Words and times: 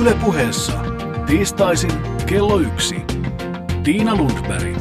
Ylepuheessa 0.00 0.72
tiistaisin 1.26 1.90
kello 2.26 2.58
yksi. 2.58 2.96
Tiina 3.82 4.16
Lundberg. 4.16 4.76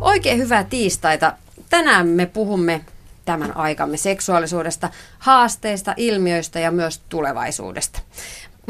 Oikein 0.00 0.38
hyvää 0.38 0.64
tiistaita. 0.64 1.32
Tänään 1.70 2.06
me 2.06 2.26
puhumme 2.26 2.84
tämän 3.24 3.56
aikamme 3.56 3.96
seksuaalisuudesta, 3.96 4.90
haasteista, 5.18 5.94
ilmiöistä 5.96 6.60
ja 6.60 6.70
myös 6.70 7.00
tulevaisuudesta. 7.08 8.00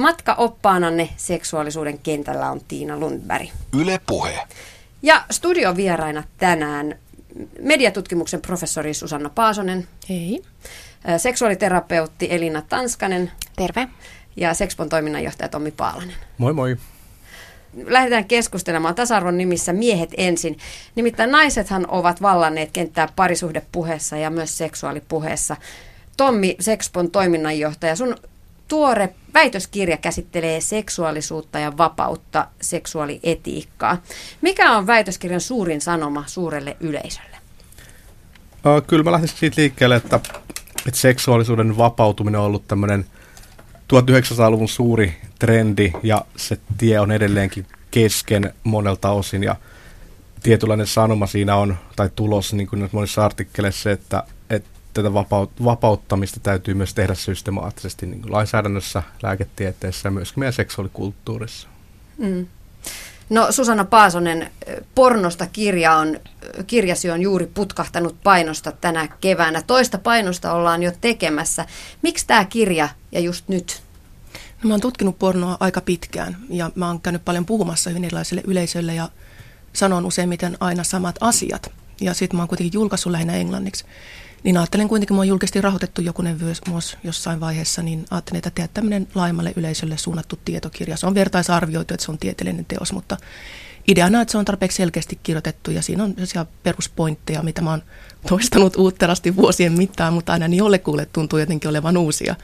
Matka 0.01 0.35
oppaananne 0.35 1.09
seksuaalisuuden 1.17 1.99
kentällä 1.99 2.51
on 2.51 2.61
Tiina 2.69 2.99
Lundberg. 2.99 3.49
Yle 3.81 4.01
Puhe. 4.07 4.39
Ja 5.03 5.25
studiovieraina 5.31 6.25
tänään 6.39 6.99
mediatutkimuksen 7.61 8.41
professori 8.41 8.95
Susanna 8.95 9.31
Paasonen. 9.31 9.89
Hei. 10.09 10.43
Seksuaaliterapeutti 11.17 12.29
Elina 12.31 12.63
Tanskanen. 12.63 13.33
Terve. 13.57 13.89
Ja 14.37 14.55
Sexpon 14.55 14.89
toiminnanjohtaja 14.89 15.49
Tommi 15.49 15.71
Paalanen. 15.71 16.17
Moi 16.39 16.53
moi 16.53 16.77
lähdetään 17.85 18.25
keskustelemaan 18.25 18.95
tasa-arvon 18.95 19.39
nimissä 19.39 19.73
miehet 19.73 20.11
ensin. 20.17 20.59
Nimittäin 20.95 21.31
naisethan 21.31 21.87
ovat 21.89 22.23
vallanneet 22.23 22.71
kenttää 22.73 23.09
parisuhdepuheessa 23.17 24.17
ja 24.17 24.31
myös 24.31 24.59
seksuaalipuheessa. 24.59 25.57
Tommi 26.17 26.57
Sexpon 26.61 27.11
toiminnanjohtaja, 27.11 27.97
sun 27.97 28.17
tuore 28.71 29.15
väitöskirja 29.35 29.97
käsittelee 29.97 30.61
seksuaalisuutta 30.61 31.59
ja 31.59 31.77
vapautta, 31.77 32.47
seksuaalietiikkaa. 32.61 34.03
Mikä 34.41 34.77
on 34.77 34.87
väitöskirjan 34.87 35.41
suurin 35.41 35.81
sanoma 35.81 36.25
suurelle 36.27 36.77
yleisölle? 36.81 37.37
Kyllä 38.87 39.03
mä 39.03 39.13
lähtisin 39.13 39.39
siitä 39.39 39.61
liikkeelle, 39.61 39.97
että, 39.97 40.21
että 40.87 41.01
seksuaalisuuden 41.01 41.77
vapautuminen 41.77 42.41
on 42.41 42.47
ollut 42.47 42.69
tämmöinen– 42.69 43.05
1900-luvun 43.91 44.69
suuri 44.69 45.17
trendi 45.39 45.93
ja 46.03 46.25
se 46.37 46.59
tie 46.79 47.01
on 47.01 47.13
edelleenkin 47.13 47.67
kesken 47.91 48.55
monelta 48.65 49.11
osin 49.11 49.43
ja 49.43 49.57
tietynlainen 50.43 50.87
sanoma 50.87 51.27
siinä 51.27 51.57
on, 51.57 51.77
tai 51.97 52.11
tulos 52.17 52.53
niin 52.53 52.67
kuin 52.67 52.89
monissa 52.93 53.25
artikkeleissa, 53.25 53.91
että, 53.91 54.19
että 54.19 54.40
tätä 54.95 55.15
vapaut, 55.15 55.51
vapauttamista 55.65 56.41
täytyy 56.41 56.75
myös 56.75 56.95
tehdä 56.95 57.15
systemaattisesti 57.15 58.07
niin 58.07 58.23
kuin 58.23 58.33
lainsäädännössä, 58.33 59.03
lääketieteessä 59.23 60.07
ja 60.07 60.11
myöskin 60.11 60.41
meidän 60.41 60.53
seksuaalikulttuurissa. 60.53 61.69
Mm. 62.19 62.47
No 63.31 63.53
Susanna 63.53 63.85
Paasonen, 63.85 64.51
pornosta 64.95 65.47
kirja 65.47 65.97
on, 65.97 66.21
kirjasi 66.67 67.11
on 67.11 67.23
juuri 67.23 67.47
putkahtanut 67.47 68.17
painosta 68.23 68.73
tänä 68.73 69.09
keväänä. 69.21 69.63
Toista 69.63 69.99
painosta 69.99 70.53
ollaan 70.53 70.83
jo 70.83 70.93
tekemässä. 71.01 71.67
Miksi 72.03 72.27
tämä 72.27 72.45
kirja 72.45 72.89
ja 73.13 73.21
just 73.21 73.49
nyt? 73.49 73.83
No, 74.63 74.69
mä 74.69 74.75
oon 74.75 74.81
tutkinut 74.81 75.19
pornoa 75.19 75.57
aika 75.61 75.81
pitkään 75.81 76.37
ja 76.49 76.71
mä 76.75 76.87
oon 76.87 77.01
käynyt 77.01 77.25
paljon 77.25 77.47
puhumassa 77.47 77.91
hyvin 77.91 78.05
erilaisille 78.05 78.43
yleisöille 78.47 78.95
ja 78.95 79.09
sanon 79.73 80.07
useimmiten 80.07 80.57
aina 80.61 80.85
samat 80.85 81.17
asiat. 81.21 81.73
Ja 82.01 82.15
sitten 82.15 82.37
mä 82.37 82.43
oon 82.43 82.49
kuitenkin 82.49 82.79
julkaissut 82.79 83.13
lähinnä 83.13 83.37
englanniksi. 83.37 83.85
Niin 84.43 84.57
ajattelen 84.57 84.89
kuitenkin, 84.89 85.15
mä 85.15 85.21
oon 85.21 85.29
julkisesti 85.29 85.61
rahoitettu 85.61 86.03
jokunen 86.03 86.41
vuosi 86.69 86.97
jossain 87.05 87.41
vaiheessa, 87.41 87.83
niin 87.83 88.05
ajattelin, 88.11 88.39
että 88.39 88.51
tehdä 88.51 88.69
tämmöinen 88.75 89.09
laajemmalle 89.15 89.53
yleisölle 89.57 89.99
suunnattu 89.99 90.39
tietokirja. 90.45 90.97
Se 90.97 91.07
on 91.07 91.15
vertaisarvioitu, 91.15 91.95
että 91.95 92.05
se 92.05 92.13
on 92.13 92.19
tieteellinen 92.19 92.65
teos, 92.65 92.93
mutta 92.93 93.17
ideana, 93.89 94.21
että 94.21 94.33
se 94.33 94.39
on 94.39 94.45
tarpeeksi 94.45 94.77
selkeästi 94.77 95.19
kirjoitettu 95.23 95.71
ja 95.71 95.83
siinä 95.83 96.05
on 96.05 96.11
sellaisia 96.11 96.47
peruspointteja, 96.63 97.43
mitä 97.43 97.63
mä 97.63 97.71
oon 97.71 97.83
toistanut 98.29 98.77
uutterasti 98.77 99.37
vuosien 99.37 99.73
mittaan, 99.73 100.15
mutta 100.15 100.33
aina 100.33 100.49
niin 100.49 100.59
jollekulle 100.59 101.07
tuntuu 101.07 101.39
jotenkin 101.39 101.71
olevan 101.71 101.97
uusia. 101.97 102.35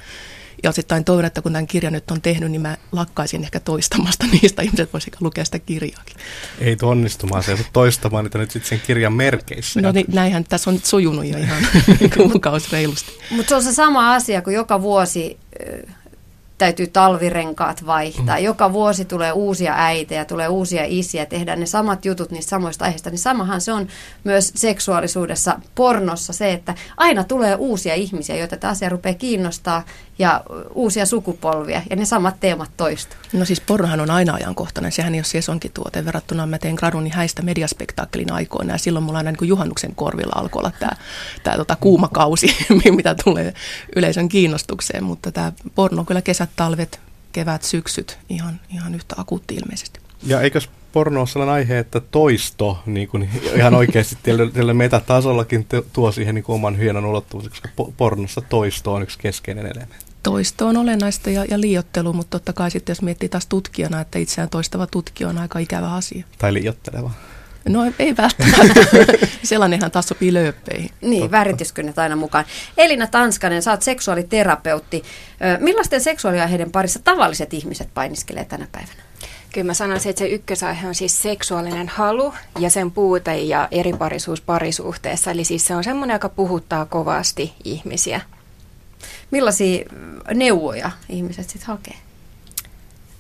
Ja 0.63 0.71
osittain 0.71 1.05
toivon, 1.05 1.25
että 1.25 1.43
kun 1.43 1.53
tämän 1.53 1.67
kirjan 1.67 1.93
nyt 1.93 2.11
on 2.11 2.23
tehnyt, 2.23 2.51
niin 2.51 2.61
mä 2.61 2.77
lakkaisin 2.93 3.43
ehkä 3.43 3.61
toistamasta 3.61 4.27
niistä. 4.33 4.63
Ihmiset 4.63 4.93
voisivat 4.93 5.21
lukea 5.21 5.45
sitä 5.45 5.59
kirjaakin. 5.59 6.17
Ei 6.61 6.77
onnistumaan, 6.83 7.43
se 7.43 7.59
toistamaan 7.73 8.25
niitä 8.25 8.39
nyt 8.39 8.51
sitten 8.51 8.69
sen 8.69 8.81
kirjan 8.87 9.13
merkeissä. 9.13 9.81
No 9.81 9.93
niin, 9.93 10.07
näinhän 10.13 10.45
tässä 10.45 10.71
on 10.71 10.75
nyt 10.75 10.85
sujunut 10.85 11.25
jo 11.25 11.39
ihan 11.39 11.63
kuukausi 12.17 12.69
reilusti. 12.73 13.13
Mutta 13.31 13.49
se 13.49 13.55
on 13.55 13.63
se 13.63 13.73
sama 13.73 14.15
asia, 14.15 14.43
kun 14.43 14.53
joka 14.53 14.83
vuosi 14.83 15.39
täytyy 16.59 16.87
talvirenkaat 16.87 17.87
vaihtaa. 17.87 18.37
Mm. 18.39 18.45
Joka 18.45 18.73
vuosi 18.73 19.05
tulee 19.05 19.33
uusia 19.33 19.75
äitejä, 19.77 20.25
tulee 20.25 20.49
uusia 20.49 20.83
isiä, 20.87 21.27
tehdään 21.27 21.61
ne 21.61 21.67
samat 21.67 22.05
jutut 22.05 22.31
niistä 22.31 22.51
samoista 22.51 22.85
aiheista. 22.85 23.11
Niin 23.11 23.19
samahan 23.19 23.61
se 23.61 23.73
on 23.73 23.89
myös 24.25 24.53
seksuaalisuudessa, 24.55 25.61
pornossa 25.75 26.33
se, 26.33 26.53
että 26.53 26.75
aina 26.97 27.25
tulee 27.25 27.55
uusia 27.55 27.95
ihmisiä, 27.95 28.37
joita 28.37 28.57
tämä 28.57 28.71
asia 28.71 28.89
rupeaa 28.89 29.15
kiinnostaa 29.15 29.85
ja 30.19 30.43
uusia 30.75 31.07
sukupolvia 31.07 31.83
ja 31.91 31.97
ne 31.97 32.05
samat 32.05 32.41
teemat 32.41 32.71
toistuu. 32.77 33.19
No 33.33 33.45
siis 33.45 33.61
pornohan 33.61 34.01
on 34.01 34.11
aina 34.11 34.35
ajankohtainen, 34.35 34.93
sehän 34.93 35.15
ei 35.15 35.19
ole 35.19 35.25
sesonkin 35.25 35.71
tuote. 35.75 36.05
Verrattuna 36.05 36.47
mä 36.47 36.59
tein 36.59 36.75
Gradunin 36.75 37.13
häistä 37.13 37.43
mediaspektaakkelin 37.43 38.33
aikoina 38.33 38.75
ja 38.75 38.79
silloin 38.79 39.05
mulla 39.05 39.19
aina 39.19 39.31
niin 39.31 39.39
kuin 39.39 39.49
juhannuksen 39.49 39.95
korvilla 39.95 40.33
alkoi 40.35 40.61
olla 40.61 40.73
tämä, 40.79 40.91
tämä 41.43 41.57
tota 41.57 41.77
kuuma 41.81 42.09
kausi, 42.09 42.57
mitä 42.97 43.15
tulee 43.25 43.55
yleisön 43.97 44.29
kiinnostukseen, 44.29 45.05
mutta 45.05 45.33
tämä 45.33 45.53
porno 45.75 46.05
kyllä 46.05 46.23
kesät, 46.23 46.51
talvet, 46.57 47.01
kevät, 47.33 47.63
syksyt 47.63 48.19
ihan, 48.29 48.61
ihan 48.71 48.95
yhtä 48.95 49.15
akuutti 49.19 49.55
ilmeisesti. 49.55 50.01
Ja 50.23 50.41
eikös 50.41 50.69
porno 50.93 51.21
ole 51.21 51.29
sellainen 51.29 51.55
aihe, 51.55 51.79
että 51.79 52.01
toisto 52.01 52.79
niin 52.87 53.09
kuin 53.09 53.31
ihan 53.55 53.75
oikeasti 53.75 54.17
tällä 54.23 54.75
metatasollakin 54.75 55.67
tuo 55.93 56.13
siihen 56.13 56.35
niin 56.35 56.43
kuin 56.43 56.55
oman 56.55 56.77
hienon 56.77 57.05
ulottuvuuden, 57.05 57.51
koska 57.51 57.69
pornossa 57.97 58.41
toisto 58.41 58.95
on 58.95 59.03
yksi 59.03 59.19
keskeinen 59.19 59.67
elementti 59.67 60.06
toisto 60.27 60.67
on 60.67 60.77
olennaista 60.77 61.31
ja, 61.31 61.45
ja 61.51 61.61
liiottelu, 61.61 62.13
mutta 62.13 62.31
totta 62.31 62.53
kai 62.53 62.71
sitten 62.71 62.91
jos 62.91 63.03
miettii 63.03 63.29
taas 63.29 63.47
tutkijana, 63.47 64.01
että 64.01 64.19
itseään 64.19 64.49
toistava 64.49 64.87
tutkija 64.87 65.29
on 65.29 65.39
aika 65.39 65.59
ikävä 65.59 65.93
asia. 65.93 66.25
Tai 66.39 66.55
liiotteleva. 66.55 67.11
No 67.69 67.93
ei 67.99 68.17
välttämättä. 68.17 68.81
Sellainenhan 69.43 69.91
taas 69.91 70.09
sopii 70.09 70.35
lööppeihin. 70.35 70.91
Niin, 71.01 71.31
värityskynnet 71.31 71.99
aina 71.99 72.17
mukaan. 72.17 72.45
Elina 72.77 73.07
Tanskanen, 73.07 73.63
sä 73.63 73.71
oot 73.71 73.83
seksuaaliterapeutti. 73.83 75.03
Millaisten 75.61 76.01
seksuaaliaiheiden 76.01 76.73
parissa 76.73 77.01
tavalliset 77.05 77.55
ihmiset 77.55 77.89
painiskelee 77.95 78.45
tänä 78.45 78.67
päivänä? 78.73 79.03
Kyllä 79.53 79.67
mä 79.67 79.75
sanoisin, 79.75 80.11
että 80.11 80.21
se 80.21 80.29
ykkösaihe 80.29 80.89
on 80.89 80.95
siis 80.95 81.23
seksuaalinen 81.23 81.89
halu 81.89 82.35
ja 82.59 82.71
sen 82.71 82.91
puute 82.91 83.39
ja 83.39 83.69
eriparisuus 83.71 84.41
parisuhteessa. 84.41 85.31
Eli 85.31 85.45
siis 85.45 85.67
se 85.67 85.75
on 85.75 85.85
semmoinen, 85.85 86.15
joka 86.15 86.29
puhuttaa 86.29 86.87
kovasti 86.87 87.55
ihmisiä. 87.65 88.21
Millaisia 89.31 89.85
neuvoja 90.35 90.91
ihmiset 91.09 91.51
sitten 91.51 91.67
hakee? 91.67 91.97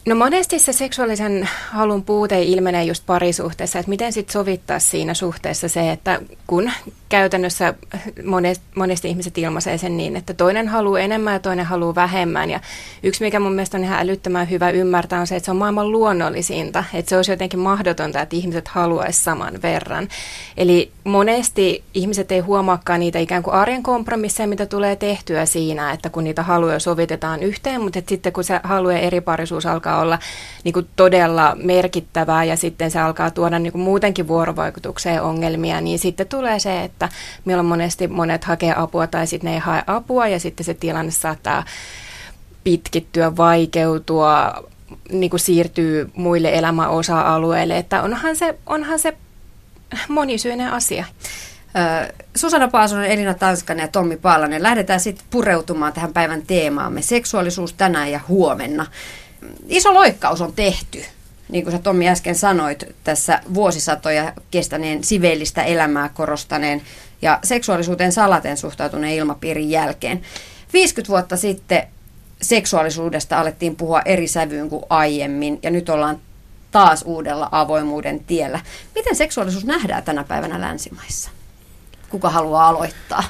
No 0.06 0.14
monesti 0.14 0.58
se 0.58 0.72
seksuaalisen 0.72 1.48
halun 1.70 2.02
puute 2.02 2.42
ilmenee 2.42 2.84
just 2.84 3.06
parisuhteessa, 3.06 3.78
että 3.78 3.88
miten 3.88 4.12
sitten 4.12 4.32
sovittaa 4.32 4.78
siinä 4.78 5.14
suhteessa 5.14 5.68
se, 5.68 5.90
että 5.90 6.20
kun 6.46 6.70
käytännössä 7.08 7.74
monesti, 8.24 8.64
monesti 8.74 9.08
ihmiset 9.08 9.38
ilmaisee 9.38 9.78
sen 9.78 9.96
niin, 9.96 10.16
että 10.16 10.34
toinen 10.34 10.68
haluaa 10.68 11.00
enemmän 11.00 11.32
ja 11.32 11.40
toinen 11.40 11.66
haluaa 11.66 11.94
vähemmän. 11.94 12.50
Ja 12.50 12.60
yksi, 13.02 13.24
mikä 13.24 13.40
mun 13.40 13.52
mielestä 13.52 13.76
on 13.76 13.84
ihan 13.84 14.00
älyttömän 14.00 14.50
hyvä 14.50 14.70
ymmärtää, 14.70 15.20
on 15.20 15.26
se, 15.26 15.36
että 15.36 15.44
se 15.44 15.50
on 15.50 15.56
maailman 15.56 15.92
luonnollisinta. 15.92 16.84
Että 16.94 17.08
se 17.08 17.16
olisi 17.16 17.32
jotenkin 17.32 17.60
mahdotonta, 17.60 18.20
että 18.20 18.36
ihmiset 18.36 18.68
haluaisi 18.68 19.22
saman 19.22 19.62
verran. 19.62 20.08
Eli 20.56 20.90
monesti 21.04 21.82
ihmiset 21.94 22.32
ei 22.32 22.40
huomaakaan 22.40 23.00
niitä 23.00 23.18
ikään 23.18 23.42
kuin 23.42 23.54
arjen 23.54 23.82
kompromisseja, 23.82 24.46
mitä 24.46 24.66
tulee 24.66 24.96
tehtyä 24.96 25.46
siinä, 25.46 25.92
että 25.92 26.10
kun 26.10 26.24
niitä 26.24 26.42
haluja 26.42 26.78
sovitetaan 26.78 27.42
yhteen, 27.42 27.80
mutta 27.80 28.02
sitten 28.08 28.32
kun 28.32 28.44
se 28.44 28.60
halu 28.62 28.90
ja 28.90 28.98
eriparisuus 28.98 29.66
alkaa 29.66 29.95
olla 29.98 30.18
niin 30.64 30.72
kuin 30.72 30.88
todella 30.96 31.56
merkittävää 31.62 32.44
ja 32.44 32.56
sitten 32.56 32.90
se 32.90 33.00
alkaa 33.00 33.30
tuoda 33.30 33.58
niin 33.58 33.72
kuin 33.72 33.82
muutenkin 33.82 34.28
vuorovaikutukseen 34.28 35.22
ongelmia, 35.22 35.80
niin 35.80 35.98
sitten 35.98 36.28
tulee 36.28 36.58
se, 36.58 36.84
että 36.84 36.96
että 36.96 37.16
milloin 37.44 37.66
monesti 37.66 38.08
monet 38.08 38.44
hakee 38.44 38.74
apua 38.76 39.06
tai 39.06 39.26
sitten 39.26 39.48
ne 39.48 39.54
ei 39.54 39.60
hae 39.60 39.82
apua 39.86 40.28
ja 40.28 40.40
sitten 40.40 40.64
se 40.64 40.74
tilanne 40.74 41.10
saattaa 41.10 41.64
pitkittyä, 42.64 43.36
vaikeutua, 43.36 44.64
niin 45.12 45.30
kuin 45.30 45.40
siirtyy 45.40 46.10
muille 46.14 46.54
elämäosa-alueille, 46.54 47.78
että 47.78 48.02
onhan 48.02 48.36
se, 48.36 48.58
onhan 48.66 48.98
se 48.98 49.16
monisyinen 50.08 50.72
asia. 50.72 51.04
Susanna 52.36 52.68
Paasonen, 52.68 53.10
Elina 53.10 53.34
Tanskanen 53.34 53.82
ja 53.82 53.88
Tommi 53.88 54.16
Paalanen. 54.16 54.62
Lähdetään 54.62 55.00
sitten 55.00 55.26
pureutumaan 55.30 55.92
tähän 55.92 56.12
päivän 56.12 56.42
teemaamme. 56.46 57.02
Seksuaalisuus 57.02 57.72
tänään 57.72 58.12
ja 58.12 58.20
huomenna. 58.28 58.86
Iso 59.68 59.94
loikkaus 59.94 60.40
on 60.40 60.52
tehty 60.52 61.04
niin 61.48 61.64
kuin 61.64 61.72
sä 61.72 61.78
Tommi 61.78 62.08
äsken 62.08 62.34
sanoit, 62.34 62.84
tässä 63.04 63.40
vuosisatoja 63.54 64.32
kestäneen 64.50 65.04
siveellistä 65.04 65.62
elämää 65.62 66.08
korostaneen 66.08 66.82
ja 67.22 67.38
seksuaalisuuteen 67.44 68.12
salaten 68.12 68.56
suhtautuneen 68.56 69.14
ilmapiirin 69.14 69.70
jälkeen. 69.70 70.22
50 70.72 71.08
vuotta 71.08 71.36
sitten 71.36 71.82
seksuaalisuudesta 72.42 73.40
alettiin 73.40 73.76
puhua 73.76 74.02
eri 74.04 74.28
sävyyn 74.28 74.68
kuin 74.68 74.84
aiemmin 74.90 75.58
ja 75.62 75.70
nyt 75.70 75.88
ollaan 75.88 76.20
taas 76.70 77.02
uudella 77.06 77.48
avoimuuden 77.52 78.20
tiellä. 78.20 78.60
Miten 78.94 79.16
seksuaalisuus 79.16 79.64
nähdään 79.64 80.02
tänä 80.02 80.24
päivänä 80.24 80.60
länsimaissa? 80.60 81.30
Kuka 82.08 82.30
haluaa 82.30 82.68
aloittaa? 82.68 83.24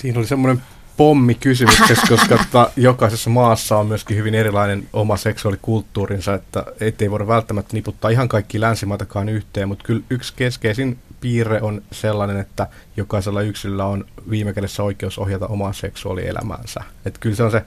Siinä 0.00 0.18
oli 0.18 0.26
semmoinen 0.26 0.62
pommi 0.96 1.34
kysymyksessä, 1.34 2.06
koska 2.08 2.38
ta, 2.52 2.70
jokaisessa 2.76 3.30
maassa 3.30 3.76
on 3.78 3.86
myöskin 3.86 4.16
hyvin 4.16 4.34
erilainen 4.34 4.88
oma 4.92 5.16
seksuaalikulttuurinsa, 5.16 6.34
että 6.34 6.64
ei 7.00 7.10
voida 7.10 7.26
välttämättä 7.26 7.72
niputtaa 7.72 8.10
ihan 8.10 8.28
kaikki 8.28 8.60
länsimaitakaan 8.60 9.28
yhteen, 9.28 9.68
mutta 9.68 9.84
kyllä 9.84 10.02
yksi 10.10 10.32
keskeisin 10.36 10.98
piirre 11.20 11.60
on 11.62 11.82
sellainen, 11.92 12.36
että 12.36 12.66
jokaisella 12.96 13.42
yksilöllä 13.42 13.84
on 13.84 14.04
viime 14.30 14.52
kädessä 14.52 14.82
oikeus 14.82 15.18
ohjata 15.18 15.46
omaa 15.46 15.72
seksuaalielämäänsä. 15.72 16.80
Että 17.04 17.20
kyllä 17.20 17.36
se 17.36 17.42
on 17.42 17.50
se 17.50 17.62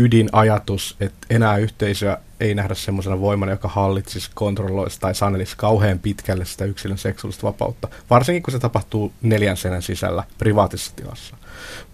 ydinajatus, 0.00 0.96
että 1.00 1.26
enää 1.30 1.56
yhteisöä 1.56 2.18
ei 2.40 2.54
nähdä 2.54 2.74
semmoisena 2.74 3.20
voimana, 3.20 3.52
joka 3.52 3.68
hallitsisi, 3.68 4.30
kontrolloisi 4.34 5.00
tai 5.00 5.14
sanelisi 5.14 5.56
kauhean 5.56 5.98
pitkälle 5.98 6.44
sitä 6.44 6.64
yksilön 6.64 6.98
seksuaalista 6.98 7.46
vapautta. 7.46 7.88
Varsinkin 8.10 8.42
kun 8.42 8.52
se 8.52 8.58
tapahtuu 8.58 9.12
neljän 9.22 9.56
senen 9.56 9.82
sisällä 9.82 10.24
privaatisessa 10.38 10.96
tilassa. 10.96 11.36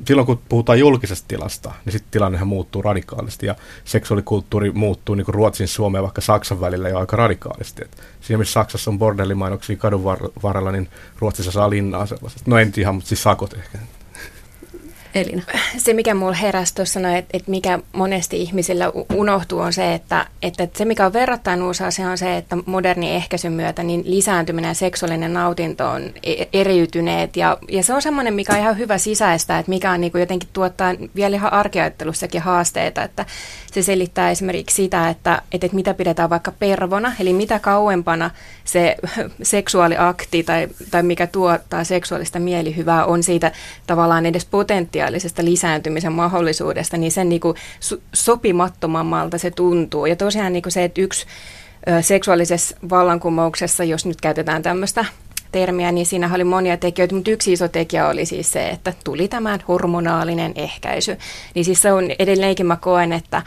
Silloin 0.05 0.27
kun 0.27 0.41
puhutaan 0.49 0.79
julkisesta 0.79 1.29
tilasta, 1.29 1.73
niin 1.85 1.93
sitten 1.93 2.11
tilannehan 2.11 2.49
muuttuu 2.49 2.83
radikaalisti 2.83 3.47
ja 3.47 3.55
seksuaalikulttuuri 3.85 4.71
muuttuu 4.71 5.15
niin 5.15 5.25
kuin 5.25 5.35
Ruotsin, 5.35 5.69
Suomen 5.69 5.99
ja 5.99 6.03
vaikka 6.03 6.21
Saksan 6.21 6.61
välillä 6.61 6.89
jo 6.89 6.99
aika 6.99 7.17
radikaalisti. 7.17 7.85
Et 7.85 7.97
siinä 8.21 8.39
missä 8.39 8.53
Saksassa 8.53 8.91
on 8.91 8.99
bordellimainoksia 8.99 9.77
kadun 9.77 10.05
varrella, 10.43 10.73
niin 10.73 10.89
Ruotsissa 11.19 11.53
saa 11.53 11.71
linnaa 11.71 12.07
sellaisesta. 12.07 12.51
No 12.51 12.59
en 12.59 12.73
ihan, 12.77 12.95
mutta 12.95 13.09
siis 13.09 13.23
sakot 13.23 13.55
ehkä. 13.55 13.79
Elina? 15.17 15.43
Se, 15.77 15.93
mikä 15.93 16.15
mulla 16.15 16.33
heräsi 16.33 16.75
tuossa, 16.75 17.01
no, 17.01 17.17
että, 17.17 17.37
että 17.37 17.51
mikä 17.51 17.79
monesti 17.93 18.43
ihmisillä 18.43 18.93
unohtuu, 19.15 19.59
on 19.59 19.73
se, 19.73 19.95
että, 19.95 20.27
että 20.43 20.69
se, 20.75 20.85
mikä 20.85 21.07
on 21.07 21.13
verrattain 21.13 21.63
uusi 21.63 21.85
asia, 21.85 22.11
on 22.11 22.19
se, 22.19 22.37
että 22.37 22.57
moderni 22.67 23.11
ehkäisyn 23.11 23.53
myötä 23.53 23.83
niin 23.83 24.03
lisääntyminen 24.05 24.69
ja 24.69 24.75
seksuaalinen 24.75 25.35
nautinto 25.35 25.89
on 25.89 26.03
e-, 26.23 26.45
eriytyneet. 26.53 27.37
Ja, 27.37 27.59
ja 27.69 27.83
se 27.83 27.95
on 27.95 28.03
semmoinen, 28.03 28.35
mikä 28.35 28.53
on 28.53 28.59
ihan 28.59 28.79
hyvä 28.79 28.99
sisäistä, 28.99 29.59
että 29.59 29.71
mikä 29.71 29.91
on 29.91 30.01
niin 30.01 30.13
jotenkin 30.15 30.49
tuottaa 30.53 30.95
vielä 31.15 31.37
ihan 31.37 31.53
arkeajattelussakin 31.53 32.41
haasteita, 32.41 33.03
että 33.03 33.27
se 33.73 33.83
selittää 33.83 34.31
esimerkiksi 34.31 34.77
sitä, 34.77 35.09
että, 35.09 35.43
että, 35.53 35.67
että 35.67 35.77
mitä 35.77 35.95
pidetään 35.95 36.31
vaikka 36.31 36.53
pervona, 36.53 37.13
eli 37.21 37.33
mitä 37.33 37.59
kauempana 37.59 38.31
se 38.65 38.97
seksuaaliakti 39.43 40.43
tai, 40.43 40.69
tai 40.91 41.03
mikä 41.03 41.27
tuottaa 41.27 41.85
seksuaalista 41.85 42.39
mielihyvää 42.39 43.05
on 43.05 43.23
siitä 43.23 43.53
tavallaan 43.87 44.27
edes 44.27 44.45
potentiaalisesta 45.07 45.45
lisääntymisen 45.45 46.13
mahdollisuudesta, 46.13 46.97
niin 46.97 47.13
sen 47.13 47.29
niin 47.29 47.41
kuin 47.41 47.57
sopimattomammalta 48.13 49.39
se 49.39 49.51
tuntuu. 49.51 50.07
Ja 50.07 50.17
tosiaan 50.17 50.53
niin 50.53 50.63
kuin 50.63 50.73
se, 50.73 50.85
että 50.85 51.01
yksi 51.01 51.27
seksuaalisessa 52.01 52.77
vallankumouksessa, 52.91 53.85
jos 53.85 54.07
nyt 54.07 54.21
käytetään 54.21 54.63
tämmöistä 54.63 55.05
termiä, 55.53 55.93
niin 55.93 56.07
siinä 56.07 56.31
oli 56.35 56.45
monia 56.45 56.77
tekijöitä, 56.77 57.15
mutta 57.15 57.31
yksi 57.31 57.53
iso 57.53 57.69
tekijä 57.69 58.09
oli 58.09 58.27
siis 58.27 58.53
se, 58.53 58.69
että 58.69 58.93
tuli 59.05 59.29
tämä 59.29 59.59
hormonaalinen 59.69 60.53
ehkäisy. 60.55 61.19
Niin 61.55 61.65
siis 61.65 61.83
se 61.83 61.93
on 61.93 62.11
edelleenkin 62.19 62.67
mä 62.67 62.77
koen, 62.77 63.13
että 63.13 63.43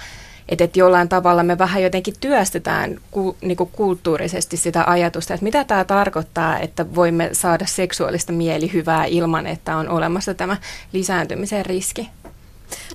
että, 0.50 0.63
että 0.63 0.80
jollain 0.80 1.10
tavalla 1.10 1.44
me 1.44 1.57
vähän 1.57 1.84
jotenkin 1.84 2.13
työstetään 2.19 3.00
ku, 3.12 3.38
niin 3.42 3.57
kuin 3.57 3.69
kulttuurisesti 3.72 4.57
sitä 4.57 4.84
ajatusta, 4.88 5.34
että 5.34 5.44
mitä 5.44 5.63
tämä 5.63 5.84
tarkoittaa, 5.86 6.60
että 6.60 6.96
voimme 6.96 7.30
saada 7.31 7.66
seksuaalista 7.66 8.31
mielihyvää 8.31 9.06
ilman, 9.06 9.48
että 9.48 9.78
on 9.78 9.90
olemassa 9.90 10.34
tämä 10.34 10.57
lisääntymisen 10.94 11.66
riski. 11.66 12.10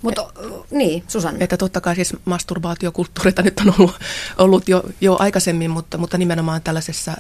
Mutta 0.02 0.32
niin, 0.70 1.04
Susanne. 1.08 1.44
Että 1.44 1.56
totta 1.56 1.80
kai 1.80 1.94
siis 1.94 2.16
masturbaatiokulttuurita 2.24 3.42
nyt 3.42 3.60
on 3.60 3.74
ollut, 3.78 3.96
ollut 4.38 4.68
jo, 4.68 4.82
jo 5.00 5.16
aikaisemmin, 5.18 5.70
mutta, 5.70 5.98
mutta 5.98 6.18
nimenomaan 6.18 6.62
tällaisessa 6.62 7.12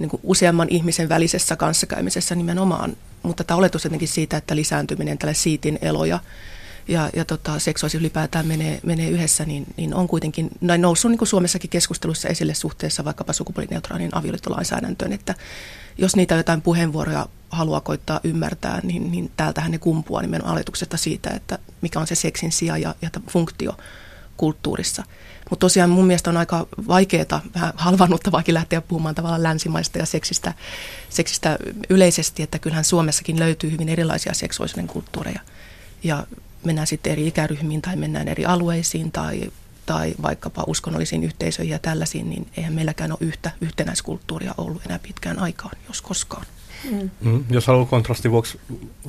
niin 0.00 0.08
kuin 0.08 0.20
useamman 0.22 0.68
ihmisen 0.70 1.08
välisessä 1.08 1.56
kanssakäymisessä 1.56 2.34
nimenomaan. 2.34 2.96
Mutta 3.22 3.44
tämä 3.44 3.58
oletus 3.58 3.84
jotenkin 3.84 4.08
siitä, 4.08 4.36
että 4.36 4.56
lisääntyminen, 4.56 5.18
tällä 5.18 5.34
siitin 5.34 5.78
eloja 5.82 6.14
ja, 6.14 6.20
ja 6.88 7.24
tota, 7.24 7.58
seksuaalisuus 7.58 8.00
ylipäätään 8.00 8.46
menee, 8.46 8.80
menee 8.82 9.10
yhdessä, 9.10 9.44
niin, 9.44 9.66
niin 9.76 9.94
on 9.94 10.08
kuitenkin 10.08 10.48
näin 10.60 10.80
noussut 10.80 11.10
niin 11.10 11.18
kuin 11.18 11.28
Suomessakin 11.28 11.70
keskustelussa 11.70 12.28
esille 12.28 12.54
suhteessa 12.54 13.04
vaikkapa 13.04 13.32
sukupuolineutraaliin 13.32 14.16
avioliittolainsäädäntöön, 14.16 15.12
että 15.12 15.34
jos 15.98 16.16
niitä 16.16 16.34
jotain 16.34 16.62
puheenvuoroja 16.62 17.26
haluaa 17.50 17.80
koittaa 17.80 18.20
ymmärtää, 18.24 18.80
niin, 18.82 19.12
niin 19.12 19.32
täältähän 19.36 19.70
ne 19.70 19.78
kumpuaa 19.78 20.22
nimenomaan 20.22 20.52
aletuksesta 20.52 20.96
siitä, 20.96 21.30
että 21.30 21.58
mikä 21.80 22.00
on 22.00 22.06
se 22.06 22.14
seksin 22.14 22.52
sija 22.52 22.78
ja, 22.78 22.94
ja 23.02 23.10
funktio 23.30 23.76
kulttuurissa. 24.36 25.04
Mutta 25.50 25.64
tosiaan 25.64 25.90
mun 25.90 26.06
mielestä 26.06 26.30
on 26.30 26.36
aika 26.36 26.66
vaikeaa, 26.88 27.40
vähän 27.54 27.72
halvannuttavaakin 27.76 28.54
lähteä 28.54 28.80
puhumaan 28.80 29.14
tavallaan 29.14 29.42
länsimaista 29.42 29.98
ja 29.98 30.06
seksistä, 30.06 30.54
seksistä 31.08 31.58
yleisesti, 31.88 32.42
että 32.42 32.58
kyllähän 32.58 32.84
Suomessakin 32.84 33.38
löytyy 33.38 33.70
hyvin 33.70 33.88
erilaisia 33.88 34.34
seksuaalisuuden 34.34 34.86
kulttuureja. 34.86 35.40
Ja 36.04 36.26
mennään 36.64 36.86
sitten 36.86 37.12
eri 37.12 37.26
ikäryhmiin 37.26 37.82
tai 37.82 37.96
mennään 37.96 38.28
eri 38.28 38.44
alueisiin 38.44 39.12
tai, 39.12 39.52
tai 39.86 40.14
vaikkapa 40.22 40.64
uskonnollisiin 40.66 41.24
yhteisöihin 41.24 41.72
ja 41.72 41.78
tällaisiin, 41.78 42.30
niin 42.30 42.46
eihän 42.56 42.72
meilläkään 42.72 43.12
ole 43.12 43.18
yhtä 43.20 43.50
yhtenäiskulttuuria 43.60 44.54
ollut 44.58 44.86
enää 44.86 44.98
pitkään 44.98 45.38
aikaan, 45.38 45.76
jos 45.88 46.02
koskaan. 46.02 46.46
Mm. 46.90 47.10
Mm, 47.20 47.44
jos 47.50 47.66
haluaa 47.66 47.86
kontrastin 47.86 48.30
vuoksi 48.30 48.60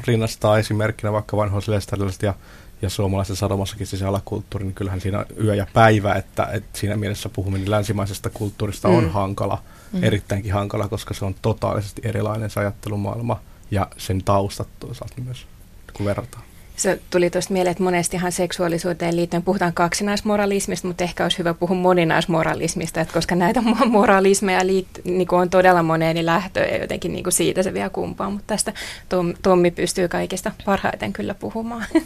rinnastaa 0.08 0.58
esimerkkinä 0.58 1.12
vaikka 1.12 1.38
vanhoislestadiolliset 1.38 2.24
ja, 2.24 2.34
ja 2.82 2.90
suomalaisen 2.90 3.36
sadomassakin 3.36 3.88
siis 3.88 4.02
alakulttuuri, 4.02 4.66
niin 4.66 4.76
kyllähän 4.76 5.02
siinä 5.02 5.26
yö 5.44 5.56
ja 5.56 5.68
päivä, 5.74 6.14
että, 6.14 6.46
että 6.52 6.80
siinä 6.80 6.96
mielessä 6.96 7.30
puhuminen 7.30 7.72
länsimaisesta 7.72 8.30
kulttuurista 8.30 8.88
mm. 8.88 8.96
on 8.96 9.12
hankala, 9.12 9.64
mm. 9.94 10.04
erittäinkin 10.04 10.54
hankala, 10.54 10.88
koska 10.88 11.14
se 11.14 11.26
on 11.26 11.36
totaalisesti 11.42 12.02
erilainen 12.06 12.50
se 12.50 12.60
ajattelumaailma 12.60 13.40
ja 13.72 13.88
sen 13.98 14.24
taustat 14.24 14.68
toisaalta 14.80 15.22
myös, 15.22 15.48
kun 15.94 16.06
verrataan. 16.06 16.44
Se 16.76 17.00
tuli 17.10 17.30
tuosta 17.30 17.54
mieleen, 17.54 17.72
että 17.72 17.84
monestihan 17.84 18.32
seksuaalisuuteen 18.32 19.16
liittyen 19.16 19.44
puhutaan 19.44 19.74
kaksinaismoralismista, 19.74 20.88
mutta 20.88 21.04
ehkä 21.04 21.24
olisi 21.24 21.38
hyvä 21.38 21.54
puhua 21.54 21.76
moninaismoralismista, 21.76 23.02
että 23.02 23.14
koska 23.14 23.36
näitä 23.36 23.62
moralismeja 23.86 24.68
liit, 24.68 24.88
niin 25.04 25.28
on 25.32 25.50
todella 25.50 25.84
moneen, 25.84 26.16
niin 26.16 26.26
lähtö 26.26 26.60
ja 26.60 26.78
jotenkin 26.78 27.14
niin 27.14 27.24
kuin 27.24 27.34
siitä 27.34 27.64
se 27.64 27.74
vielä 27.74 27.90
kumpaa, 27.90 28.30
mutta 28.30 28.48
tästä 28.48 28.74
Tom, 29.10 29.34
Tommi 29.42 29.72
pystyy 29.72 30.08
kaikista 30.08 30.52
parhaiten 30.66 31.14
kyllä 31.14 31.34
puhumaan. 31.34 31.86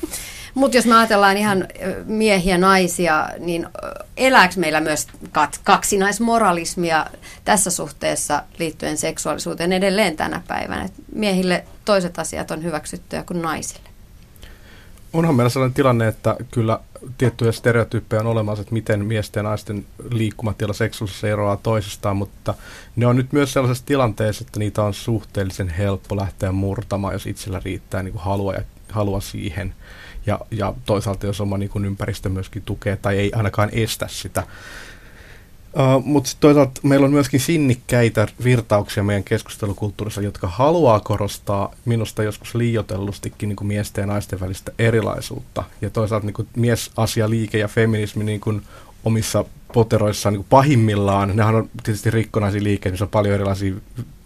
Mutta 0.53 0.77
jos 0.77 0.85
me 0.85 0.95
ajatellaan 0.95 1.37
ihan 1.37 1.67
miehiä 2.05 2.57
naisia, 2.57 3.29
niin 3.39 3.67
elääkö 4.17 4.53
meillä 4.57 4.81
myös 4.81 5.07
kaksinaismoralismia 5.63 7.05
tässä 7.45 7.71
suhteessa 7.71 8.43
liittyen 8.59 8.97
seksuaalisuuteen 8.97 9.73
edelleen 9.73 10.15
tänä 10.15 10.41
päivänä? 10.47 10.83
Et 10.83 10.93
miehille 11.15 11.63
toiset 11.85 12.19
asiat 12.19 12.51
on 12.51 12.63
hyväksyttyjä 12.63 13.23
kuin 13.23 13.41
naisille 13.41 13.96
onhan 15.13 15.35
meillä 15.35 15.49
sellainen 15.49 15.73
tilanne, 15.73 16.07
että 16.07 16.35
kyllä 16.51 16.79
tiettyjä 17.17 17.51
stereotyyppejä 17.51 18.19
on 18.19 18.27
olemassa, 18.27 18.61
että 18.61 18.73
miten 18.73 19.05
miesten 19.05 19.39
ja 19.39 19.49
naisten 19.49 19.85
liikkumatila 20.09 20.73
seksuaalisuudessa 20.73 21.27
eroaa 21.27 21.57
toisistaan, 21.57 22.17
mutta 22.17 22.53
ne 22.95 23.07
on 23.07 23.15
nyt 23.15 23.33
myös 23.33 23.53
sellaisessa 23.53 23.85
tilanteessa, 23.85 24.43
että 24.47 24.59
niitä 24.59 24.83
on 24.83 24.93
suhteellisen 24.93 25.69
helppo 25.69 26.15
lähteä 26.15 26.51
murtamaan, 26.51 27.13
jos 27.13 27.27
itsellä 27.27 27.61
riittää 27.65 28.03
niin 28.03 28.11
kuin 28.11 28.23
halua, 28.23 28.53
ja, 28.53 28.61
halua 28.91 29.21
siihen. 29.21 29.73
Ja, 30.25 30.39
ja 30.51 30.73
toisaalta 30.85 31.25
jos 31.25 31.41
oma 31.41 31.57
niin 31.57 31.69
kuin 31.69 31.85
ympäristö 31.85 32.29
myöskin 32.29 32.61
tukee 32.61 32.95
tai 32.95 33.17
ei 33.17 33.31
ainakaan 33.33 33.69
estä 33.71 34.07
sitä. 34.09 34.43
Uh, 35.73 36.05
Mutta 36.05 36.29
toisaalta 36.39 36.81
meillä 36.83 37.05
on 37.05 37.11
myöskin 37.11 37.39
sinnikkäitä 37.39 38.27
virtauksia 38.43 39.03
meidän 39.03 39.23
keskustelukulttuurissa, 39.23 40.21
jotka 40.21 40.47
haluaa 40.47 40.99
korostaa 40.99 41.73
minusta 41.85 42.23
joskus 42.23 42.55
liiotellustikin 42.55 43.49
niin 43.49 43.67
miesten 43.67 44.01
ja 44.01 44.05
naisten 44.05 44.39
välistä 44.39 44.71
erilaisuutta. 44.79 45.63
Ja 45.81 45.89
toisaalta 45.89 46.25
niin 46.25 46.33
kuin 46.33 46.47
miesasialiike 46.55 47.57
ja 47.57 47.67
feminismi 47.67 48.23
niin 48.23 48.39
kuin 48.39 48.61
omissa 49.03 49.45
poteroissaan 49.73 50.33
niin 50.33 50.45
pahimmillaan, 50.49 51.35
nehän 51.35 51.55
on 51.55 51.69
tietysti 51.83 52.11
rikkonaisia 52.11 52.63
liikkeitä, 52.63 52.93
missä 52.93 53.05
on 53.05 53.09
paljon 53.09 53.35
erilaisia 53.35 53.73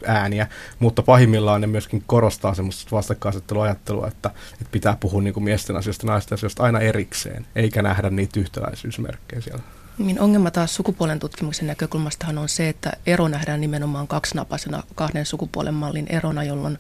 ääniä, 0.06 0.48
mutta 0.80 1.04
pahimmillaan 1.04 1.62
ne 1.62 1.68
myöskin 1.68 2.04
korostaa 2.08 2.56
semmoista 2.56 2.92
vastakkainasetteluajattelua, 2.92 4.08
että, 4.08 4.32
että 4.54 4.72
pitää 4.72 4.98
puhua 5.00 5.22
niin 5.22 5.34
kuin 5.34 5.44
miesten 5.44 5.76
asioista 5.76 6.08
ja 6.08 6.12
naisten 6.12 6.36
asioista 6.36 6.64
aina 6.64 6.80
erikseen, 6.80 7.46
eikä 7.56 7.82
nähdä 7.82 8.10
niitä 8.10 8.40
yhtäläisyysmerkkejä 8.40 9.42
siellä. 9.42 9.64
Niin 10.06 10.20
ongelma 10.20 10.52
taas 10.52 10.76
sukupuolen 10.76 11.20
tutkimuksen 11.20 11.68
näkökulmastahan 11.68 12.38
on 12.38 12.50
se, 12.50 12.70
että 12.70 12.92
ero 13.06 13.28
nähdään 13.28 13.62
nimenomaan 13.62 14.08
kaksinapaisena 14.08 14.84
kahden 14.96 15.26
sukupuolen 15.26 15.74
mallin 15.74 16.08
erona, 16.10 16.44
jolloin 16.44 16.78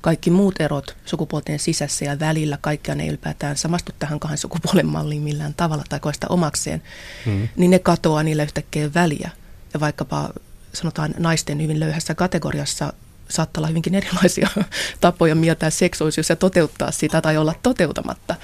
kaikki 0.00 0.30
muut 0.30 0.60
erot 0.60 0.96
sukupuolten 1.04 1.58
sisässä 1.58 2.04
ja 2.04 2.20
välillä, 2.20 2.58
kaikkia 2.60 2.94
ne 2.94 3.06
ylipäätään 3.06 3.56
samastu 3.56 3.92
tähän 3.98 4.20
kahden 4.20 4.38
sukupuolen 4.38 4.86
malliin 4.86 5.22
millään 5.22 5.54
tavalla 5.54 5.84
tai 5.88 6.00
koista 6.00 6.26
omakseen, 6.30 6.82
mm. 7.26 7.48
niin 7.56 7.70
ne 7.70 7.78
katoaa 7.78 8.22
niillä 8.22 8.42
yhtäkkiä 8.42 8.94
väliä. 8.94 9.30
Ja 9.74 9.80
vaikkapa 9.80 10.30
sanotaan 10.72 11.14
naisten 11.18 11.62
hyvin 11.62 11.80
löyhässä 11.80 12.14
kategoriassa 12.14 12.92
saattaa 13.28 13.60
olla 13.60 13.68
hyvinkin 13.68 13.94
erilaisia 13.94 14.48
tapoja 15.00 15.34
mieltää 15.34 15.70
seksuaalisuus 15.70 16.28
ja 16.28 16.36
toteuttaa 16.36 16.90
sitä 16.90 17.20
tai 17.20 17.36
olla 17.36 17.54
toteutamatta. 17.62 18.34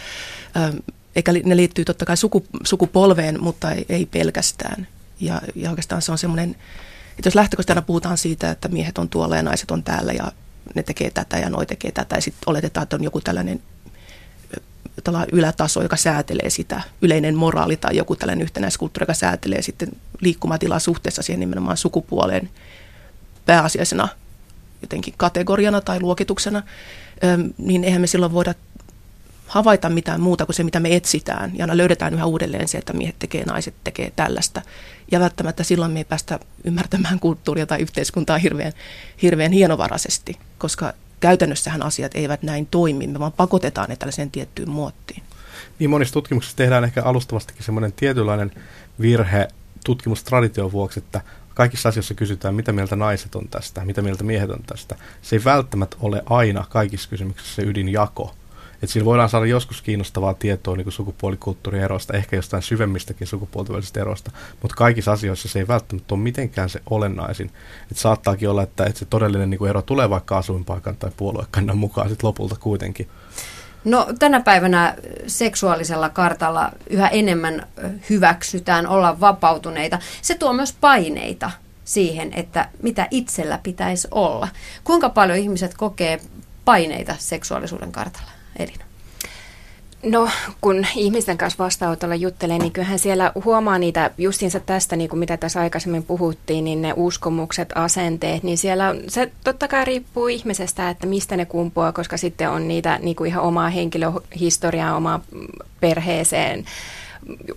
Eikä 1.17 1.33
ne 1.33 1.57
liittyy 1.57 1.85
totta 1.85 2.05
kai 2.05 2.17
suku, 2.17 2.47
sukupolveen, 2.65 3.43
mutta 3.43 3.73
ei, 3.73 3.87
ei 3.89 4.07
pelkästään. 4.07 4.87
Ja, 5.21 5.43
ja 5.55 5.71
oikeastaan 5.71 6.03
se 6.03 6.13
on 6.13 6.19
semmoinen, 6.19 6.51
että 7.19 7.27
jos 7.27 7.35
lähtökohtana 7.35 7.83
puhutaan 7.83 8.19
siitä, 8.19 8.51
että 8.51 8.69
miehet 8.69 8.99
on 8.99 9.09
tuolla 9.09 9.37
ja 9.37 9.43
naiset 9.43 9.71
on 9.71 9.83
täällä 9.83 10.13
ja 10.13 10.33
ne 10.75 10.83
tekee 10.83 11.11
tätä 11.11 11.39
ja 11.39 11.51
noi 11.51 11.67
tekee 11.67 11.93
tätä 11.93 12.17
ja 12.17 12.21
sitten 12.21 12.43
oletetaan, 12.47 12.83
että 12.83 12.97
on 12.97 13.05
joku 13.05 13.21
tällainen 13.21 13.63
ylätaso, 15.33 15.83
joka 15.83 15.97
säätelee 15.97 16.51
sitä, 16.51 16.81
yleinen 17.03 17.35
moraali 17.35 17.77
tai 17.77 17.97
joku 17.97 18.17
tällainen 18.17 18.43
yhtenäiskulttuuri, 18.43 19.03
joka 19.03 19.15
säätelee 19.15 19.63
sitten 19.63 19.89
liikkumatilaa 20.21 20.79
suhteessa 20.79 21.23
siihen 21.23 21.41
nimenomaan 21.41 21.77
sukupuoleen 21.77 22.51
pääasiallisena 23.47 24.09
jotenkin 24.83 25.15
kategoriana 25.17 25.81
tai 25.81 26.01
luokituksena, 26.01 26.63
niin 27.59 27.85
eihän 27.85 28.01
me 28.01 28.07
silloin 28.07 28.33
voida 28.33 28.55
havaita 29.51 29.89
mitään 29.89 30.21
muuta 30.21 30.47
kuin 30.47 30.57
se, 30.57 30.65
mitä 30.65 30.81
me 30.81 30.97
etsitään. 30.97 31.51
Ja 31.55 31.63
aina 31.63 31.77
löydetään 31.77 32.15
yhä 32.15 32.27
uudelleen 32.27 32.69
se, 32.69 32.79
että 32.79 32.93
miehet 32.93 33.19
tekee, 33.19 33.45
naiset 33.45 33.75
tekee 33.85 34.13
tällaista. 34.17 34.63
Ja 35.11 35.21
välttämättä 35.21 35.65
silloin 35.65 35.93
me 35.93 36.01
ei 36.01 36.05
päästä 36.05 36.41
ymmärtämään 36.65 37.21
kulttuuria 37.21 37.67
tai 37.67 37.81
yhteiskuntaa 37.81 38.39
hirveän, 38.39 38.73
hirveän 39.23 39.53
hienovaraisesti, 39.53 40.39
koska 40.59 40.93
käytännössähän 41.21 41.83
asiat 41.83 42.15
eivät 42.15 42.43
näin 42.43 42.67
toimi, 42.67 43.07
me 43.07 43.19
vaan 43.19 43.33
pakotetaan 43.33 43.89
ne 43.89 43.97
tällaiseen 43.97 44.31
tiettyyn 44.31 44.71
muottiin. 44.71 45.23
Niin 45.79 45.91
monissa 45.91 46.13
tutkimuksissa 46.13 46.57
tehdään 46.57 46.85
ehkä 46.85 47.03
alustavastikin 47.03 47.65
semmoinen 47.65 47.93
tietynlainen 47.93 48.53
virhe 49.01 49.49
tutkimustradition 49.85 50.73
vuoksi, 50.73 51.01
että 51.01 51.21
kaikissa 51.55 51.89
asioissa 51.89 52.15
kysytään, 52.15 52.55
mitä 52.55 52.73
mieltä 52.73 52.97
naiset 52.97 53.35
on 53.35 53.49
tästä, 53.49 53.85
mitä 53.85 54.03
mieltä 54.03 54.25
miehet 54.25 54.51
on 54.51 54.63
tästä. 54.67 54.97
Se 55.23 55.37
ei 55.37 55.45
välttämättä 55.45 55.97
ole 56.01 56.23
aina 56.27 56.65
kaikissa 56.69 57.11
kysymyksissä 57.11 57.55
se 57.55 57.63
ydinjako. 57.63 58.35
Että 58.83 58.93
siinä 58.93 59.05
voidaan 59.05 59.29
saada 59.29 59.47
joskus 59.47 59.83
kiinnostavaa 59.83 60.35
tietoa 60.35 60.77
niin 60.77 60.93
sukupuolikulttuurieroista, 60.93 62.17
ehkä 62.17 62.37
jostain 62.37 62.63
syvemmistäkin 62.63 63.27
sukupuolten 63.27 63.73
välisistä 63.75 64.01
eroista, 64.01 64.31
mutta 64.63 64.77
kaikissa 64.77 65.13
asioissa 65.13 65.49
se 65.49 65.59
ei 65.59 65.69
välttämättä 65.69 66.15
ole 66.15 66.23
mitenkään 66.23 66.69
se 66.69 66.83
olennaisin. 66.91 67.51
Että 67.83 68.03
saattaakin 68.03 68.49
olla, 68.49 68.63
että, 68.63 68.85
että 68.85 68.99
se 68.99 69.05
todellinen 69.05 69.51
niin 69.51 69.67
ero 69.67 69.83
tulee 69.83 70.11
vaikka 70.11 70.39
asuinpaikan 70.39 70.97
tai 70.97 71.11
puoluekannan 71.17 71.79
mukaan 71.79 72.09
sitten 72.09 72.27
lopulta 72.27 72.57
kuitenkin. 72.61 73.09
No 73.85 74.07
tänä 74.19 74.41
päivänä 74.41 74.95
seksuaalisella 75.27 76.09
kartalla 76.09 76.73
yhä 76.91 77.09
enemmän 77.09 77.67
hyväksytään 78.11 78.87
olla 78.87 79.21
vapautuneita. 79.21 79.99
Se 80.23 80.35
tuo 80.35 80.53
myös 80.53 80.73
paineita 80.73 81.51
siihen, 81.85 82.33
että 82.35 82.69
mitä 82.83 83.09
itsellä 83.11 83.59
pitäisi 83.63 84.09
olla. 84.11 84.49
Kuinka 84.85 85.09
paljon 85.09 85.39
ihmiset 85.39 85.75
kokee 85.75 86.21
paineita 86.65 87.15
seksuaalisuuden 87.19 87.93
kartalla? 87.93 88.40
Elina? 88.61 88.85
No, 90.03 90.29
kun 90.61 90.87
ihmisten 90.97 91.39
kanssa 91.39 91.65
vastaanotolla 91.65 92.15
juttelee, 92.15 92.59
niin 92.59 92.73
kyllähän 92.73 92.99
siellä 92.99 93.33
huomaa 93.45 93.79
niitä, 93.79 94.11
justiinsa 94.19 94.61
tästä, 94.61 94.97
niin 94.97 95.11
kuin 95.11 95.21
mitä 95.21 95.37
tässä 95.37 95.61
aikaisemmin 95.61 96.03
puhuttiin, 96.03 96.65
niin 96.65 96.83
ne 96.83 96.95
uskomukset, 96.97 97.73
asenteet, 97.75 98.43
niin 98.43 98.59
siellä 98.59 98.95
se 99.09 99.33
totta 99.45 99.69
kai 99.69 99.85
riippuu 99.85 100.29
ihmisestä, 100.29 100.91
että 100.91 101.07
mistä 101.07 101.37
ne 101.37 101.45
kumpuaa, 101.45 101.93
koska 101.93 102.17
sitten 102.17 102.51
on 102.51 102.69
niitä 102.69 102.99
niin 103.03 103.17
kuin 103.17 103.29
ihan 103.29 103.45
omaa 103.45 103.69
henkilöhistoriaa, 103.69 104.97
omaa 104.97 105.21
perheeseen, 105.81 106.65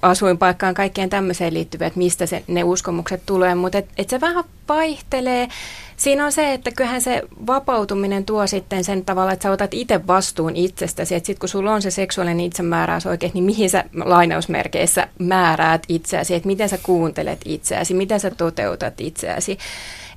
asuinpaikkaan, 0.01 0.73
kaikkeen 0.73 1.09
tämmöiseen 1.09 1.53
liittyvät, 1.53 1.87
että 1.87 1.97
mistä 1.97 2.25
se, 2.25 2.43
ne 2.47 2.63
uskomukset 2.63 3.21
tulee, 3.25 3.55
mutta 3.55 3.77
et, 3.77 3.89
et 3.97 4.09
se 4.09 4.21
vähän 4.21 4.43
vaihtelee. 4.69 5.47
Siinä 5.97 6.25
on 6.25 6.31
se, 6.31 6.53
että 6.53 6.71
kyllähän 6.71 7.01
se 7.01 7.21
vapautuminen 7.47 8.25
tuo 8.25 8.47
sitten 8.47 8.83
sen 8.83 9.05
tavalla, 9.05 9.31
että 9.31 9.43
sä 9.43 9.51
otat 9.51 9.73
itse 9.73 10.07
vastuun 10.07 10.55
itsestäsi, 10.55 11.15
että 11.15 11.27
sitten 11.27 11.39
kun 11.39 11.49
sulla 11.49 11.73
on 11.73 11.81
se 11.81 11.91
seksuaalinen 11.91 12.45
itsemääräys 12.45 13.05
oikein, 13.05 13.31
niin 13.33 13.43
mihin 13.43 13.69
sä 13.69 13.83
lainausmerkeissä 14.05 15.07
määräät 15.19 15.83
itseäsi, 15.89 16.35
että 16.35 16.47
miten 16.47 16.69
sä 16.69 16.77
kuuntelet 16.83 17.41
itseäsi, 17.45 17.93
miten 17.93 18.19
sä 18.19 18.31
toteutat 18.31 19.01
itseäsi. 19.01 19.57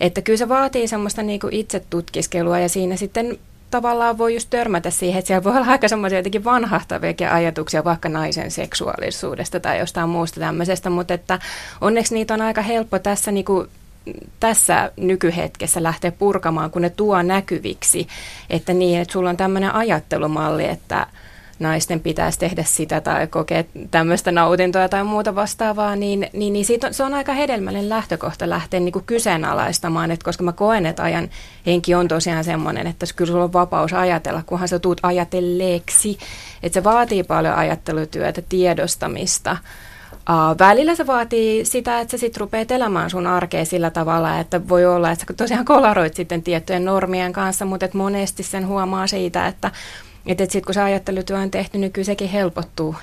Että 0.00 0.22
kyllä 0.22 0.36
se 0.36 0.48
vaatii 0.48 0.88
semmoista 0.88 1.22
niin 1.22 1.40
itsetutkiskelua 1.50 2.58
ja 2.58 2.68
siinä 2.68 2.96
sitten 2.96 3.38
tavallaan 3.70 4.18
voi 4.18 4.34
just 4.34 4.50
törmätä 4.50 4.90
siihen, 4.90 5.18
että 5.18 5.26
siellä 5.26 5.44
voi 5.44 5.56
olla 5.56 5.66
aika 5.66 5.88
semmoisia 5.88 6.18
jotenkin 6.18 6.44
vanhahtaviakin 6.44 7.28
ajatuksia 7.28 7.84
vaikka 7.84 8.08
naisen 8.08 8.50
seksuaalisuudesta 8.50 9.60
tai 9.60 9.78
jostain 9.78 10.08
muusta 10.08 10.40
tämmöisestä, 10.40 10.90
mutta 10.90 11.14
että 11.14 11.38
onneksi 11.80 12.14
niitä 12.14 12.34
on 12.34 12.42
aika 12.42 12.62
helppo 12.62 12.98
tässä 12.98 13.32
niin 13.32 13.44
kuin 13.44 13.68
tässä 14.40 14.92
nykyhetkessä 14.96 15.82
lähteä 15.82 16.12
purkamaan, 16.12 16.70
kun 16.70 16.82
ne 16.82 16.90
tuo 16.90 17.22
näkyviksi, 17.22 18.08
että 18.50 18.72
niin, 18.72 19.00
että 19.00 19.12
sulla 19.12 19.30
on 19.30 19.36
tämmöinen 19.36 19.74
ajattelumalli, 19.74 20.64
että 20.64 21.06
naisten 21.58 22.00
pitäisi 22.00 22.38
tehdä 22.38 22.64
sitä 22.64 23.00
tai 23.00 23.26
kokea 23.26 23.64
tämmöistä 23.90 24.32
nautintoa 24.32 24.88
tai 24.88 25.04
muuta 25.04 25.34
vastaavaa, 25.34 25.96
niin, 25.96 26.28
niin, 26.32 26.52
niin 26.52 26.64
siitä 26.64 26.86
on, 26.86 26.94
se 26.94 27.02
on 27.02 27.14
aika 27.14 27.32
hedelmällinen 27.32 27.88
lähtökohta 27.88 28.48
lähteä 28.48 28.80
niin 28.80 28.92
kuin 28.92 29.04
kyseenalaistamaan, 29.04 30.10
että 30.10 30.24
koska 30.24 30.44
mä 30.44 30.52
koen, 30.52 30.86
että 30.86 31.02
ajan 31.02 31.28
henki 31.66 31.94
on 31.94 32.08
tosiaan 32.08 32.44
semmoinen, 32.44 32.86
että 32.86 33.06
kyllä 33.16 33.30
sulla 33.30 33.44
on 33.44 33.52
vapaus 33.52 33.92
ajatella, 33.92 34.42
kunhan 34.46 34.68
sä 34.68 34.78
tuut 34.78 35.00
ajatelleeksi, 35.02 36.18
että 36.62 36.74
se 36.74 36.84
vaatii 36.84 37.22
paljon 37.22 37.54
ajattelutyötä, 37.54 38.42
tiedostamista, 38.48 39.56
Uh, 40.30 40.58
välillä 40.58 40.94
se 40.94 41.06
vaatii 41.06 41.64
sitä, 41.64 42.00
että 42.00 42.10
sä 42.10 42.18
sitten 42.18 42.40
rupeat 42.40 42.70
elämään 42.70 43.10
sun 43.10 43.26
arkea 43.26 43.64
sillä 43.64 43.90
tavalla, 43.90 44.38
että 44.38 44.68
voi 44.68 44.86
olla, 44.86 45.10
että 45.10 45.24
sä 45.28 45.34
tosiaan 45.36 45.64
kolaroit 45.64 46.14
sitten 46.14 46.42
tiettyjen 46.42 46.84
normien 46.84 47.32
kanssa, 47.32 47.64
mutta 47.64 47.86
et 47.86 47.94
monesti 47.94 48.42
sen 48.42 48.66
huomaa 48.66 49.06
siitä, 49.06 49.46
että 49.46 49.70
et, 50.26 50.40
et 50.40 50.50
sitten 50.50 50.66
kun 50.66 50.74
se 50.74 50.82
ajattelutyö 50.82 51.38
on 51.38 51.50
tehty, 51.50 51.78
niin 51.78 51.92
kyllä 51.92 52.06
sekin 52.06 52.28
helpottuu. 52.28 52.94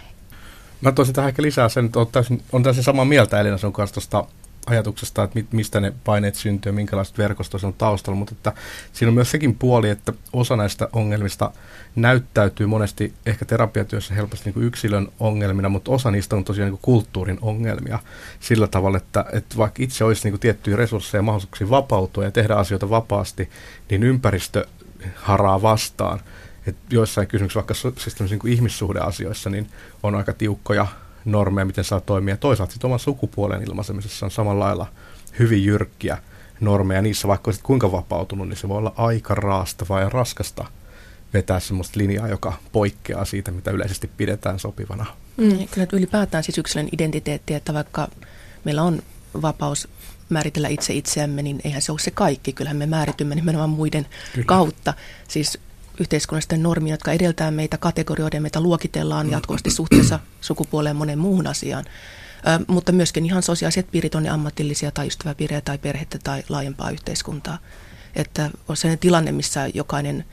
Mä 0.81 0.91
toisin 0.91 1.15
tähän 1.15 1.29
ehkä 1.29 1.41
lisää 1.41 1.69
sen, 1.69 1.85
että 1.85 1.99
on 1.99 2.07
täysin, 2.07 2.43
on 2.51 2.63
täysin 2.63 2.83
samaa 2.83 3.05
mieltä 3.05 3.39
Elina 3.39 3.57
sun 3.57 3.73
kanssa 3.73 3.93
tuosta 3.93 4.25
ajatuksesta, 4.67 5.23
että 5.23 5.39
mistä 5.51 5.79
ne 5.79 5.93
paineet 6.03 6.35
syntyy 6.35 6.69
ja 6.69 6.73
minkälaiset 6.73 7.17
verkostot 7.17 7.63
on 7.63 7.73
taustalla, 7.73 8.17
mutta 8.17 8.35
että 8.37 8.53
siinä 8.93 9.07
on 9.09 9.13
myös 9.13 9.31
sekin 9.31 9.55
puoli, 9.55 9.89
että 9.89 10.13
osa 10.33 10.55
näistä 10.55 10.89
ongelmista 10.93 11.51
näyttäytyy 11.95 12.67
monesti 12.67 13.13
ehkä 13.25 13.45
terapiatyössä 13.45 14.13
helposti 14.13 14.45
niin 14.45 14.53
kuin 14.53 14.65
yksilön 14.65 15.07
ongelmina, 15.19 15.69
mutta 15.69 15.91
osa 15.91 16.11
niistä 16.11 16.35
on 16.35 16.43
tosiaan 16.43 16.71
niin 16.71 16.79
kuin 16.79 16.93
kulttuurin 16.93 17.39
ongelmia 17.41 17.99
sillä 18.39 18.67
tavalla, 18.67 18.97
että, 18.97 19.25
että 19.33 19.57
vaikka 19.57 19.83
itse 19.83 20.03
olisi 20.03 20.23
niin 20.23 20.31
kuin 20.31 20.39
tiettyjä 20.39 20.77
resursseja 20.77 21.19
ja 21.19 21.23
mahdollisuuksia 21.23 21.69
vapautua 21.69 22.23
ja 22.23 22.31
tehdä 22.31 22.55
asioita 22.55 22.89
vapaasti, 22.89 23.49
niin 23.89 24.03
ympäristö 24.03 24.65
haraa 25.15 25.61
vastaan. 25.61 26.19
Et 26.67 26.75
joissain 26.89 27.27
kysymyksissä, 27.27 27.57
vaikka 27.57 27.73
siis 27.73 28.19
niin 28.29 28.39
kuin 28.39 28.53
ihmissuhdeasioissa, 28.53 29.49
niin 29.49 29.69
on 30.03 30.15
aika 30.15 30.33
tiukkoja 30.33 30.87
normeja, 31.25 31.65
miten 31.65 31.83
saa 31.83 31.99
toimia. 31.99 32.37
Toisaalta 32.37 32.73
sitten 32.73 32.87
oman 32.87 32.99
sukupuolen 32.99 33.63
ilmaisemisessa 33.63 34.25
on 34.25 34.31
samalla 34.31 34.65
lailla 34.65 34.87
hyvin 35.39 35.65
jyrkkiä 35.65 36.17
normeja. 36.59 37.01
Niissä 37.01 37.27
vaikka 37.27 37.49
olisit 37.49 37.63
kuinka 37.63 37.91
vapautunut, 37.91 38.47
niin 38.47 38.57
se 38.57 38.69
voi 38.69 38.77
olla 38.77 38.93
aika 38.97 39.35
raastavaa 39.35 40.01
ja 40.01 40.09
raskasta 40.09 40.65
vetää 41.33 41.59
sellaista 41.59 41.99
linjaa, 41.99 42.27
joka 42.27 42.53
poikkeaa 42.71 43.25
siitä, 43.25 43.51
mitä 43.51 43.71
yleisesti 43.71 44.09
pidetään 44.17 44.59
sopivana. 44.59 45.05
Mm, 45.37 45.67
kyllä 45.71 45.87
ylipäätään 45.93 46.43
siis 46.43 46.57
yksilön 46.57 46.89
identiteetti, 46.91 47.53
että 47.53 47.73
vaikka 47.73 48.07
meillä 48.63 48.83
on 48.83 49.01
vapaus 49.41 49.87
määritellä 50.29 50.67
itse 50.67 50.93
itseämme, 50.93 51.41
niin 51.41 51.61
eihän 51.63 51.81
se 51.81 51.91
ole 51.91 51.99
se 51.99 52.11
kaikki. 52.11 52.53
Kyllähän 52.53 52.77
me 52.77 52.85
määritymme 52.85 53.35
nimenomaan 53.35 53.69
muiden 53.69 54.05
Kyllä. 54.33 54.45
kautta. 54.45 54.93
Siis 55.27 55.59
yhteiskunnallisten 55.99 56.63
normien, 56.63 56.93
jotka 56.93 57.11
edeltää 57.11 57.51
meitä 57.51 57.77
kategorioiden, 57.77 58.41
meitä 58.41 58.61
luokitellaan 58.61 59.31
jatkuvasti 59.31 59.71
suhteessa 59.71 60.19
sukupuoleen 60.41 60.95
monen 60.95 61.19
muuhun 61.19 61.47
asiaan. 61.47 61.85
Ö, 61.85 62.65
mutta 62.67 62.91
myöskin 62.91 63.25
ihan 63.25 63.43
sosiaaliset 63.43 63.91
piirit 63.91 64.15
on 64.15 64.23
ne 64.23 64.29
ammatillisia 64.29 64.91
tai 64.91 65.07
ystäväpiirejä 65.07 65.61
tai 65.61 65.77
perhettä 65.77 66.19
tai 66.23 66.43
laajempaa 66.49 66.89
yhteiskuntaa. 66.89 67.57
Että 68.15 68.49
on 68.69 68.77
sellainen 68.77 68.99
tilanne, 68.99 69.31
missä 69.31 69.67
jokainen 69.73 70.25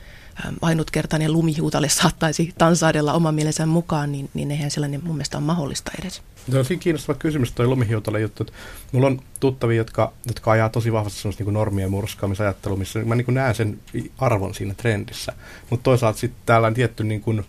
ainutkertainen 0.61 1.33
lumihuutale 1.33 1.89
saattaisi 1.89 2.53
tansaidella 2.57 3.13
oman 3.13 3.35
mielensä 3.35 3.65
mukaan, 3.65 4.11
niin, 4.11 4.29
niin 4.33 4.51
eihän 4.51 4.71
sellainen 4.71 5.01
mun 5.03 5.15
mielestä 5.15 5.37
ole 5.37 5.45
mahdollista 5.45 5.91
edes. 6.01 6.21
Se 6.51 6.57
on 6.57 6.65
siinä 6.65 6.81
kiinnostava 6.81 7.19
kysymys 7.19 7.51
tuo 7.51 7.65
lumihiutale 7.65 8.21
juttu. 8.21 8.43
Että 8.43 8.53
mulla 8.91 9.07
on 9.07 9.21
tuttavia, 9.39 9.77
jotka, 9.77 10.13
jotka 10.27 10.51
ajaa 10.51 10.69
tosi 10.69 10.93
vahvasti 10.93 11.19
semmoista 11.19 11.43
niin 11.43 11.53
normien 11.53 11.91
murskaamisajattelua, 11.91 12.77
missä 12.77 12.99
mä 12.99 13.15
niin 13.15 13.33
näen 13.33 13.55
sen 13.55 13.79
arvon 14.17 14.53
siinä 14.53 14.73
trendissä. 14.73 15.33
Mutta 15.69 15.83
toisaalta 15.83 16.19
sitten 16.19 16.41
täällä 16.45 16.67
on 16.67 16.73
tietty 16.73 17.03
niin 17.03 17.21
kuin, 17.21 17.45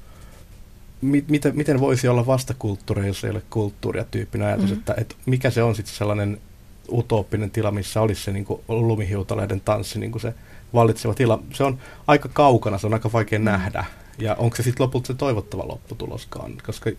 miten, 1.01 1.57
miten 1.57 1.81
voisi 1.81 2.09
olla 2.09 2.27
vastakulttuuri, 2.27 3.07
jos 3.07 3.25
ei 3.25 3.31
ole 3.31 3.43
kulttuuria 3.51 4.05
tyyppinen 4.11 4.47
ajatus, 4.47 4.65
mm-hmm. 4.65 4.79
että, 4.79 4.95
että 4.97 5.15
mikä 5.27 5.51
se 5.51 5.63
on 5.63 5.75
sitten 5.75 5.95
sellainen 5.95 6.41
utooppinen 6.93 7.51
tila, 7.51 7.71
missä 7.71 8.01
olisi 8.01 8.23
se 8.23 8.33
niin 8.33 8.45
kuin 8.45 8.61
lumihiutaleiden 8.69 9.61
tanssi, 9.61 9.99
niin 9.99 10.13
kuin 10.13 10.23
se 10.23 10.35
vallitseva 10.75 11.15
tila. 11.15 11.43
Se 11.53 11.65
on 11.65 11.79
aika 12.07 12.29
kaukana, 12.33 12.79
se 12.79 12.87
on 12.87 12.95
aika 12.95 13.13
vaikea 13.13 13.39
mm. 13.39 13.45
nähdä 13.45 13.85
Ja 14.19 14.35
onko 14.35 14.57
se 14.57 14.63
sitten 14.63 14.85
lopulta 14.85 15.07
se 15.07 15.15
toivottava 15.15 15.69
lopputuloskaan? 15.69 16.55
Koska 16.67 16.91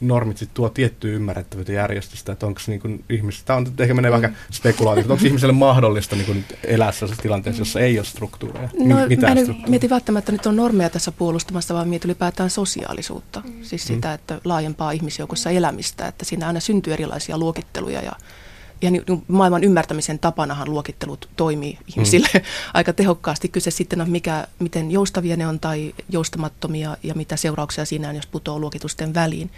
normit 0.00 0.38
sitten 0.38 0.54
tuo 0.54 0.68
tiettyä 0.68 1.12
ymmärrettävyyttä 1.12 1.72
järjestystä, 1.72 2.32
että 2.32 2.46
onko 2.46 2.60
niin 2.66 3.04
ihmiset, 3.10 3.44
tämä 3.44 3.56
on 3.56 3.72
ehkä 3.78 3.94
menee 3.94 4.10
mm. 4.10 4.14
vähän 4.14 4.36
spekulaatio, 4.52 5.04
onko 5.08 5.24
ihmiselle 5.24 5.52
mahdollista 5.52 6.16
niin 6.16 6.44
elää 6.64 6.92
sellaisessa 6.92 7.22
tilanteessa, 7.22 7.60
jossa 7.60 7.80
ei 7.80 7.98
ole 7.98 8.06
struktuureja? 8.06 8.68
No, 8.78 8.96
Mitä 9.08 9.26
mä 9.26 9.40
en 9.40 9.56
mieti 9.68 9.90
välttämättä 9.90 10.32
nyt 10.32 10.46
on 10.46 10.56
normeja 10.56 10.90
tässä 10.90 11.12
puolustamassa, 11.12 11.74
vaan 11.74 11.88
mietin 11.88 12.08
ylipäätään 12.08 12.50
sosiaalisuutta. 12.50 13.42
Mm. 13.44 13.64
Siis 13.64 13.86
sitä, 13.86 14.14
että 14.14 14.40
laajempaa 14.44 14.90
ihmisjoukossa 14.90 15.50
elämistä, 15.50 16.06
että 16.06 16.24
siinä 16.24 16.46
aina 16.46 16.60
syntyy 16.60 16.92
erilaisia 16.92 17.38
luokitteluja 17.38 18.02
ja 18.02 18.12
ja 18.82 18.90
niin, 18.90 19.04
maailman 19.28 19.64
ymmärtämisen 19.64 20.18
tapanahan 20.18 20.70
luokittelut 20.70 21.28
toimii 21.36 21.78
ihmisille 21.86 22.28
mm. 22.34 22.40
aika 22.74 22.92
tehokkaasti. 22.92 23.48
Kyse 23.48 23.70
sitten 23.70 24.00
on, 24.00 24.10
mikä, 24.10 24.46
miten 24.58 24.90
joustavia 24.90 25.36
ne 25.36 25.46
on 25.46 25.60
tai 25.60 25.94
joustamattomia 26.08 26.96
ja 27.02 27.14
mitä 27.14 27.36
seurauksia 27.36 27.84
siinä 27.84 28.08
on, 28.08 28.16
jos 28.16 28.26
putoaa 28.26 28.58
luokitusten 28.58 29.14
väliin. 29.14 29.50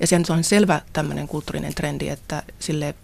Ja 0.00 0.06
sen 0.06 0.24
on 0.30 0.44
selvä 0.44 0.80
tämmöinen 0.92 1.28
kulttuurinen 1.28 1.74
trendi, 1.74 2.08
että 2.08 2.42
sille 2.58 2.94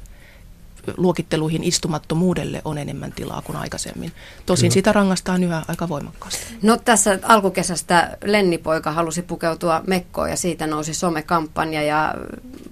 luokitteluihin 0.96 1.64
istumattomuudelle 1.64 2.62
on 2.64 2.78
enemmän 2.78 3.12
tilaa 3.12 3.42
kuin 3.42 3.56
aikaisemmin. 3.56 4.12
Tosin 4.46 4.62
Kyllä. 4.62 4.74
sitä 4.74 4.92
rangaistaan 4.92 5.44
yhä 5.44 5.62
aika 5.68 5.88
voimakkaasti. 5.88 6.44
No 6.62 6.76
tässä 6.76 7.18
alkukesästä 7.22 8.18
Lennipoika 8.24 8.92
halusi 8.92 9.22
pukeutua 9.22 9.82
mekkoon 9.86 10.30
ja 10.30 10.36
siitä 10.36 10.66
nousi 10.66 10.94
somekampanja 10.94 11.82
ja 11.82 12.14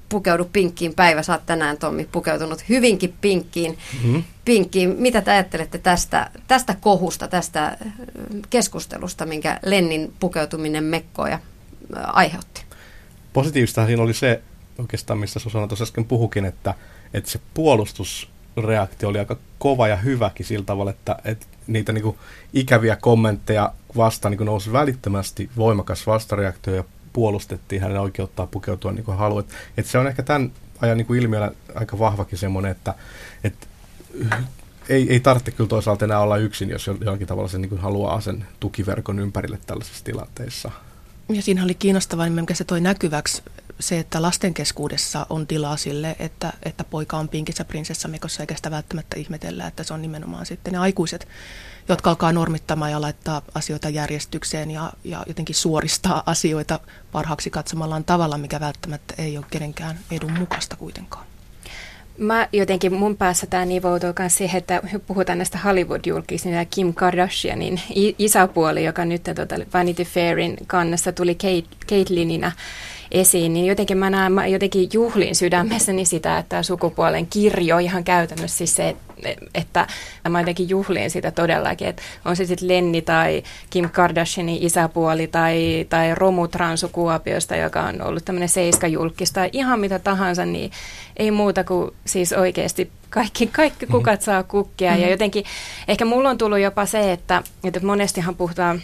pukeudu 0.08 0.44
pinkkiin 0.52 0.94
päivä. 0.94 1.22
Sä 1.22 1.32
oot 1.32 1.46
tänään 1.46 1.78
Tommi 1.78 2.08
pukeutunut 2.12 2.68
hyvinkin 2.68 3.14
pinkkiin. 3.20 3.78
Mm-hmm. 3.92 4.24
pinkkiin. 4.44 4.96
Mitä 4.98 5.20
te 5.20 5.30
ajattelette 5.30 5.78
tästä, 5.78 6.30
tästä 6.48 6.76
kohusta, 6.80 7.28
tästä 7.28 7.78
keskustelusta, 8.50 9.26
minkä 9.26 9.60
Lennin 9.62 10.12
pukeutuminen 10.20 10.84
mekkoon 10.84 11.30
ja 11.30 11.38
aiheutti? 12.06 12.64
Positiivista 13.32 13.86
siinä 13.86 14.02
oli 14.02 14.14
se, 14.14 14.42
oikeastaan 14.78 15.18
mistä 15.18 15.38
Susanna 15.38 15.68
tuossa 15.68 15.82
äsken 15.82 16.04
puhukin, 16.04 16.44
että, 16.44 16.74
että 17.14 17.30
se 17.30 17.40
puolustusreaktio 17.54 19.08
oli 19.08 19.18
aika 19.18 19.36
kova 19.58 19.88
ja 19.88 19.96
hyväkin 19.96 20.46
sillä 20.46 20.64
tavalla, 20.64 20.90
että, 20.90 21.16
että 21.24 21.46
niitä 21.66 21.92
niin 21.92 22.02
kuin 22.02 22.16
ikäviä 22.52 22.96
kommentteja 22.96 23.72
vastaan 23.96 24.30
niin 24.30 24.38
kuin 24.38 24.46
nousi 24.46 24.72
välittömästi 24.72 25.50
voimakas 25.56 26.06
vastareaktio 26.06 26.74
ja 26.74 26.84
puolustettiin 27.16 27.82
hänen 27.82 28.00
oikeuttaa 28.00 28.46
pukeutua 28.46 28.92
niin 28.92 29.04
kuin 29.04 29.18
haluat. 29.18 29.46
Että 29.76 29.90
se 29.90 29.98
on 29.98 30.06
ehkä 30.06 30.22
tämän 30.22 30.52
ajan 30.80 30.96
niin 30.96 31.06
kuin 31.06 31.20
ilmiönä 31.20 31.50
aika 31.74 31.98
vahvakin 31.98 32.38
semmoinen, 32.38 32.70
että, 32.70 32.94
että 33.44 33.66
ei, 34.88 35.06
ei 35.12 35.20
tarvitse 35.20 35.50
kyllä 35.50 35.68
toisaalta 35.68 36.04
enää 36.04 36.20
olla 36.20 36.36
yksin, 36.36 36.70
jos 36.70 36.86
jollakin 36.86 37.26
tavalla 37.26 37.48
se 37.48 37.58
niin 37.58 37.78
haluaa 37.78 38.20
sen 38.20 38.46
tukiverkon 38.60 39.18
ympärille 39.18 39.58
tällaisissa 39.66 40.04
tilanteissa. 40.04 40.70
Ja 41.28 41.42
siinä 41.42 41.64
oli 41.64 41.74
kiinnostavaa, 41.74 42.30
mikä 42.30 42.54
se 42.54 42.64
toi 42.64 42.80
näkyväksi 42.80 43.42
se, 43.80 43.98
että 43.98 44.22
lasten 44.22 44.54
keskuudessa 44.54 45.26
on 45.30 45.46
tilaa 45.46 45.76
sille, 45.76 46.16
että, 46.18 46.52
että 46.62 46.84
poika 46.84 47.16
on 47.16 47.28
pinkissä 47.28 47.64
prinsessamekossa, 47.64 48.42
eikä 48.42 48.54
sitä 48.54 48.70
välttämättä 48.70 49.16
ihmetellä, 49.18 49.66
että 49.66 49.82
se 49.82 49.94
on 49.94 50.02
nimenomaan 50.02 50.46
sitten 50.46 50.72
ne 50.72 50.78
aikuiset, 50.78 51.28
jotka 51.88 52.10
alkaa 52.10 52.32
normittamaan 52.32 52.90
ja 52.90 53.00
laittaa 53.00 53.42
asioita 53.54 53.88
järjestykseen 53.88 54.70
ja, 54.70 54.92
ja 55.04 55.24
jotenkin 55.26 55.54
suoristaa 55.54 56.22
asioita 56.26 56.80
parhaaksi 57.12 57.50
katsomallaan 57.50 58.04
tavalla, 58.04 58.38
mikä 58.38 58.60
välttämättä 58.60 59.14
ei 59.18 59.38
ole 59.38 59.46
kenenkään 59.50 59.98
edun 60.10 60.32
mukaista 60.32 60.76
kuitenkaan. 60.76 61.26
Mä 62.18 62.48
jotenkin 62.52 62.92
mun 62.92 63.16
päässä 63.16 63.46
tämä 63.46 63.64
nivoutuu 63.64 64.12
myös 64.18 64.36
siihen, 64.36 64.58
että 64.58 64.82
puhutaan 65.06 65.38
näistä 65.38 65.58
Hollywood-julkisista 65.58 66.48
ja 66.48 66.64
Kim 66.64 66.94
Kardashianin 66.94 67.80
isäpuoli, 68.18 68.84
joka 68.84 69.04
nyt 69.04 69.22
tuota 69.22 69.54
Vanity 69.74 70.04
Fairin 70.04 70.56
kannassa 70.66 71.12
tuli 71.12 71.34
Kate, 71.34 71.76
Caitlinina 71.88 72.52
esiin, 73.10 73.52
niin 73.52 73.66
jotenkin 73.66 73.98
mä 73.98 74.10
näen, 74.10 74.32
mä 74.32 74.46
jotenkin 74.46 74.88
juhlin 74.92 75.34
sydämessäni 75.34 76.04
sitä, 76.04 76.38
että 76.38 76.62
sukupuolen 76.62 77.26
kirjo 77.26 77.78
ihan 77.78 78.04
käytännössä 78.04 78.56
siis 78.56 78.76
se, 78.76 78.96
että 79.54 79.86
mä 80.28 80.40
jotenkin 80.40 80.68
juhlin 80.68 81.10
sitä 81.10 81.30
todellakin, 81.30 81.88
että 81.88 82.02
on 82.24 82.36
se 82.36 82.44
sitten 82.44 82.68
Lenni 82.68 83.02
tai 83.02 83.42
Kim 83.70 83.90
Kardashianin 83.90 84.62
isäpuoli 84.62 85.26
tai, 85.26 85.86
tai 85.88 86.14
Romu 86.14 86.48
Transukuopiosta, 86.48 87.56
joka 87.56 87.82
on 87.82 88.02
ollut 88.02 88.24
tämmöinen 88.24 88.48
seiskajulkis 88.48 89.32
tai 89.32 89.50
ihan 89.52 89.80
mitä 89.80 89.98
tahansa, 89.98 90.46
niin 90.46 90.70
ei 91.16 91.30
muuta 91.30 91.64
kuin 91.64 91.90
siis 92.04 92.32
oikeasti 92.32 92.90
kaikki, 93.10 93.46
kaikki 93.46 93.86
kukat 93.86 94.22
saa 94.22 94.42
kukkia. 94.42 94.90
Mm-hmm. 94.90 95.02
Ja 95.02 95.10
jotenkin 95.10 95.44
ehkä 95.88 96.04
mulla 96.04 96.30
on 96.30 96.38
tullut 96.38 96.58
jopa 96.58 96.86
se, 96.86 97.12
että, 97.12 97.42
että 97.64 97.80
monestihan 97.80 98.34
puhutaan 98.34 98.82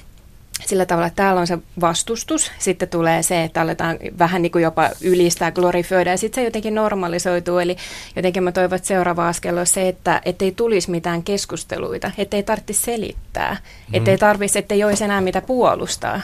sillä 0.67 0.87
tavalla, 0.87 1.07
että 1.07 1.23
täällä 1.23 1.41
on 1.41 1.47
se 1.47 1.59
vastustus, 1.81 2.51
sitten 2.59 2.88
tulee 2.88 3.23
se, 3.23 3.45
että 3.45 3.61
aletaan 3.61 3.99
vähän 4.19 4.43
niin 4.43 4.53
kuin 4.53 4.62
jopa 4.62 4.91
ylistää, 5.01 5.51
glorifioida 5.51 6.11
ja 6.11 6.19
sitten 6.19 6.43
se 6.43 6.45
jotenkin 6.45 6.75
normalisoituu. 6.75 7.59
Eli 7.59 7.77
jotenkin 8.17 8.43
mä 8.43 8.53
toivon, 8.53 8.77
että 8.77 8.88
seuraava 8.88 9.29
askel 9.29 9.59
on 9.59 9.67
se, 9.67 9.88
että 9.88 10.21
ei 10.25 10.53
tulisi 10.53 10.91
mitään 10.91 11.23
keskusteluita, 11.23 12.11
ettei 12.19 12.43
tarvitse 12.43 12.73
selittää, 12.73 13.53
mm. 13.53 13.95
ettei 13.95 14.19
tarvitsisi, 14.19 14.59
ettei 14.59 14.85
olisi 14.85 15.05
enää 15.05 15.21
mitä 15.21 15.41
puolustaa. 15.41 16.21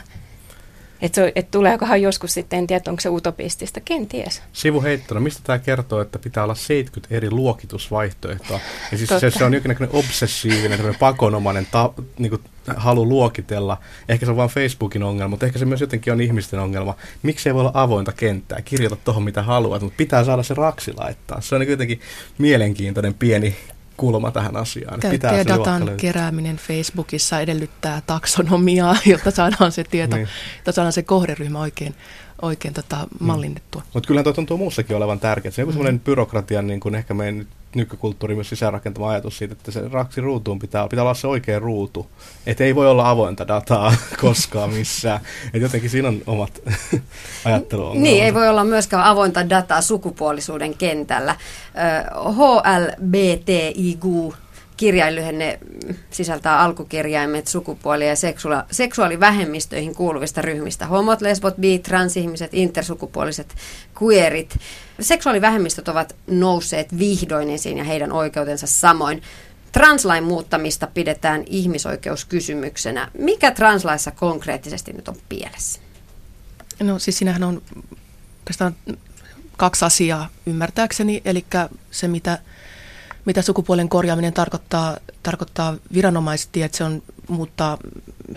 Että 1.03 1.33
et 1.35 1.51
tuleekohan 1.51 2.03
joskus 2.03 2.35
sitten, 2.35 2.59
en 2.59 2.67
tiedä, 2.67 2.83
onko 2.89 3.01
se 3.01 3.09
utopistista, 3.09 3.81
kenties. 3.81 4.43
Sivuheittona, 4.53 5.21
mistä 5.21 5.41
tämä 5.45 5.59
kertoo, 5.59 6.01
että 6.01 6.19
pitää 6.19 6.45
olla 6.45 6.55
70 6.55 7.15
eri 7.15 7.31
luokitusvaihtoehtoa? 7.31 8.61
Ja 8.93 8.99
siis 8.99 9.11
se, 9.21 9.31
se 9.31 9.45
on 9.45 9.55
jonkinlainen 9.55 9.89
obsessiivinen, 9.93 10.95
pakonomainen 10.99 11.67
ta, 11.71 11.93
niin 12.19 12.31
kuin, 12.31 12.43
halu 12.77 13.09
luokitella. 13.09 13.79
Ehkä 14.09 14.27
se 14.27 14.31
on 14.31 14.37
vain 14.37 14.51
Facebookin 14.51 15.03
ongelma, 15.03 15.29
mutta 15.29 15.47
ehkä 15.47 15.59
se 15.59 15.65
myös 15.65 15.81
jotenkin 15.81 16.13
on 16.13 16.21
ihmisten 16.21 16.61
ongelma. 16.61 16.95
Miksi 17.23 17.49
ei 17.49 17.55
voi 17.55 17.61
olla 17.61 17.71
avointa 17.75 18.13
kenttää? 18.13 18.63
Kirjoita 18.63 18.97
tuohon 18.97 19.23
mitä 19.23 19.43
haluat, 19.43 19.83
mutta 19.83 19.97
pitää 19.97 20.25
saada 20.25 20.43
se 20.43 20.55
raksi 20.55 20.93
laittaa. 20.97 21.41
Se 21.41 21.55
on 21.55 21.69
jotenkin 21.69 22.01
mielenkiintoinen 22.39 23.15
pieni 23.15 23.57
kulma 23.99 24.31
tähän 24.31 24.57
asiaan. 24.57 25.01
Käyttäjädatan 25.01 25.91
kerääminen 25.97 26.57
Facebookissa 26.57 27.41
edellyttää 27.41 28.03
taksonomiaa, 28.07 28.97
jotta 29.13 29.31
saadaan 29.31 29.73
se 29.73 29.85
tieto, 29.85 30.17
niin. 30.17 30.29
jotta 30.57 30.73
saadaan 30.73 30.93
se 30.93 31.03
kohderyhmä 31.03 31.61
oikein, 31.61 31.95
oikein 32.43 32.75
tota 32.75 32.97
mm. 32.97 33.27
mallinnettua. 33.27 33.83
Mutta 33.95 34.07
kyllähän 34.07 34.25
tuo 34.25 34.33
tuntuu 34.33 34.57
muussakin 34.57 34.97
olevan 34.97 35.21
tärkeää. 35.21 35.53
Se 35.53 35.63
on 35.63 35.69
mm. 35.69 35.73
semmoinen 35.73 36.01
byrokratian 36.01 36.67
niin 36.67 36.81
kuin 36.81 36.95
ehkä 36.95 37.15
meidän 37.15 37.47
nykykulttuuri 37.75 38.35
myös 38.35 38.49
sisäänrakentama 38.49 39.11
ajatus 39.11 39.39
siitä, 39.39 39.53
että 39.53 39.71
se 39.71 39.89
raksi 39.89 40.21
ruutuun 40.21 40.59
pitää, 40.59 40.89
pitää 40.89 41.05
olla 41.05 41.15
se 41.15 41.27
oikea 41.27 41.59
ruutu. 41.59 42.07
Että 42.47 42.65
ei 42.65 42.75
voi 42.75 42.91
olla 42.91 43.11
avointa 43.11 43.49
dataa 43.49 43.95
koskaan 44.21 44.71
missään. 44.71 45.21
Että 45.47 45.59
jotenkin 45.59 45.91
siinä 45.91 46.09
on 46.09 46.23
omat 46.27 46.63
ajatteluongelmat. 47.45 48.03
Niin, 48.03 48.25
ei 48.25 48.35
voi 48.35 48.49
olla 48.49 48.65
myöskään 48.65 49.05
avointa 49.05 49.51
dataa 49.51 49.83
sukupuolisuuden 49.83 50.75
kentällä. 50.75 51.37
HLBTIQ 52.37 54.05
kirjainlyhenne 54.79 55.59
sisältää 56.11 56.61
alkukirjaimet 56.61 57.47
sukupuoli- 57.47 58.07
ja 58.07 58.17
seksua- 58.17 58.65
seksuaalivähemmistöihin 58.71 59.95
kuuluvista 59.95 60.43
ryhmistä. 60.43 60.87
Homot, 60.87 61.21
lesbot, 61.21 61.57
bi, 61.57 61.79
transihmiset, 61.79 62.55
intersukupuoliset, 62.55 63.55
queerit. 64.03 64.57
Seksuaalivähemmistöt 65.01 65.89
ovat 65.89 66.17
nousseet 66.27 66.99
vihdoin 66.99 67.51
esiin 67.51 67.79
ja 67.79 67.85
heidän 67.85 68.13
oikeutensa 68.13 68.67
samoin. 68.67 69.23
Translain 69.73 70.25
muuttamista 70.25 70.87
pidetään 70.87 71.43
ihmisoikeuskysymyksenä. 71.47 73.11
Mikä 73.19 73.51
translaissa 73.51 74.11
konkreettisesti 74.11 74.93
nyt 74.93 75.09
on 75.09 75.17
pielessä? 75.29 75.81
No 76.81 76.99
siis 76.99 77.19
sinähän 77.19 77.43
on 77.43 77.63
kaksi 79.57 79.85
asiaa 79.85 80.29
ymmärtääkseni, 80.47 81.23
eli 81.25 81.45
se 81.91 82.09
mitä 82.09 82.39
mitä 83.29 83.43
sukupuolen 83.43 83.89
korjaaminen 83.89 84.33
tarkoittaa, 84.33 84.97
tarkoittaa 85.23 85.77
viranomaisesti, 85.93 86.63
että 86.63 86.79
se 86.79 86.85
on 86.85 87.03
muuttaa 87.29 87.79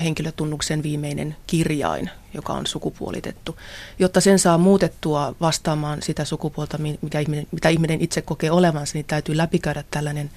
henkilötunnuksen 0.04 0.84
viimeinen 0.84 1.36
kirjain, 1.48 2.10
joka 2.34 2.54
on 2.54 2.68
sukupuolitettu. 2.68 3.58
Jotta 4.00 4.22
sen 4.22 4.40
saa 4.40 4.58
muutettua 4.58 5.36
vastaamaan 5.42 6.02
sitä 6.02 6.26
sukupuolta, 6.26 6.78
mitä 7.02 7.20
ihminen, 7.20 7.48
mitä 7.52 7.70
ihminen 7.70 8.02
itse 8.02 8.22
kokee 8.22 8.52
olevansa, 8.52 8.94
niin 8.94 9.06
täytyy 9.06 9.38
läpikäydä 9.38 9.84
tällainen 9.92 10.30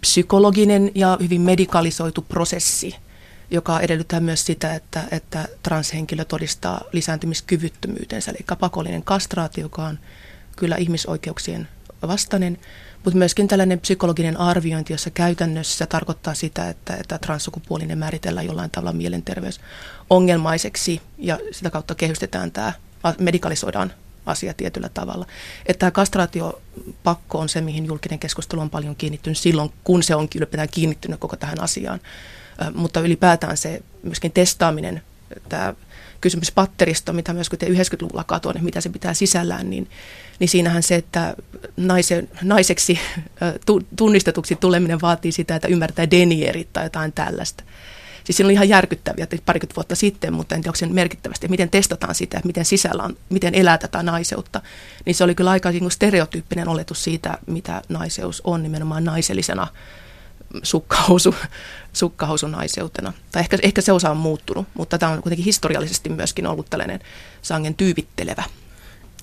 psykologinen 0.00 0.90
ja 0.94 1.18
hyvin 1.20 1.40
medikalisoitu 1.40 2.22
prosessi, 2.22 2.96
joka 3.50 3.80
edellyttää 3.80 4.20
myös 4.20 4.46
sitä, 4.46 4.74
että, 4.74 5.04
että 5.10 5.48
transhenkilö 5.62 6.24
todistaa 6.24 6.80
lisääntymiskyvyttömyytensä, 6.92 8.30
eli 8.30 8.58
pakollinen 8.60 9.02
kastraatio, 9.02 9.64
joka 9.64 9.84
on 9.84 9.98
kyllä 10.56 10.76
ihmisoikeuksien 10.76 11.68
vastainen, 12.08 12.58
mutta 13.04 13.18
myöskin 13.18 13.48
tällainen 13.48 13.80
psykologinen 13.80 14.36
arviointi, 14.36 14.92
jossa 14.92 15.10
käytännössä 15.10 15.86
tarkoittaa 15.86 16.34
sitä, 16.34 16.68
että, 16.68 16.96
että 16.96 17.18
transsukupuolinen 17.18 17.98
määritellään 17.98 18.46
jollain 18.46 18.70
tavalla 18.70 18.92
mielenterveysongelmaiseksi 18.92 21.02
ja 21.18 21.38
sitä 21.52 21.70
kautta 21.70 21.94
kehystetään 21.94 22.52
tämä, 22.52 22.72
medikalisoidaan 23.18 23.92
asia 24.26 24.54
tietyllä 24.54 24.88
tavalla. 24.88 25.26
Että 25.66 25.78
tämä 25.78 25.90
kastraatiopakko 25.90 27.38
on 27.38 27.48
se, 27.48 27.60
mihin 27.60 27.86
julkinen 27.86 28.18
keskustelu 28.18 28.60
on 28.60 28.70
paljon 28.70 28.96
kiinnittynyt 28.96 29.38
silloin, 29.38 29.72
kun 29.84 30.02
se 30.02 30.14
on 30.14 30.28
ylipäätään 30.36 30.68
kiinnittynyt 30.68 31.20
koko 31.20 31.36
tähän 31.36 31.60
asiaan. 31.60 32.00
Mutta 32.74 33.00
ylipäätään 33.00 33.56
se 33.56 33.82
myöskin 34.02 34.32
testaaminen 34.32 35.02
tämä 35.48 35.74
kysymys 36.20 36.52
patteristo, 36.52 37.12
mitä 37.12 37.32
myös 37.32 37.48
kun 37.48 37.58
90-luvulla 37.62 38.24
katoin, 38.24 38.56
että 38.56 38.64
mitä 38.64 38.80
se 38.80 38.88
pitää 38.88 39.14
sisällään, 39.14 39.70
niin, 39.70 39.90
niin 40.38 40.48
siinähän 40.48 40.82
se, 40.82 40.94
että 40.94 41.34
naise, 41.76 42.24
naiseksi 42.42 42.98
tunnistetuksi 43.96 44.56
tuleminen 44.56 45.00
vaatii 45.00 45.32
sitä, 45.32 45.56
että 45.56 45.68
ymmärtää 45.68 46.10
denierit 46.10 46.72
tai 46.72 46.84
jotain 46.84 47.12
tällaista. 47.12 47.64
Siis 48.24 48.36
siinä 48.36 48.46
oli 48.46 48.52
ihan 48.52 48.68
järkyttäviä 48.68 49.26
parikymmentä 49.46 49.76
vuotta 49.76 49.94
sitten, 49.94 50.32
mutta 50.32 50.54
en 50.54 50.60
tiedä, 50.60 50.70
onko 50.70 50.76
se 50.76 50.86
merkittävästi. 50.86 51.48
Miten 51.48 51.70
testataan 51.70 52.14
sitä, 52.14 52.38
että 52.38 52.46
miten 52.46 52.64
sisällä 52.64 53.02
on, 53.02 53.16
miten 53.28 53.54
elää 53.54 53.78
tätä 53.78 54.02
naiseutta. 54.02 54.60
Niin 55.06 55.14
se 55.14 55.24
oli 55.24 55.34
kyllä 55.34 55.50
aika 55.50 55.70
niin 55.70 55.90
stereotyyppinen 55.90 56.68
oletus 56.68 57.04
siitä, 57.04 57.38
mitä 57.46 57.82
naiseus 57.88 58.40
on 58.44 58.62
nimenomaan 58.62 59.04
naisellisena 59.04 59.66
sukkahousu, 60.62 61.34
sukkahousunaiseutena. 61.92 63.12
Tai 63.32 63.40
ehkä, 63.40 63.58
ehkä 63.62 63.80
se 63.80 63.92
osa 63.92 64.10
on 64.10 64.16
muuttunut, 64.16 64.66
mutta 64.74 64.98
tämä 64.98 65.12
on 65.12 65.22
kuitenkin 65.22 65.44
historiallisesti 65.44 66.08
myöskin 66.08 66.46
ollut 66.46 66.66
tällainen 66.70 67.00
sangen 67.42 67.74
tyyvittelevä 67.74 68.44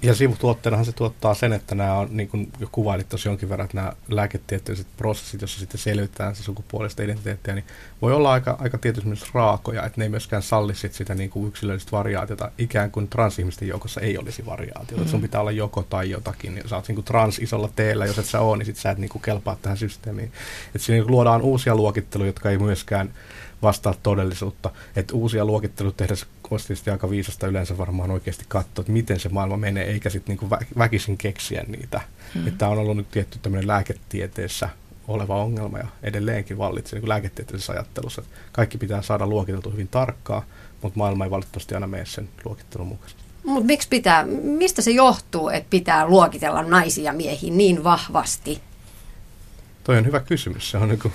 ja 0.02 0.16
sivutuotteenahan 0.16 0.86
se 0.86 0.92
tuottaa 0.92 1.34
sen, 1.34 1.54
että 1.54 1.76
nämä 1.76 1.94
on, 1.94 2.08
niin 2.12 2.30
kuin 2.30 2.52
jo 2.60 2.68
kuvailit 2.72 3.10
tuossa 3.10 3.30
jonkin 3.30 3.50
verran, 3.50 3.66
että 3.66 3.78
nämä 3.78 3.94
lääketieteelliset 4.10 4.88
prosessit, 4.98 5.42
joissa 5.42 5.60
sitten 5.60 5.80
selvitetään 5.80 6.36
se 6.36 6.44
sukupuolista 6.44 7.04
identiteettiä, 7.04 7.56
niin 7.56 7.66
voi 8.02 8.14
olla 8.14 8.32
aika, 8.32 8.58
aika 8.60 8.78
tietysti 8.78 9.08
myös 9.08 9.34
raakoja, 9.34 9.86
että 9.86 10.02
ne 10.02 10.06
ei 10.06 10.10
myöskään 10.10 10.42
salli 10.42 10.76
sit 10.76 10.94
sitä 10.94 11.16
niin 11.16 11.30
kuin 11.30 11.48
yksilöllistä 11.48 11.92
variaatiota, 11.92 12.52
ikään 12.58 12.92
kuin 12.92 13.08
transihmisten 13.08 13.68
joukossa 13.68 14.02
ei 14.02 14.18
olisi 14.18 14.46
variaatiota. 14.46 14.94
Mm-hmm. 14.94 15.12
Sun 15.12 15.22
pitää 15.22 15.42
olla 15.42 15.52
joko 15.52 15.84
tai 15.84 16.10
jotakin, 16.10 16.56
niin 16.56 16.70
sä 16.70 16.76
oot 16.76 16.88
niin 16.88 16.96
kuin 16.96 17.06
trans 17.06 17.40
isolla 17.40 17.70
teellä, 17.76 18.06
jos 18.06 18.20
et 18.20 18.26
sä 18.26 18.40
ole, 18.40 18.58
niin 18.58 18.66
sit 18.66 18.78
sä 18.78 18.92
et 18.92 18.98
niin 18.98 19.10
kuin 19.10 19.22
kelpaa 19.22 19.58
tähän 19.62 19.78
systeemiin. 19.78 20.32
Että 20.76 20.86
siinä 20.86 21.04
niin 21.04 21.12
luodaan 21.12 21.42
uusia 21.42 21.76
luokitteluja, 21.76 22.30
jotka 22.30 22.50
ei 22.50 22.58
myöskään 22.58 23.14
vastaa 23.62 23.94
todellisuutta. 24.04 24.72
Että 24.96 25.14
uusia 25.14 25.46
luokitteluja 25.46 25.94
tehdessä 25.98 26.26
tietysti 26.50 26.90
aika 26.90 27.10
viisasta 27.10 27.48
yleensä 27.48 27.78
varmaan 27.78 28.12
oikeasti 28.12 28.46
katsoa, 28.48 28.82
että 28.82 28.92
miten 28.92 29.20
se 29.20 29.30
maailma 29.30 29.58
menee, 29.58 29.84
eikä 29.84 30.10
sitten 30.10 30.38
niin 30.42 30.50
väkisin 30.78 31.18
keksiä 31.18 31.64
niitä. 31.68 32.02
Hmm. 32.34 32.48
Että 32.48 32.68
on 32.68 32.78
ollut 32.78 32.98
nyt 32.98 33.12
tietty 33.12 33.40
tämmöinen 33.42 33.68
lääketieteessä 33.68 34.70
oleva 35.08 35.44
ongelma 35.44 35.78
ja 35.78 35.88
edelleenkin 36.04 36.58
vallitsee 36.58 37.00
niin 37.00 37.10
lääketieteellisessä 37.10 37.74
ajattelussa. 37.74 38.22
Että 38.22 38.36
kaikki 38.52 38.78
pitää 38.78 39.02
saada 39.02 39.28
luokiteltu 39.28 39.72
hyvin 39.72 39.88
tarkkaa, 39.88 40.44
mutta 40.82 40.98
maailma 40.98 41.24
ei 41.24 41.32
valitettavasti 41.32 41.76
aina 41.76 41.88
mene 41.88 42.06
sen 42.06 42.30
luokittelun 42.46 42.88
mukaisesti. 42.88 43.24
Mutta 43.44 43.66
miksi 43.66 43.90
pitää, 43.90 44.26
mistä 44.44 44.82
se 44.82 44.92
johtuu, 44.92 45.50
että 45.50 45.70
pitää 45.70 46.08
luokitella 46.08 46.64
naisia 46.64 47.04
ja 47.04 47.14
miehiä 47.14 47.54
niin 47.54 47.84
vahvasti? 47.84 48.62
Toi 49.88 49.98
on 49.98 50.06
hyvä 50.06 50.20
kysymys. 50.20 50.72
Se 50.72 50.78
on 50.78 50.90
niin 50.90 51.14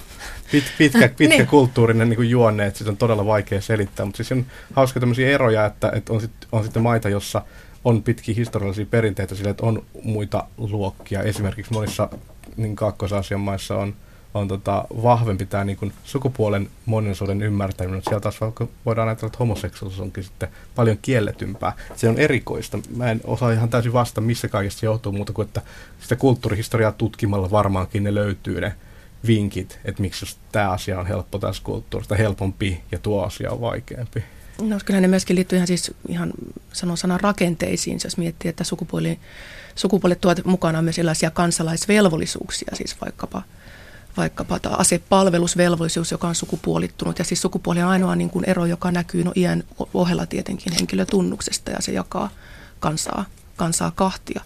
pit, 0.53 0.65
pitkä, 0.79 1.09
pitkä 1.19 1.37
niin. 1.37 1.47
kulttuurinen 1.47 2.09
niin 2.09 2.31
juonne, 2.31 2.67
että 2.67 2.79
sitä 2.79 2.91
on 2.91 2.97
todella 2.97 3.27
vaikea 3.27 3.61
selittää. 3.61 4.07
Mutta 4.07 4.17
siis 4.17 4.33
on 4.33 4.47
hauska 4.73 5.01
tämmöisiä 5.01 5.31
eroja, 5.31 5.67
että, 5.67 5.93
että 5.95 6.13
on, 6.13 6.21
sit, 6.21 6.31
on 6.53 6.63
sitten 6.63 6.83
maita, 6.83 7.09
jossa 7.09 7.43
on 7.85 8.03
pitkiä 8.03 8.35
historiallisia 8.35 8.87
perinteitä 8.87 9.35
sille, 9.35 9.51
että 9.51 9.67
on 9.67 9.85
muita 10.03 10.45
luokkia. 10.57 11.23
Esimerkiksi 11.23 11.73
monissa 11.73 12.09
niin 12.57 12.77
kaakkois 12.77 13.13
maissa 13.39 13.77
on 13.77 13.95
on 14.35 14.49
tota, 14.49 14.85
vahvempi 15.03 15.47
tämä 15.47 15.65
niin 15.65 15.93
sukupuolen 16.05 16.71
moninaisuuden 16.87 17.43
ymmärtäminen. 17.43 18.03
Siellä 18.03 18.21
taas 18.21 18.41
voidaan 18.87 19.09
ajatella, 19.09 19.27
että 19.27 19.39
homoseksuaalisuus 19.39 20.01
onkin 20.01 20.25
sitten 20.25 20.49
paljon 20.75 20.99
kielletympää. 21.03 21.73
Se 21.97 22.09
on 22.09 22.19
erikoista. 22.19 22.79
Mä 22.97 23.11
en 23.11 23.21
osaa 23.25 23.53
ihan 23.53 23.69
täysin 23.69 23.93
vasta, 23.93 24.21
missä 24.21 24.49
kaikesta 24.49 24.81
se 24.81 24.87
johtuu 24.87 25.13
muuta 25.13 25.33
kuin, 25.33 25.47
että 25.47 25.63
sitä 26.01 26.17
kulttuurihistoriaa 26.17 26.93
tutkimalla 26.93 27.51
varmaankin 27.51 28.05
ne 28.05 28.15
löytyy 28.15 28.61
ne 28.61 28.75
vinkit, 29.27 29.79
että 29.85 30.03
miksi 30.03 30.25
just 30.25 30.39
tämä 30.53 30.71
asia 30.71 31.01
on 31.01 31.07
helppo 31.07 31.39
tässä 31.39 31.63
kulttuurista, 31.65 32.15
helpompi 32.15 32.81
ja 32.93 32.99
tuo 32.99 33.23
asia 33.23 33.53
on 33.53 33.61
vaikeampi. 33.61 34.25
No 34.63 34.79
kyllä 34.85 35.01
ne 35.01 35.09
myöskin 35.09 35.37
liittyy 35.37 35.57
ihan 35.57 35.67
siis 35.67 35.95
ihan 36.09 36.33
sanon 36.73 36.97
sanan 36.97 37.21
rakenteisiin, 37.21 37.99
jos 38.05 38.17
miettii, 38.17 38.49
että 38.49 38.65
sukupuoli, 38.65 39.19
sukupuolet 39.75 40.21
tuovat 40.21 40.45
mukana 40.45 40.83
myös 40.83 40.99
erilaisia 40.99 41.31
kansalaisvelvollisuuksia, 41.31 42.77
siis 42.77 43.01
vaikkapa– 43.01 43.43
vaikkapa 44.17 44.59
tämä 44.59 44.77
asepalvelusvelvollisuus, 44.77 46.11
joka 46.11 46.29
on 46.29 46.35
sukupuolittunut. 46.35 47.19
Ja 47.19 47.25
siis 47.25 47.43
sukupuoli 47.43 47.83
on 47.83 47.89
ainoa 47.89 48.17
niin 48.17 48.31
kuin 48.31 48.45
ero, 48.45 48.67
joka 48.67 48.91
näkyy 48.91 49.25
no 49.25 49.33
iän 49.37 49.65
ohella 49.95 50.27
tietenkin 50.27 50.73
henkilötunnuksesta 50.73 51.71
ja 51.71 51.77
se 51.81 51.93
jakaa 51.93 52.31
kansaa, 52.81 53.25
kansaa 53.57 53.91
kahtia. 53.91 54.41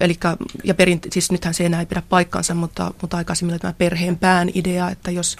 Eli, 0.00 0.18
ja 0.64 0.74
perint, 0.74 1.06
siis 1.12 1.32
nythän 1.32 1.54
se 1.54 1.66
enää 1.66 1.80
ei 1.80 1.86
pidä 1.86 2.02
paikkansa, 2.08 2.54
mutta, 2.54 2.92
mutta 3.00 3.16
aikaisemmin 3.16 3.60
tämä 3.60 3.72
perheen 3.72 4.18
pään 4.18 4.50
idea, 4.54 4.90
että 4.90 5.10
jos, 5.10 5.36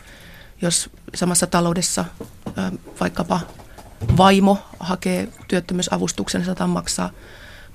jos 0.62 0.90
samassa 1.14 1.46
taloudessa 1.46 2.04
vaikkapa 3.00 3.40
vaimo 4.16 4.58
hakee 4.80 5.28
työttömyysavustuksen, 5.48 6.44
niin 6.58 6.70
maksaa 6.70 7.10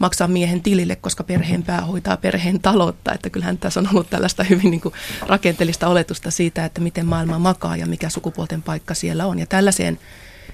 maksaa 0.01 0.27
miehen 0.27 0.61
tilille, 0.61 0.95
koska 0.95 1.23
perheen 1.23 1.63
pää 1.63 1.81
hoitaa 1.81 2.17
perheen 2.17 2.59
taloutta. 2.59 3.13
Että 3.13 3.29
kyllähän 3.29 3.57
tässä 3.57 3.79
on 3.79 3.89
ollut 3.93 4.09
tällaista 4.09 4.43
hyvin 4.43 4.71
niin 4.71 4.81
kuin 4.81 4.93
rakenteellista 5.27 5.87
oletusta 5.87 6.31
siitä, 6.31 6.65
että 6.65 6.81
miten 6.81 7.05
maailma 7.05 7.39
makaa 7.39 7.77
ja 7.77 7.85
mikä 7.85 8.09
sukupuolten 8.09 8.61
paikka 8.61 8.93
siellä 8.93 9.25
on. 9.25 9.39
Ja 9.39 9.45
tällaiseen 9.45 9.99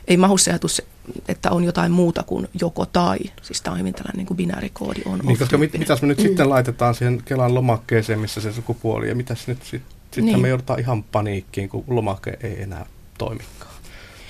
ei 0.07 0.17
mahu 0.17 0.37
se 0.37 0.51
ajatus, 0.51 0.81
että 1.27 1.51
on 1.51 1.63
jotain 1.63 1.91
muuta 1.91 2.23
kuin 2.23 2.47
joko 2.61 2.85
tai. 2.85 3.17
Siis 3.41 3.61
tämä 3.61 3.71
on 3.73 3.79
hyvin 3.79 3.93
tällainen 3.93 4.17
niin 4.17 4.27
kuin 4.27 4.37
binäärikoodi. 4.37 5.01
On 5.05 5.19
niin, 5.19 5.37
koska 5.37 5.57
mit, 5.57 5.73
mitäs 5.77 6.01
me 6.01 6.07
nyt 6.07 6.17
mm. 6.17 6.21
sitten 6.21 6.49
laitetaan 6.49 6.95
siihen 6.95 7.21
Kelan 7.25 7.55
lomakkeeseen, 7.55 8.19
missä 8.19 8.41
se 8.41 8.53
sukupuoli, 8.53 9.09
ja 9.09 9.15
mitäs 9.15 9.47
nyt 9.47 9.63
sitten 9.63 9.97
sit 10.11 10.25
niin. 10.25 10.41
me 10.41 10.49
joudutaan 10.49 10.79
ihan 10.79 11.03
paniikkiin, 11.03 11.69
kun 11.69 11.83
lomake 11.87 12.37
ei 12.41 12.61
enää 12.61 12.85
toimikaan. 13.17 13.73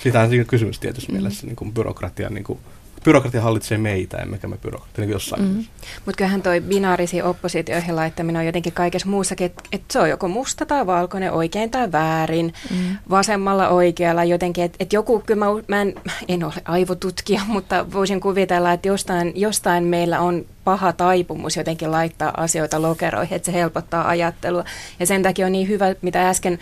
Sitähän 0.04 0.30
siinä 0.30 0.46
kysymys 0.46 0.80
tietysti 0.80 1.12
mm. 1.12 1.14
mielessä 1.14 1.48
niin 1.48 1.56
kuin 1.56 1.74
byrokratian 1.74 2.34
niin 2.34 2.44
kuin 2.44 2.60
byrokratia 3.08 3.42
hallitsee 3.42 3.78
meitä, 3.78 4.18
emmekä 4.18 4.48
me 4.48 4.58
byrokratia 4.58 5.06
niin 5.06 5.12
jossain. 5.12 5.44
Mm. 5.44 5.66
Mutta 6.06 6.18
kyllähän 6.18 6.42
toi 6.42 6.62
binaarisi 6.62 7.22
oppositioihin 7.22 7.96
laittaminen 7.96 8.40
on 8.40 8.46
jotenkin 8.46 8.74
kaikessa 8.74 9.08
muussakin, 9.08 9.46
että 9.46 9.64
et 9.72 9.82
se 9.92 10.00
on 10.00 10.10
joko 10.10 10.28
musta 10.28 10.66
tai 10.66 10.86
valkoinen, 10.86 11.32
oikein 11.32 11.72
tai 11.72 11.92
väärin, 11.92 12.54
mm. 12.72 12.98
vasemmalla 13.10 13.70
oikealla 13.70 14.24
jotenkin, 14.24 14.64
että 14.64 14.78
et 14.80 14.94
joku, 14.94 15.24
kyllä 15.26 15.46
mä, 15.46 15.46
mä 15.68 15.82
en, 15.82 15.94
en 16.28 16.44
ole 16.44 16.54
aivotutkija, 16.66 17.42
mutta 17.56 17.92
voisin 17.94 18.20
kuvitella, 18.20 18.74
että 18.74 18.88
jostain, 18.88 19.32
jostain 19.36 19.84
meillä 19.84 20.20
on 20.20 20.46
paha 20.64 20.94
taipumus 20.94 21.58
jotenkin 21.58 21.92
laittaa 21.92 22.34
asioita 22.38 22.82
lokeroihin, 22.82 23.36
että 23.36 23.46
se 23.46 23.54
helpottaa 23.54 24.08
ajattelua. 24.08 24.64
Ja 25.00 25.06
sen 25.06 25.24
takia 25.24 25.46
on 25.46 25.52
niin 25.52 25.68
hyvä, 25.68 25.96
mitä 26.02 26.30
äsken 26.30 26.60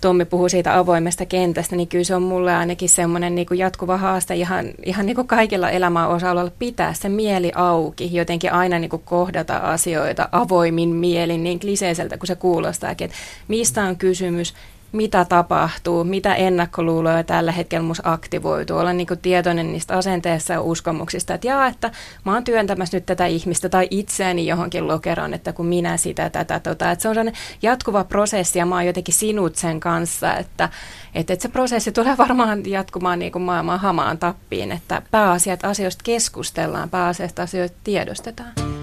Tommi 0.00 0.24
puhuu 0.24 0.48
siitä 0.48 0.78
avoimesta 0.78 1.26
kentästä, 1.26 1.76
niin 1.76 1.88
kyllä 1.88 2.04
se 2.04 2.14
on 2.14 2.22
mulle 2.22 2.54
ainakin 2.54 2.88
semmoinen 2.88 3.34
niin 3.34 3.46
kuin 3.46 3.58
jatkuva 3.58 3.96
haaste 3.96 4.34
ihan, 4.34 4.66
ihan 4.84 5.06
niin 5.06 5.16
kuin 5.16 5.26
kaikilla 5.26 5.70
elämän 5.70 6.08
osa-alueilla 6.08 6.52
pitää 6.58 6.92
se 6.92 7.08
mieli 7.08 7.52
auki, 7.54 8.14
jotenkin 8.14 8.52
aina 8.52 8.78
niin 8.78 8.90
kuin 8.90 9.02
kohdata 9.04 9.56
asioita 9.56 10.28
avoimin 10.32 10.88
mielin, 10.88 11.44
niin 11.44 11.60
kliseiseltä 11.60 12.18
kuin 12.18 12.26
se 12.26 12.34
kuulostaakin, 12.34 13.04
että 13.04 13.16
mistä 13.48 13.84
on 13.84 13.96
kysymys, 13.96 14.54
mitä 14.92 15.24
tapahtuu, 15.24 16.04
mitä 16.04 16.34
ennakkoluuloja 16.34 17.24
tällä 17.24 17.52
hetkellä 17.52 17.86
mus 17.86 18.02
aktivoituu, 18.04 18.78
olla 18.78 18.92
niin 18.92 19.06
tietoinen 19.22 19.72
niistä 19.72 19.96
asenteissa 19.96 20.52
ja 20.52 20.60
uskomuksista, 20.60 21.34
että 21.34 21.46
jaa, 21.46 21.66
että 21.66 21.90
mä 22.24 22.34
oon 22.34 22.44
työntämässä 22.44 22.96
nyt 22.96 23.06
tätä 23.06 23.26
ihmistä 23.26 23.68
tai 23.68 23.88
itseäni 23.90 24.46
johonkin 24.46 24.88
lokeroon, 24.88 25.34
että 25.34 25.52
kun 25.52 25.66
minä 25.66 25.96
sitä, 25.96 26.30
tätä, 26.30 26.60
tota, 26.60 26.90
että 26.90 27.02
se 27.02 27.08
on 27.08 27.14
sellainen 27.14 27.40
jatkuva 27.62 28.04
prosessi 28.04 28.58
ja 28.58 28.66
mä 28.66 28.74
oon 28.74 28.86
jotenkin 28.86 29.14
sinut 29.14 29.56
sen 29.56 29.80
kanssa, 29.80 30.36
että, 30.36 30.68
että, 31.14 31.32
että 31.32 31.42
se 31.42 31.48
prosessi 31.48 31.92
tulee 31.92 32.16
varmaan 32.28 32.70
jatkumaan 32.70 33.18
niin 33.18 33.32
kuin 33.32 33.42
maailman 33.42 33.80
hamaan 33.80 34.18
tappiin, 34.18 34.72
että 34.72 35.02
pääasiat 35.10 35.64
asioista 35.64 36.02
keskustellaan, 36.04 36.90
pääasiasta 36.90 37.42
asioista 37.42 37.78
tiedostetaan. 37.84 38.77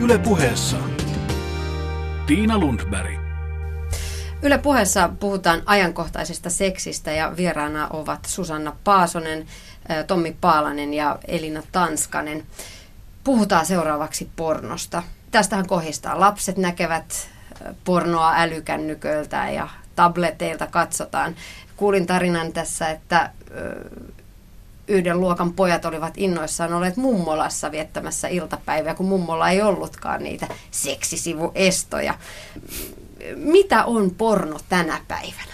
Yle 0.00 0.18
puheessa. 0.18 0.76
Tiina 2.26 2.58
Lundberg. 2.58 3.20
Yle 4.42 4.58
puheessa 4.58 5.10
puhutaan 5.20 5.62
ajankohtaisesta 5.66 6.50
seksistä 6.50 7.12
ja 7.12 7.32
vieraana 7.36 7.88
ovat 7.88 8.24
Susanna 8.26 8.76
Paasonen, 8.84 9.46
Tommi 10.06 10.36
Paalanen 10.40 10.94
ja 10.94 11.18
Elina 11.28 11.62
Tanskanen. 11.72 12.46
Puhutaan 13.24 13.66
seuraavaksi 13.66 14.30
pornosta. 14.36 15.02
Tästähän 15.30 15.66
kohistaa. 15.66 16.20
Lapset 16.20 16.56
näkevät 16.56 17.28
pornoa 17.84 18.34
älykännyköiltä 18.36 19.50
ja 19.50 19.68
tableteilta 19.96 20.66
katsotaan. 20.66 21.36
Kuulin 21.76 22.06
tarinan 22.06 22.52
tässä, 22.52 22.90
että 22.90 23.30
yhden 24.90 25.20
luokan 25.20 25.52
pojat 25.52 25.84
olivat 25.84 26.14
innoissaan 26.16 26.72
olleet 26.72 26.96
mummolassa 26.96 27.70
viettämässä 27.70 28.28
iltapäivää, 28.28 28.94
kun 28.94 29.06
mummolla 29.06 29.50
ei 29.50 29.62
ollutkaan 29.62 30.22
niitä 30.22 30.48
seksisivuestoja. 30.70 32.14
Mitä 33.36 33.84
on 33.84 34.10
porno 34.10 34.60
tänä 34.68 35.00
päivänä? 35.08 35.52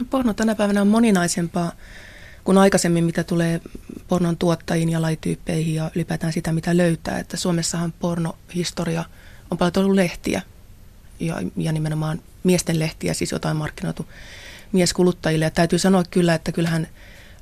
No, 0.00 0.06
porno 0.10 0.34
tänä 0.34 0.54
päivänä 0.54 0.80
on 0.80 0.88
moninaisempaa 0.88 1.72
kuin 2.44 2.58
aikaisemmin, 2.58 3.04
mitä 3.04 3.24
tulee 3.24 3.60
pornon 4.08 4.36
tuottajiin 4.36 4.88
ja 4.88 5.02
lajityyppeihin 5.02 5.74
ja 5.74 5.90
ylipäätään 5.94 6.32
sitä, 6.32 6.52
mitä 6.52 6.76
löytää. 6.76 7.18
Että 7.18 7.36
Suomessahan 7.36 7.92
pornohistoria 8.00 9.04
on 9.50 9.58
paljon 9.58 9.72
ollut 9.76 9.96
lehtiä 9.96 10.42
ja, 11.20 11.42
ja 11.56 11.72
nimenomaan 11.72 12.20
miesten 12.42 12.78
lehtiä, 12.78 13.14
siis 13.14 13.32
jotain 13.32 13.56
markkinoitu 13.56 14.06
mieskuluttajille. 14.72 15.44
Ja 15.44 15.50
täytyy 15.50 15.78
sanoa 15.78 16.04
kyllä, 16.10 16.34
että 16.34 16.52
kyllähän 16.52 16.88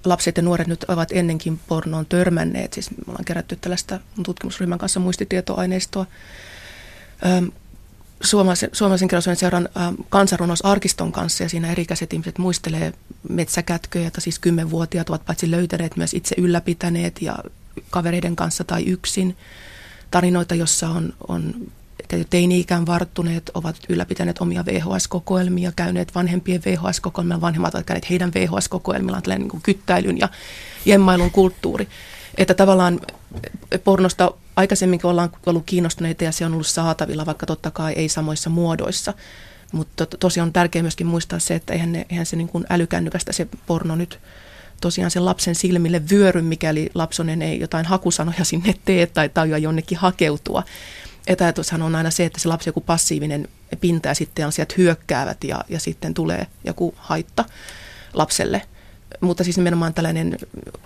lapset 0.04 0.36
ja 0.36 0.42
nuoret 0.42 0.66
nyt 0.66 0.84
ovat 0.88 1.08
ennenkin 1.12 1.60
pornoon 1.68 2.06
törmänneet. 2.06 2.72
Siis 2.72 2.90
me 2.90 2.96
ollaan 3.08 3.24
kerätty 3.24 3.56
tällaista 3.56 4.00
tutkimusryhmän 4.22 4.78
kanssa 4.78 5.00
muistitietoaineistoa. 5.00 6.06
Suomalaisen, 8.22 8.70
Suomalaisen 8.72 9.08
kirjallisuuden 9.08 9.36
seuran 9.36 9.68
kansanrunousarkiston 10.08 11.12
kanssa 11.12 11.42
ja 11.42 11.48
siinä 11.48 11.72
erikäiset 11.72 12.12
ihmiset 12.12 12.38
muistelee 12.38 12.92
metsäkätköjä, 13.28 14.04
joita 14.04 14.20
siis 14.20 14.38
kymmenvuotiaat 14.38 15.08
ovat 15.08 15.26
paitsi 15.26 15.50
löytäneet, 15.50 15.96
myös 15.96 16.14
itse 16.14 16.34
ylläpitäneet 16.38 17.22
ja 17.22 17.38
kavereiden 17.90 18.36
kanssa 18.36 18.64
tai 18.64 18.84
yksin. 18.84 19.36
Tarinoita, 20.10 20.54
jossa 20.54 20.88
on, 20.88 21.14
on 21.28 21.54
teini-ikään 22.30 22.86
varttuneet 22.86 23.50
ovat 23.54 23.76
ylläpitäneet 23.88 24.38
omia 24.38 24.64
VHS-kokoelmia, 24.66 25.72
käyneet 25.76 26.14
vanhempien 26.14 26.62
VHS-kokoelmilla, 26.64 27.40
vanhemmat 27.40 27.74
ovat 27.74 27.86
käyneet 27.86 28.10
heidän 28.10 28.32
VHS-kokoelmillaan, 28.34 29.22
tällainen 29.22 29.48
niin 29.48 29.62
kyttäilyn 29.62 30.18
ja 30.18 30.28
jemmailun 30.84 31.30
kulttuuri. 31.30 31.88
Että 32.38 32.54
tavallaan 32.54 33.00
pornosta 33.84 34.32
aikaisemminkin 34.56 35.10
ollaan 35.10 35.30
ollut 35.46 35.62
kiinnostuneita 35.66 36.24
ja 36.24 36.32
se 36.32 36.46
on 36.46 36.52
ollut 36.52 36.66
saatavilla, 36.66 37.26
vaikka 37.26 37.46
totta 37.46 37.70
kai 37.70 37.92
ei 37.92 38.08
samoissa 38.08 38.50
muodoissa. 38.50 39.14
Mutta 39.72 40.06
tosiaan 40.06 40.48
on 40.48 40.52
tärkeää 40.52 40.82
myöskin 40.82 41.06
muistaa 41.06 41.38
se, 41.38 41.54
että 41.54 41.72
eihän, 41.72 41.92
ne, 41.92 42.06
eihän 42.10 42.26
se 42.26 42.36
niin 42.36 42.48
kuin 42.48 42.64
älykännykästä 42.70 43.32
se 43.32 43.48
porno 43.66 43.96
nyt 43.96 44.18
tosiaan 44.80 45.10
sen 45.10 45.24
lapsen 45.24 45.54
silmille 45.54 46.02
vyöry, 46.10 46.42
mikäli 46.42 46.90
lapsonen 46.94 47.42
ei 47.42 47.60
jotain 47.60 47.86
hakusanoja 47.86 48.44
sinne 48.44 48.74
tee 48.84 49.06
tai 49.06 49.28
tajua 49.28 49.58
jonnekin 49.58 49.98
hakeutua 49.98 50.62
etäajatushan 51.30 51.82
on 51.82 51.94
aina 51.94 52.10
se, 52.10 52.24
että 52.24 52.40
se 52.40 52.48
lapsi 52.48 52.68
joku 52.68 52.80
passiivinen 52.80 53.48
pinta 53.80 54.08
ja 54.08 54.14
sitten 54.14 54.46
asiat 54.46 54.76
hyökkäävät 54.76 55.44
ja, 55.44 55.64
ja 55.68 55.80
sitten 55.80 56.14
tulee 56.14 56.46
joku 56.64 56.94
haitta 56.96 57.44
lapselle. 58.14 58.62
Mutta 59.20 59.44
siis 59.44 59.56
nimenomaan 59.56 59.94
tällainen 59.94 60.36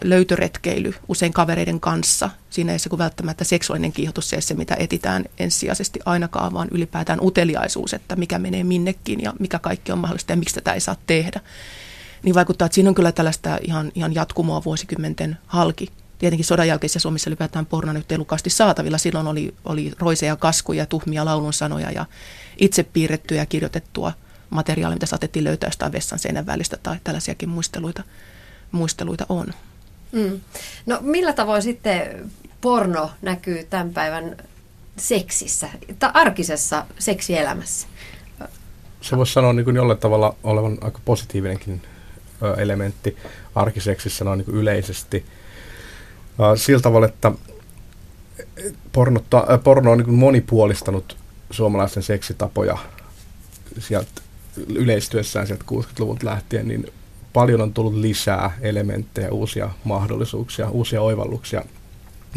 löytöretkeily 0.05 0.95
usein 1.09 1.33
kavereiden 1.33 1.81
kanssa. 1.81 2.31
Siinä 2.51 2.73
ei 2.73 2.79
se 2.79 2.89
kuin 2.89 2.99
välttämättä 2.99 3.45
seksuaalinen 3.45 3.93
kiihotus 3.93 4.31
se, 4.31 4.41
se, 4.41 4.55
mitä 4.55 4.77
etitään 4.79 5.25
ensisijaisesti 5.39 6.01
ainakaan, 6.05 6.53
vaan 6.53 6.69
ylipäätään 6.71 7.21
uteliaisuus, 7.23 7.95
että 7.95 8.17
mikä 8.17 8.39
menee 8.39 8.65
minnekin 8.65 9.21
ja 9.21 9.33
mikä 9.39 9.59
kaikki 9.59 9.93
on 9.93 9.99
mahdollista 9.99 10.33
ja 10.33 10.37
miksi 10.37 10.55
tätä 10.55 10.73
ei 10.73 10.81
saa 10.81 10.97
tehdä. 11.07 11.41
Niin 12.23 12.35
vaikuttaa, 12.35 12.67
että 12.67 12.75
siinä 12.75 12.89
on 12.89 12.95
kyllä 12.95 13.13
tällaista 13.13 13.59
ihan, 13.63 13.93
ihan 13.95 14.15
jatkumoa 14.15 14.65
vuosikymmenten 14.65 15.39
halki 15.47 15.89
tietenkin 16.19 16.45
sodan 16.45 16.69
jälkeisessä 16.69 16.99
Suomessa 16.99 17.31
ylipäätään 17.31 17.67
porno 17.67 17.93
nyt 17.93 18.13
ei 18.13 18.19
lukasti 18.19 18.51
saatavilla. 18.51 18.99
Silloin 18.99 19.27
oli, 19.27 19.55
oli 19.65 19.93
roiseja 19.99 20.37
kaskuja, 20.37 20.87
tuhmia 20.87 21.25
laulun 21.25 21.53
sanoja 21.53 21.91
ja 21.91 22.07
itse 22.57 22.83
piirrettyä 22.83 23.37
ja 23.37 23.47
kirjoitettua 23.47 24.13
materiaalia, 24.51 24.97
mitä 24.97 25.07
saatettiin 25.07 25.45
löytää 25.45 25.69
jostain 25.69 25.93
vessan 25.93 26.19
seinän 26.19 26.47
välistä 26.47 26.77
tai 26.83 26.97
tällaisiakin 27.05 27.49
muisteluita, 27.49 28.03
muisteluita 28.73 29.27
on. 29.29 29.47
Mm. 30.13 30.41
No 30.87 30.99
millä 31.01 31.33
tavoin 31.33 31.63
sitten 31.63 32.31
porno 32.61 33.11
näkyy 33.23 33.65
tämän 33.65 33.91
päivän 33.91 34.37
seksissä, 34.97 35.69
tai 35.99 36.11
arkisessa 36.15 36.87
seksielämässä? 36.99 37.89
Se 39.01 39.17
voisi 39.17 39.33
sanoa 39.33 39.53
niin 39.53 39.65
kuin 39.65 39.77
jollain 39.77 39.99
tavalla 39.99 40.37
olevan 40.43 40.79
aika 40.81 41.01
positiivinenkin 41.05 41.83
elementti 42.57 43.17
arkiseksissä 43.55 44.25
noin 44.25 44.39
niin 44.39 44.45
kuin 44.45 44.57
yleisesti– 44.57 45.25
sillä 46.57 46.81
tavalla, 46.81 47.07
että 47.07 47.33
pornotta, 48.93 49.59
porno 49.65 49.93
on 49.93 49.99
niin 49.99 50.15
monipuolistanut 50.15 51.17
suomalaisten 51.51 52.03
seksitapoja 52.03 52.79
sieltä 53.79 54.23
yleistyessään 54.69 55.47
sieltä 55.47 55.65
60-luvulta 55.73 56.27
lähtien, 56.27 56.69
niin 56.69 56.87
paljon 57.33 57.61
on 57.61 57.75
tullut 57.75 57.95
lisää 57.95 58.59
elementtejä, 58.61 59.31
uusia 59.31 59.71
mahdollisuuksia, 59.85 60.71
uusia 60.71 61.03
oivalluksia. 61.03 61.65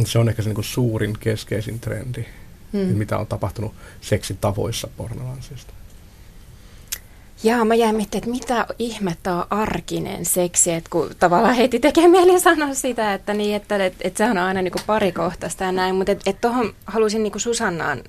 Se 0.05 0.19
on 0.19 0.29
ehkä 0.29 0.41
se 0.41 0.53
niin 0.53 0.63
suurin 0.63 1.17
keskeisin 1.19 1.79
trendi, 1.79 2.25
hmm. 2.73 2.79
mitä 2.79 3.17
on 3.17 3.27
tapahtunut 3.27 3.73
seksitavoissa 4.01 4.87
pornolansiosta. 4.97 5.73
Jaa, 7.43 7.65
mä 7.65 7.75
jäin 7.75 7.95
miettimään, 7.95 8.35
että 8.35 8.45
mitä 8.45 8.65
ihmettä 8.79 9.35
on 9.35 9.45
arkinen 9.49 10.25
seksi, 10.25 10.71
että 10.71 10.89
kun 10.89 11.09
tavallaan 11.19 11.55
heti 11.55 11.79
tekee 11.79 12.07
mieli 12.07 12.39
sanoa 12.39 12.73
sitä, 12.73 13.13
että, 13.13 13.33
niin, 13.33 13.55
että, 13.55 13.85
että, 13.85 13.99
että 14.07 14.17
se 14.17 14.31
on 14.31 14.37
aina 14.37 14.61
niin 14.61 14.71
kuin 14.71 14.83
parikohtaista 14.87 15.63
ja 15.63 15.71
näin, 15.71 15.95
mutta 15.95 16.11
että, 16.11 16.29
että 16.29 16.41
tuohon 16.41 16.73
halusin 16.85 17.23
niin 17.23 17.31
kuin 17.31 17.41
Susannaan 17.41 18.03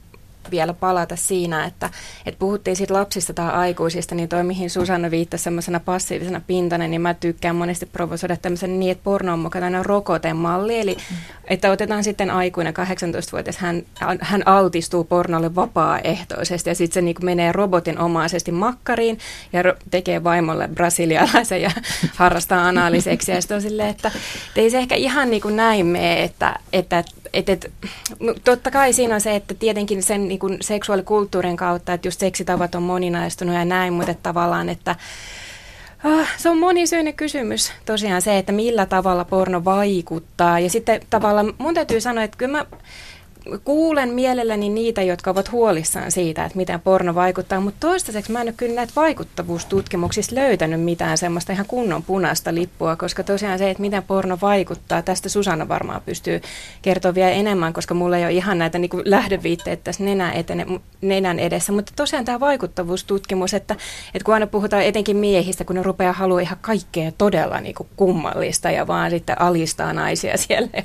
vielä 0.51 0.75
palata 0.75 1.17
siinä, 1.17 1.65
että, 1.65 1.91
että 2.27 2.39
puhuttiin 2.39 2.77
siitä 2.77 2.95
lapsista 2.95 3.35
tai 3.35 3.51
aikuisista, 3.51 4.15
niin 4.15 4.29
toi 4.29 4.45
mihin 4.45 4.71
Susanna 4.71 5.11
viittasi 5.11 5.45
semmoisena 5.45 5.81
passiivisena 5.81 6.41
pintana, 6.47 6.89
niin 6.89 7.01
mä 7.01 7.15
tykkään 7.15 7.57
monesti 7.57 7.87
provosoida 7.87 8.37
tämmöisen 8.37 8.81
niin, 8.81 8.93
että 8.93 9.05
porno 9.05 9.33
on 9.33 9.39
mukana 9.39 9.83
rokotemalli, 9.83 10.79
eli 10.81 10.97
että 11.45 11.71
otetaan 11.71 12.05
sitten 12.05 12.31
aikuinen 12.31 12.75
18-vuotias, 12.75 13.57
hän, 13.57 13.83
hän 14.21 14.43
altistuu 14.47 15.05
pornolle 15.05 15.55
vapaaehtoisesti 15.55 16.71
ja 16.71 16.75
sitten 16.75 16.95
se 16.95 17.03
niin 17.03 17.17
menee 17.23 17.53
robotin 17.53 17.99
omaisesti 17.99 18.53
makkariin 18.53 19.19
ja 19.53 19.63
ro- 19.63 19.77
tekee 19.91 20.25
vaimolle 20.25 20.69
brasilialaisen 20.69 21.63
ja 21.63 21.71
harrastaa 22.15 22.69
anaaliseksi 22.69 23.33
ja 23.33 23.41
sitten 23.41 23.55
on 23.55 23.63
silleen, 23.63 23.89
että, 23.89 24.09
että 24.49 24.61
ei 24.61 24.71
se 24.71 24.79
ehkä 24.79 24.95
ihan 24.95 25.31
niin 25.31 25.43
kuin 25.43 25.57
näin 25.57 25.87
mene, 25.87 26.23
että, 26.23 26.59
että 26.73 27.05
et, 27.33 27.49
et, 27.49 27.73
totta 28.45 28.71
kai 28.71 28.93
siinä 28.93 29.14
on 29.14 29.21
se, 29.21 29.37
että 29.37 29.55
tietenkin 29.55 30.03
sen 30.03 30.29
niin 30.29 30.38
kuin 30.38 30.59
seksuaalikulttuurin 30.61 31.57
kautta, 31.57 31.93
että 31.93 32.09
just 32.09 32.21
seksitavat 32.21 32.75
on 32.75 32.83
moninaistunut 32.83 33.55
ja 33.55 33.64
näin, 33.64 33.93
mutta 33.93 34.11
että 34.11 34.23
tavallaan, 34.23 34.69
että 34.69 34.97
Oh, 36.05 36.27
se 36.37 36.51
on 36.51 36.59
monisyinen 36.59 37.14
kysymys 37.14 37.73
tosiaan 37.85 38.23
se, 38.23 38.38
että 38.38 38.53
millä 38.53 38.87
tavalla 38.87 39.25
porno 39.25 39.64
vaikuttaa. 39.64 40.61
Ja 40.61 40.71
sitten 40.71 41.01
tavallaan 41.11 41.55
mun 41.59 41.75
täytyy 41.75 42.01
sanoa, 42.01 42.25
että 42.25 42.37
kyllä 42.37 42.59
mä 42.59 42.67
kuulen 43.65 44.09
mielelläni 44.09 44.69
niitä, 44.69 45.03
jotka 45.03 45.31
ovat 45.31 45.53
huolissaan 45.53 46.11
siitä, 46.11 46.45
että 46.45 46.57
miten 46.59 46.81
porno 46.81 47.15
vaikuttaa, 47.15 47.61
mutta 47.61 47.87
toistaiseksi 47.89 48.33
mä 48.33 48.41
en 48.41 48.47
ole 48.47 48.55
kyllä 48.57 48.75
näitä 48.75 48.93
vaikuttavuustutkimuksista 48.97 50.35
löytänyt 50.35 50.81
mitään 50.81 51.19
semmoista 51.19 51.53
ihan 51.53 51.67
kunnon 51.67 52.03
punaista 52.03 52.55
lippua, 52.55 52.97
koska 52.97 53.25
tosiaan 53.25 53.59
se, 53.59 53.71
että 53.71 53.81
miten 53.81 54.03
porno 54.03 54.39
vaikuttaa, 54.43 55.03
tästä 55.03 55.29
Susanna 55.29 55.69
varmaan 55.69 56.01
pystyy 56.07 56.41
kertoa 56.83 57.15
vielä 57.15 57.31
enemmän, 57.31 57.73
koska 57.73 57.95
mulla 57.95 58.17
ei 58.17 58.25
ole 58.25 58.33
ihan 58.33 58.59
näitä 58.59 58.79
niin 58.79 58.91
lähdeviitteitä 59.05 59.85
tässä 59.85 60.05
nenän, 60.05 60.33
etene, 60.33 60.67
nenän 61.01 61.39
edessä, 61.39 61.73
mutta 61.73 61.93
tosiaan 61.97 62.25
tämä 62.25 62.41
vaikuttavuustutkimus, 62.41 63.55
että, 63.55 63.77
että 64.15 64.25
kun 64.25 64.35
aina 64.35 64.47
puhutaan 64.47 64.83
etenkin 64.83 65.17
miehistä, 65.17 65.65
kun 65.65 65.77
ne 65.77 65.83
rupeaa 65.83 66.13
haluaa 66.13 66.41
ihan 66.41 66.59
kaikkea 66.61 67.13
todella 67.19 67.61
niin 67.61 67.75
kuin 67.75 67.89
kummallista 67.97 68.71
ja 68.71 68.87
vaan 68.87 69.11
sitten 69.11 69.41
alistaa 69.41 69.93
naisia 69.93 70.37
siellä 70.37 70.69
ja 70.73 70.83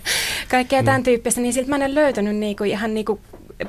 kaikkea 0.49 0.81
mm. 0.81 0.85
tämän 0.85 1.03
tyyppistä, 1.03 1.41
niin 1.41 1.53
siltä 1.53 1.69
mä 1.69 1.85
en 1.85 1.95
löytänyt 1.95 2.35
niin 2.35 2.52
kuin 2.55 2.69
ihan 2.69 2.93
niin 2.93 3.05
kuin, 3.05 3.19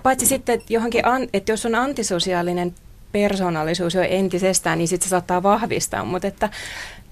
paitsi 0.02 0.26
sitten, 0.26 0.54
että, 0.54 0.72
johonkin, 0.72 1.06
an, 1.06 1.28
että 1.32 1.52
jos 1.52 1.66
on 1.66 1.74
antisosiaalinen 1.74 2.74
persoonallisuus 3.12 3.94
jo 3.94 4.02
entisestään, 4.02 4.78
niin 4.78 4.88
sitten 4.88 5.04
se 5.04 5.10
saattaa 5.10 5.42
vahvistaa, 5.42 6.04
mutta 6.04 6.28
että 6.28 6.50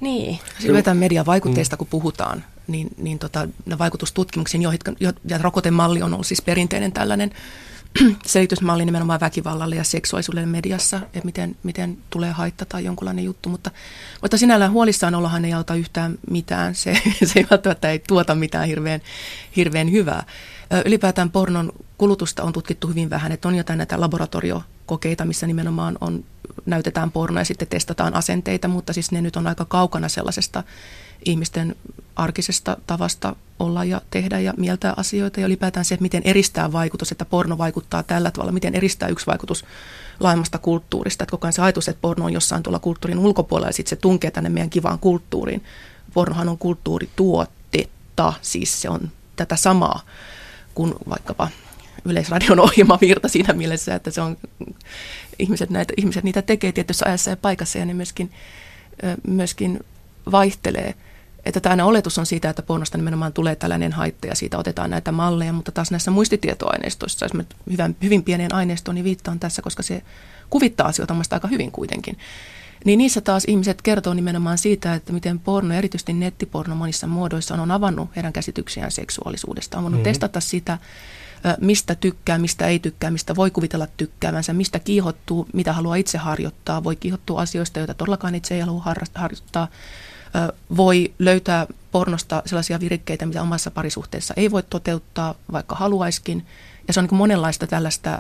niin. 0.01 0.39
Ylipäätään 0.65 0.97
median 0.97 1.27
vaikutteista, 1.27 1.77
kun 1.77 1.87
puhutaan, 1.87 2.45
niin, 2.67 2.89
niin 2.97 3.19
tota, 3.19 3.49
vaikutustutkimuksiin, 3.79 4.63
jo, 5.01 5.13
ja 5.29 5.39
rokotemalli 5.39 6.03
on 6.03 6.15
ollut 6.15 6.27
siis 6.27 6.43
perinteinen 6.43 6.93
tällainen 6.93 7.31
selitysmalli 8.27 8.85
nimenomaan 8.85 9.21
väkivallalle 9.21 9.77
ja 9.77 9.85
seksuaalisuudelle 9.85 10.47
mediassa, 10.47 10.97
että 10.97 11.25
miten, 11.25 11.57
miten 11.63 11.99
tulee 12.11 12.31
haitta 12.31 12.65
tai 12.65 12.85
jonkunlainen 12.85 13.25
juttu, 13.25 13.49
mutta, 13.49 13.71
mutta 14.23 14.39
sinällään 14.39 14.73
huolissaan 14.73 15.15
ollahan 15.15 15.45
ei 15.45 15.53
auta 15.53 15.75
yhtään 15.75 16.19
mitään, 16.31 16.75
se, 16.75 17.03
se 17.25 17.39
ei 17.39 17.47
välttämättä 17.51 17.91
ei 17.91 17.99
tuota 17.99 18.35
mitään 18.35 18.67
hirveän, 18.67 19.01
hirveän 19.57 19.93
hyvää. 19.93 20.25
Ylipäätään 20.85 21.31
pornon 21.31 21.73
kulutusta 21.99 22.43
on 22.43 22.53
tutkittu 22.53 22.89
hyvin 22.89 23.11
vähän, 23.11 23.33
että 23.33 23.49
on 23.49 23.55
jotain 23.55 23.77
näitä 23.77 24.01
laboratoriokokeita, 24.01 25.25
missä 25.25 25.47
nimenomaan 25.47 25.99
on, 26.01 26.25
näytetään 26.67 27.11
pornoa 27.11 27.41
ja 27.41 27.45
sitten 27.45 27.69
testataan 27.69 28.15
asenteita, 28.15 28.69
mutta 28.69 28.93
siis 28.93 29.13
ne 29.13 29.21
nyt 29.21 29.37
on 29.37 29.47
aika 29.47 29.65
kaukana 29.65 30.09
sellaisesta 30.09 30.63
ihmisten 31.25 31.77
arkisesta 32.17 32.77
tavasta 32.87 33.37
olla 33.59 33.85
ja 33.85 34.01
tehdä 34.11 34.39
ja 34.39 34.55
mieltää 34.57 34.95
asioita. 34.97 35.41
Ja 35.41 35.47
ylipäätään 35.47 35.85
se, 35.85 35.95
että 35.95 36.03
miten 36.03 36.23
eristää 36.25 36.73
vaikutus, 36.73 37.13
että 37.13 37.25
porno 37.25 37.59
vaikuttaa 37.59 38.03
tällä 38.03 38.31
tavalla, 38.31 38.53
miten 38.53 38.75
eristää 38.75 39.09
yksi 39.09 39.27
vaikutus 39.27 39.65
laajemmasta 40.21 40.59
kulttuurista, 40.59 41.25
että 41.25 41.31
koko 41.31 41.47
ajan 41.47 41.53
se 41.53 41.63
ajatus, 41.63 41.89
että 41.89 42.03
porno 42.03 42.25
on 42.25 42.33
jossain 42.33 42.63
tuolla 42.63 42.79
kulttuurin 42.79 43.19
ulkopuolella 43.19 43.69
ja 43.69 43.73
sitten 43.73 43.91
se 43.91 43.97
tunkee 43.97 44.31
tänne 44.31 44.51
meidän 44.51 44.71
kivaan 44.71 44.99
kulttuuriin. 44.99 45.65
Pornohan 46.15 46.49
on 46.49 46.59
kulttuurituotetta, 46.59 48.33
siis 48.43 48.83
se 48.83 48.89
on 48.89 49.11
tätä 49.37 49.57
samaa 49.57 50.01
kuin 50.75 50.95
vaikkapa 51.09 51.49
Yleisradion 52.05 52.61
ohjelmavirta 52.61 53.29
siinä 53.29 53.55
mielessä, 53.55 53.95
että 53.95 54.11
se 54.11 54.21
on, 54.21 54.37
ihmiset, 55.39 55.71
näitä, 55.71 55.93
ihmiset 55.97 56.25
niitä 56.25 56.43
tekee 56.43 56.73
tietyssä 56.73 57.07
ajassa 57.07 57.31
ja 57.31 57.37
paikassa 57.37 57.79
ja 57.79 57.85
ne 57.85 57.95
myöskin, 57.95 58.31
myöskin 59.27 59.81
vaihtelee. 60.33 60.95
että 61.45 61.61
tämä 61.61 61.85
oletus 61.85 62.19
on 62.19 62.27
siitä, 62.27 62.51
että 62.51 62.63
pornosta 62.63 62.99
nimenomaan 62.99 63.33
tulee 63.33 63.57
tällainen 63.57 63.93
haitta 63.93 64.27
ja 64.27 64.35
siitä 64.35 64.59
otetaan 64.59 64.91
näitä 64.91 65.13
malleja, 65.13 65.53
mutta 65.53 65.73
taas 65.73 65.91
näissä 65.91 66.11
muistitietoaineistoissa, 66.11 67.27
mä 67.35 67.45
hyvän, 67.71 67.97
hyvin 68.03 68.23
pieneen 68.23 68.55
aineistoon, 68.55 68.95
niin 68.95 69.05
viittaan 69.05 69.41
tässä, 69.41 69.63
koska 69.63 69.83
se 69.83 70.03
kuvittaa 70.51 70.87
asioita 70.87 71.17
aika 71.31 71.49
hyvin 71.49 71.73
kuitenkin. 71.73 72.19
Niin 72.85 72.99
niissä 72.99 73.21
taas 73.21 73.45
ihmiset 73.47 73.83
kertoo 73.83 74.15
nimenomaan 74.15 74.59
siitä, 74.59 74.95
että 74.95 75.13
miten 75.13 75.39
porno, 75.39 75.75
erityisesti 75.75 76.13
nettiporno 76.13 76.75
monissa 76.75 77.07
muodoissa 77.07 77.55
on 77.55 77.71
avannut 77.71 78.09
heidän 78.17 78.33
käsityksiään 78.33 78.91
seksuaalisuudesta. 78.91 79.77
On 79.77 79.83
voinut 79.83 79.99
mm-hmm. 79.99 80.05
testata 80.05 80.41
sitä, 80.41 80.79
mistä 81.61 81.95
tykkää, 81.95 82.39
mistä 82.39 82.67
ei 82.67 82.79
tykkää, 82.79 83.11
mistä 83.11 83.37
voi 83.37 83.51
kuvitella 83.51 83.87
tykkäävänsä, 83.97 84.53
mistä 84.53 84.79
kiihottuu, 84.79 85.49
mitä 85.53 85.73
haluaa 85.73 85.97
itse 85.97 86.19
harjoittaa. 86.19 86.85
Voi 86.85 86.97
kiihottua 86.97 87.41
asioista, 87.41 87.79
joita 87.79 87.95
todellakaan 87.95 88.35
itse 88.35 88.55
ei 88.55 88.61
halua 88.61 88.83
harjoittaa. 89.15 89.69
Voi 90.77 91.15
löytää 91.19 91.67
pornosta 91.93 92.43
sellaisia 92.47 92.81
virikkeitä, 92.81 93.27
mitä 93.27 93.43
omassa 93.43 93.71
parisuhteessa 93.71 94.35
ei 94.37 94.51
voi 94.51 94.63
toteuttaa, 94.63 95.35
vaikka 95.53 95.75
haluaiskin. 95.75 96.47
Ja 96.89 96.95
se 96.95 97.01
on 97.01 97.07
niin 97.11 97.19
monenlaista 97.19 97.67
tällaista 97.67 98.19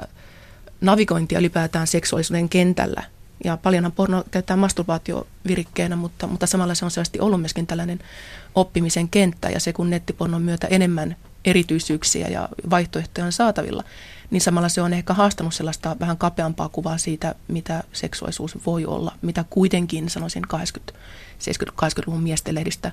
navigointia 0.81 1.39
ylipäätään 1.39 1.87
seksuaalisuuden 1.87 2.49
kentällä. 2.49 3.03
Ja 3.45 3.57
paljonhan 3.57 3.93
porno 3.93 4.25
käyttää 4.31 4.57
masturbaatiovirikkeenä, 4.57 5.97
mutta, 5.97 6.27
mutta 6.27 6.47
samalla 6.47 6.75
se 6.75 6.85
on 6.85 6.91
selvästi 6.91 7.21
ollut 7.21 7.41
myöskin 7.41 7.67
tällainen 7.67 7.99
oppimisen 8.55 9.09
kenttä. 9.09 9.49
Ja 9.51 9.61
se 9.61 9.73
kun 9.73 9.91
nettipornon 9.91 10.43
myötä 10.43 10.67
enemmän 10.67 11.17
erityisyyksiä 11.45 12.29
ja 12.29 12.49
vaihtoehtoja 12.71 13.25
on 13.25 13.33
saatavilla, 13.33 13.85
niin 14.31 14.41
samalla 14.41 14.69
se 14.69 14.83
on 14.83 14.93
ehkä 14.93 15.15
haastanut 15.15 15.55
sellaista 15.55 15.97
vähän 16.01 16.19
kapeampaa 16.19 16.69
kuvaa 16.69 16.99
siitä, 16.99 17.35
mitä 17.49 17.83
seksuaalisuus 17.93 18.67
voi 18.67 18.87
olla, 18.87 19.13
mitä 19.23 19.45
kuitenkin 19.51 20.11
sanoisin 20.11 20.43
80, 20.43 20.93
70-80-luvun 21.41 22.23
miesten 22.23 22.55
lehdistä 22.55 22.93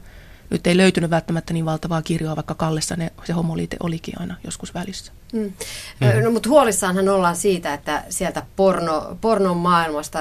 nyt 0.50 0.68
ei 0.68 0.78
löytynyt 0.78 1.10
välttämättä 1.10 1.54
niin 1.54 1.66
valtavaa 1.66 2.02
kirjoa, 2.02 2.36
vaikka 2.36 2.56
Kallessa 2.56 2.96
ne, 2.96 3.12
se 3.24 3.34
homoliite 3.34 3.78
olikin 3.84 4.22
aina 4.22 4.36
joskus 4.44 4.74
välissä. 4.74 5.12
Mm. 5.34 5.54
Mm. 6.00 6.24
No, 6.24 6.32
mutta 6.32 6.50
huolissaanhan 6.50 7.10
ollaan 7.10 7.36
siitä, 7.36 7.74
että 7.74 8.04
sieltä 8.10 8.44
porno, 8.56 9.18
pornon 9.22 9.58
maailmasta 9.58 10.20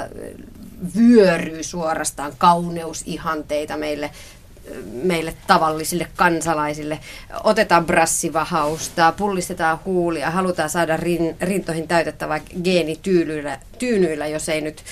vyöryy 0.96 1.62
suorastaan 1.62 2.32
kauneusihanteita 2.38 3.76
meille 3.76 4.10
meille 5.02 5.34
tavallisille 5.46 6.08
kansalaisille. 6.16 6.98
Otetaan 7.44 7.86
brassivahausta, 7.86 9.12
pullistetaan 9.12 9.78
huulia, 9.84 10.30
halutaan 10.30 10.70
saada 10.70 10.96
rin, 10.96 11.36
rintoihin 11.40 11.88
täytettävä 11.88 12.40
geenityynyillä, 12.64 13.58
tyynyillä, 13.78 14.26
jos 14.26 14.48
ei 14.48 14.60
nyt 14.60 14.82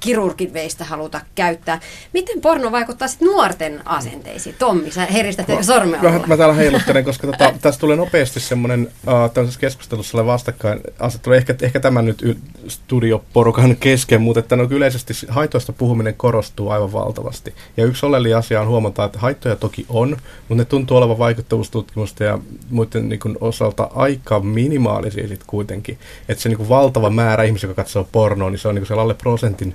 kirurgin 0.00 0.52
veistä 0.52 0.84
haluta 0.84 1.20
käyttää. 1.34 1.80
Miten 2.12 2.40
porno 2.40 2.72
vaikuttaa 2.72 3.08
sitten 3.08 3.28
nuorten 3.28 3.80
asenteisiin? 3.84 4.56
Tommi, 4.58 4.90
sä 4.90 5.06
heristät 5.06 5.48
no, 5.48 5.62
sormea. 5.62 6.02
Mä, 6.02 6.20
mä 6.26 6.36
täällä 6.36 6.54
heiluttelen, 6.54 7.04
koska 7.04 7.26
tota, 7.26 7.52
tässä 7.62 7.80
tulee 7.80 7.96
nopeasti 7.96 8.40
semmoinen 8.40 8.88
uh, 9.06 9.30
tämmöisessä 9.34 9.60
keskustelussa 9.60 10.26
vastakkain 10.26 10.80
asettelu. 10.98 11.34
Ehkä, 11.34 11.54
ehkä 11.62 11.80
tämä 11.80 12.02
nyt 12.02 12.22
y- 12.22 12.36
studioporukan 12.68 13.76
kesken, 13.76 14.20
mutta 14.20 14.40
että 14.40 14.56
no, 14.56 14.66
yleisesti 14.70 15.14
haitoista 15.28 15.72
puhuminen 15.72 16.14
korostuu 16.14 16.70
aivan 16.70 16.92
valtavasti. 16.92 17.54
Ja 17.76 17.84
yksi 17.84 18.06
oleellinen 18.06 18.38
asia 18.38 18.60
on 18.60 18.68
huomata, 18.68 19.04
että 19.04 19.18
haittoja 19.18 19.56
toki 19.56 19.86
on, 19.88 20.08
mutta 20.48 20.54
ne 20.54 20.64
tuntuu 20.64 20.96
olevan 20.96 21.18
vaikuttavuustutkimusta 21.18 22.24
ja 22.24 22.38
muiden 22.70 23.08
niin 23.08 23.20
kuin, 23.20 23.38
osalta 23.40 23.90
aika 23.94 24.40
minimaalisia 24.40 25.28
sitten 25.28 25.46
kuitenkin. 25.46 25.98
Että 26.28 26.42
se 26.42 26.48
niin 26.48 26.56
kuin, 26.56 26.68
valtava 26.68 27.10
määrä 27.10 27.44
ihmisiä, 27.44 27.70
joka 27.70 27.82
katsoo 27.82 28.08
pornoa, 28.12 28.29
niin 28.34 28.58
se 28.58 28.68
on 28.68 28.74
niin 28.74 28.86
kuin, 28.86 28.98
alle 28.98 29.14
prosentin 29.14 29.74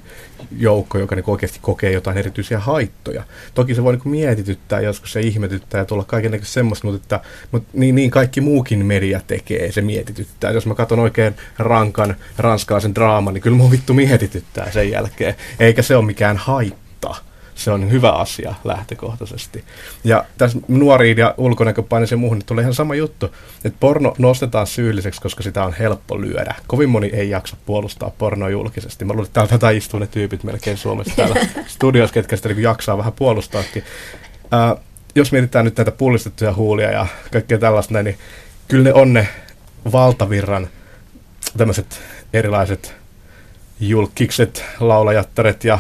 joukko, 0.58 0.98
joka 0.98 1.16
niin 1.16 1.24
oikeasti 1.28 1.60
kokee 1.62 1.92
jotain 1.92 2.18
erityisiä 2.18 2.60
haittoja. 2.60 3.24
Toki 3.54 3.76
se 3.76 3.84
voi 3.84 3.94
niin 3.94 4.10
mietityttää, 4.10 4.80
joskus 4.80 5.12
se 5.12 5.22
ihmetyttää 5.22 5.80
ja 5.80 5.86
tulla 5.86 6.04
kaikenlaista 6.04 6.48
semmoista, 6.48 6.88
mutta, 6.88 7.04
että, 7.04 7.28
mutta 7.52 7.70
niin, 7.74 7.96
niin 7.96 8.12
kaikki 8.12 8.42
muukin 8.42 8.86
media 8.86 9.22
tekee, 9.28 9.72
se 9.72 9.82
mietityttää. 9.82 10.52
Jos 10.52 10.66
mä 10.66 10.76
katson 10.76 11.00
oikein 11.00 11.36
rankan 11.58 12.16
ranskalaisen 12.38 12.96
draaman, 12.96 13.34
niin 13.34 13.42
kyllä 13.42 13.58
mun 13.58 13.72
vittu 13.72 13.94
mietityttää 13.94 14.72
sen 14.72 14.92
jälkeen. 14.92 15.36
Eikä 15.60 15.82
se 15.82 15.96
ole 15.96 16.06
mikään 16.06 16.38
haitta 16.38 16.85
se 17.56 17.72
on 17.72 17.92
hyvä 17.92 18.12
asia 18.12 18.56
lähtökohtaisesti. 18.64 19.64
Ja 20.04 20.26
tässä 20.38 20.60
nuoriin 20.68 21.18
ja 21.18 21.34
ulkonäköpaineeseen 21.38 22.20
muuhun 22.20 22.38
niin 22.38 22.46
tulee 22.46 22.62
ihan 22.62 22.74
sama 22.74 22.96
juttu, 22.96 23.26
että 23.66 23.78
porno 23.80 24.14
nostetaan 24.18 24.68
syylliseksi, 24.68 25.22
koska 25.22 25.44
sitä 25.44 25.64
on 25.64 25.74
helppo 25.74 26.22
lyödä. 26.22 26.56
Kovin 26.68 26.90
moni 26.90 27.10
ei 27.14 27.30
jaksa 27.30 27.56
puolustaa 27.66 28.12
pornoa 28.18 28.50
julkisesti. 28.50 29.06
Mä 29.06 29.14
luulen, 29.14 29.28
että 29.28 29.48
täältä 29.48 29.70
istuu 29.70 30.00
ne 30.00 30.08
tyypit 30.08 30.44
melkein 30.44 30.78
Suomessa 30.78 31.16
täällä 31.16 31.36
studiossa, 31.68 32.14
ketkä 32.14 32.36
sitä 32.36 32.50
niin 32.50 32.62
jaksaa 32.62 32.98
vähän 32.98 33.14
puolustaakin. 33.14 33.84
Ää, 34.52 34.76
jos 35.16 35.32
mietitään 35.32 35.66
nyt 35.66 35.78
näitä 35.78 35.92
pullistettuja 35.92 36.54
huulia 36.54 36.92
ja 36.92 37.08
kaikkea 37.32 37.58
tällaista, 37.58 38.04
niin 38.04 38.18
kyllä 38.68 38.84
ne 38.84 38.94
on 38.94 39.14
ne 39.14 39.28
valtavirran 39.92 40.68
tämmöiset 41.58 42.00
erilaiset 42.34 42.96
julkikset, 43.80 44.66
laulajattaret 44.80 45.64
ja 45.64 45.80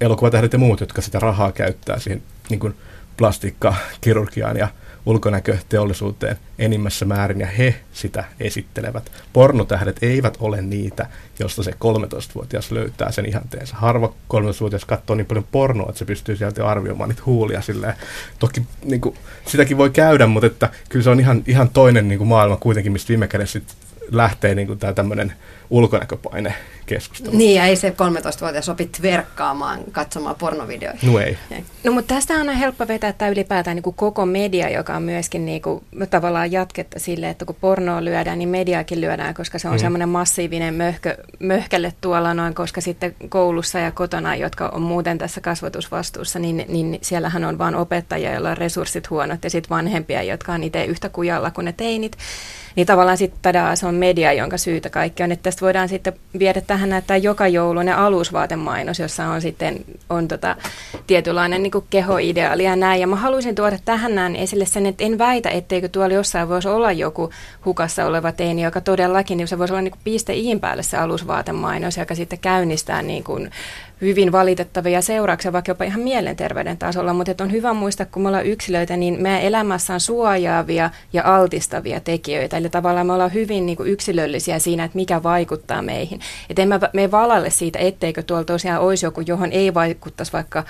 elokuvatähdet 0.00 0.52
ja 0.52 0.58
muut, 0.58 0.80
jotka 0.80 1.02
sitä 1.02 1.18
rahaa 1.18 1.52
käyttää 1.52 1.98
siihen 1.98 2.22
niin 2.50 2.60
kuin 2.60 2.74
plastiikkakirurgiaan 3.16 4.56
ja 4.56 4.68
ulkonäköteollisuuteen 5.06 6.36
enimmässä 6.58 7.04
määrin, 7.04 7.40
ja 7.40 7.46
he 7.46 7.74
sitä 7.92 8.24
esittelevät. 8.40 9.12
Pornotähdet 9.32 9.96
eivät 10.02 10.36
ole 10.40 10.62
niitä, 10.62 11.06
josta 11.38 11.62
se 11.62 11.70
13-vuotias 11.70 12.70
löytää 12.70 13.12
sen 13.12 13.26
ihanteensa. 13.26 13.76
Harva 13.76 14.12
13-vuotias 14.34 14.84
katsoo 14.84 15.16
niin 15.16 15.26
paljon 15.26 15.46
pornoa, 15.52 15.88
että 15.88 15.98
se 15.98 16.04
pystyy 16.04 16.36
sieltä 16.36 16.66
arvioimaan 16.66 17.08
niitä 17.08 17.22
huulia 17.26 17.62
silleen. 17.62 17.94
Toki 18.38 18.62
niin 18.84 19.00
kuin, 19.00 19.16
sitäkin 19.46 19.78
voi 19.78 19.90
käydä, 19.90 20.26
mutta 20.26 20.46
että 20.46 20.70
kyllä 20.88 21.02
se 21.02 21.10
on 21.10 21.20
ihan, 21.20 21.42
ihan 21.46 21.68
toinen 21.68 22.08
niin 22.08 22.18
kuin 22.18 22.28
maailma 22.28 22.56
kuitenkin, 22.56 22.92
mistä 22.92 23.08
viime 23.08 23.28
kädessä 23.28 23.60
lähtee 24.10 24.54
niin 24.54 24.66
kuin 24.66 24.78
tämä 24.78 24.92
tämmöinen 24.92 25.32
ulkonäköpaine 25.74 26.54
keskustelu. 26.86 27.36
Niin, 27.36 27.54
ja 27.54 27.64
ei 27.64 27.76
se 27.76 27.90
13-vuotias 27.90 28.68
opi 28.68 28.90
verkkaamaan, 29.02 29.80
katsomaan 29.92 30.36
pornovideoita. 30.36 31.06
No 31.06 31.18
ei. 31.18 31.36
No 31.84 31.92
mutta 31.92 32.14
tästä 32.14 32.34
on 32.34 32.48
helppo 32.48 32.88
vetää 32.88 33.12
tämä 33.12 33.28
ylipäätään 33.28 33.74
niin 33.76 33.82
kuin 33.82 33.96
koko 33.96 34.26
media, 34.26 34.68
joka 34.68 34.96
on 34.96 35.02
myöskin 35.02 35.46
niin 35.46 35.62
kuin, 35.62 35.84
tavallaan 36.10 36.52
jatketta 36.52 36.98
sille, 36.98 37.28
että 37.28 37.44
kun 37.44 37.56
pornoa 37.60 38.04
lyödään, 38.04 38.38
niin 38.38 38.48
mediakin 38.48 39.00
lyödään, 39.00 39.34
koska 39.34 39.58
se 39.58 39.68
on 39.68 39.74
mm. 39.74 39.78
semmoinen 39.78 40.08
massiivinen 40.08 40.74
möhkö, 40.74 41.16
möhkälle 41.38 41.92
tuolla 42.00 42.34
noin, 42.34 42.54
koska 42.54 42.80
sitten 42.80 43.14
koulussa 43.28 43.78
ja 43.78 43.90
kotona, 43.90 44.36
jotka 44.36 44.68
on 44.68 44.82
muuten 44.82 45.18
tässä 45.18 45.40
kasvatusvastuussa, 45.40 46.38
niin, 46.38 46.64
niin 46.68 46.98
siellähän 47.02 47.44
on 47.44 47.58
vain 47.58 47.74
opettajia, 47.74 48.32
joilla 48.32 48.50
on 48.50 48.56
resurssit 48.56 49.10
huonot, 49.10 49.44
ja 49.44 49.50
sitten 49.50 49.70
vanhempia, 49.70 50.22
jotka 50.22 50.52
on 50.52 50.62
itse 50.64 50.84
yhtä 50.84 51.08
kujalla 51.08 51.50
kuin 51.50 51.64
ne 51.64 51.72
teinit. 51.72 52.16
Niin 52.76 52.86
tavallaan 52.86 53.16
sitten 53.16 53.38
tadaa, 53.42 53.76
se 53.76 53.86
on 53.86 53.94
media, 53.94 54.32
jonka 54.32 54.58
syytä 54.58 54.90
kaikki 54.90 55.22
on. 55.22 55.32
Että 55.32 55.42
tästä 55.42 55.63
voidaan 55.64 55.88
sitten 55.88 56.12
viedä 56.38 56.60
tähän 56.60 56.88
näyttää 56.88 57.16
joka 57.16 57.48
joulunen 57.48 57.96
alusvaatemainos, 57.96 58.98
jossa 58.98 59.26
on 59.26 59.40
sitten 59.40 59.84
on 60.10 60.28
tota, 60.28 60.56
tietynlainen 61.06 61.62
niin 61.62 61.70
kuin 61.70 61.84
kehoideaali 61.90 62.64
ja 62.64 62.76
näin. 62.76 63.00
Ja 63.00 63.06
mä 63.06 63.16
haluaisin 63.16 63.54
tuoda 63.54 63.78
tähän 63.84 64.14
näin 64.14 64.36
esille 64.36 64.66
sen, 64.66 64.86
että 64.86 65.04
en 65.04 65.18
väitä, 65.18 65.50
etteikö 65.50 65.88
tuolla 65.88 66.14
jossain 66.14 66.48
voisi 66.48 66.68
olla 66.68 66.92
joku 66.92 67.30
hukassa 67.64 68.06
oleva 68.06 68.32
teini, 68.32 68.62
joka 68.62 68.80
todellakin, 68.80 69.36
niin 69.38 69.48
se 69.48 69.58
voisi 69.58 69.72
olla 69.72 69.82
niin 69.82 69.92
kuin 69.92 70.00
piste 70.04 70.34
iin 70.34 70.60
päälle 70.60 70.82
se 70.82 70.96
alusvaatemainos, 70.96 71.96
joka 71.96 72.14
sitten 72.14 72.38
käynnistää 72.38 73.02
niin 73.02 73.24
kuin 73.24 73.50
hyvin 74.00 74.32
valitettavia 74.32 75.02
seurauksia, 75.02 75.52
vaikka 75.52 75.70
jopa 75.70 75.84
ihan 75.84 76.00
mielenterveyden 76.00 76.78
tasolla, 76.78 77.12
mutta 77.12 77.44
on 77.44 77.52
hyvä 77.52 77.72
muistaa, 77.72 78.06
kun 78.06 78.22
me 78.22 78.28
ollaan 78.28 78.46
yksilöitä, 78.46 78.96
niin 78.96 79.22
meidän 79.22 79.40
elämässä 79.40 79.94
on 79.94 80.00
suojaavia 80.00 80.90
ja 81.12 81.22
altistavia 81.24 82.00
tekijöitä. 82.00 82.56
Eli 82.56 82.68
tavallaan 82.68 83.06
me 83.06 83.12
ollaan 83.12 83.34
hyvin 83.34 83.66
niin 83.66 83.76
kuin 83.76 83.90
yksilöllisiä 83.90 84.58
siinä, 84.58 84.84
että 84.84 84.96
mikä 84.96 85.22
vaikuttaa 85.22 85.82
meihin. 85.82 86.20
Että 86.50 86.62
en 86.62 86.68
mä, 86.68 86.80
me 86.92 87.10
valalle 87.10 87.50
siitä, 87.50 87.78
etteikö 87.78 88.22
tuolla 88.22 88.44
tosiaan 88.44 88.82
olisi 88.82 89.06
joku, 89.06 89.20
johon 89.20 89.52
ei 89.52 89.74
vaikuttaisi 89.74 90.32
vaikka 90.32 90.64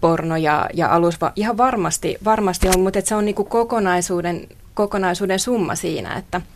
porno 0.00 0.36
ja, 0.36 0.68
ja 0.74 0.94
alus, 0.94 1.18
ihan 1.36 1.56
varmasti, 1.56 2.16
varmasti 2.24 2.68
on, 2.68 2.80
mutta 2.80 3.00
se 3.04 3.14
on 3.14 3.24
niin 3.24 3.34
kuin 3.34 3.48
kokonaisuuden, 3.48 4.48
kokonaisuuden 4.74 5.38
summa 5.38 5.74
siinä, 5.74 6.16
että– 6.16 6.40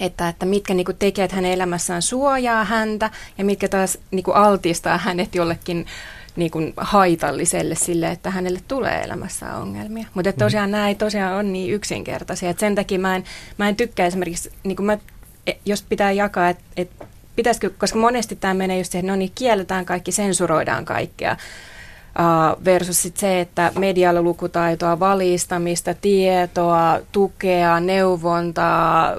että, 0.00 0.28
että 0.28 0.46
mitkä 0.46 0.74
niin 0.74 0.84
kuin, 0.84 0.96
tekijät 0.96 1.32
hänen 1.32 1.52
elämässään 1.52 2.02
suojaa 2.02 2.64
häntä 2.64 3.10
ja 3.38 3.44
mitkä 3.44 3.68
taas 3.68 3.98
niin 4.10 4.22
kuin, 4.22 4.36
altistaa 4.36 4.98
hänet 4.98 5.34
jollekin 5.34 5.86
niin 6.36 6.50
kuin, 6.50 6.72
haitalliselle 6.76 7.74
sille, 7.74 8.10
että 8.10 8.30
hänelle 8.30 8.60
tulee 8.68 9.00
elämässä 9.00 9.56
ongelmia. 9.56 10.06
Mutta 10.14 10.30
mm. 10.30 10.38
tosiaan 10.38 10.70
nämä 10.70 10.88
ei 10.88 10.94
tosiaan 10.94 11.34
ole 11.34 11.42
niin 11.42 11.74
yksinkertaisia. 11.74 12.50
Et 12.50 12.58
sen 12.58 12.74
takia 12.74 12.98
mä 12.98 13.16
en, 13.16 13.24
mä 13.58 13.68
en 13.68 13.76
tykkää 13.76 14.06
esimerkiksi, 14.06 14.52
niin 14.62 14.76
kuin 14.76 14.86
mä, 14.86 14.98
e, 15.46 15.52
jos 15.64 15.82
pitää 15.82 16.12
jakaa, 16.12 16.48
että 16.48 16.64
et, 16.76 16.90
pitäisikö, 17.36 17.70
koska 17.78 17.98
monesti 17.98 18.36
tämä 18.36 18.54
menee 18.54 18.78
just 18.78 18.92
siihen, 18.92 19.06
no 19.06 19.16
niin, 19.16 19.32
kielletään 19.34 19.84
kaikki, 19.84 20.12
sensuroidaan 20.12 20.84
kaikkea 20.84 21.36
versus 22.64 23.02
sit 23.02 23.16
se, 23.16 23.40
että 23.40 23.72
medialla 23.78 24.22
lukutaitoa, 24.22 25.00
valistamista, 25.00 25.94
tietoa, 25.94 26.98
tukea, 27.12 27.80
neuvontaa, 27.80 29.16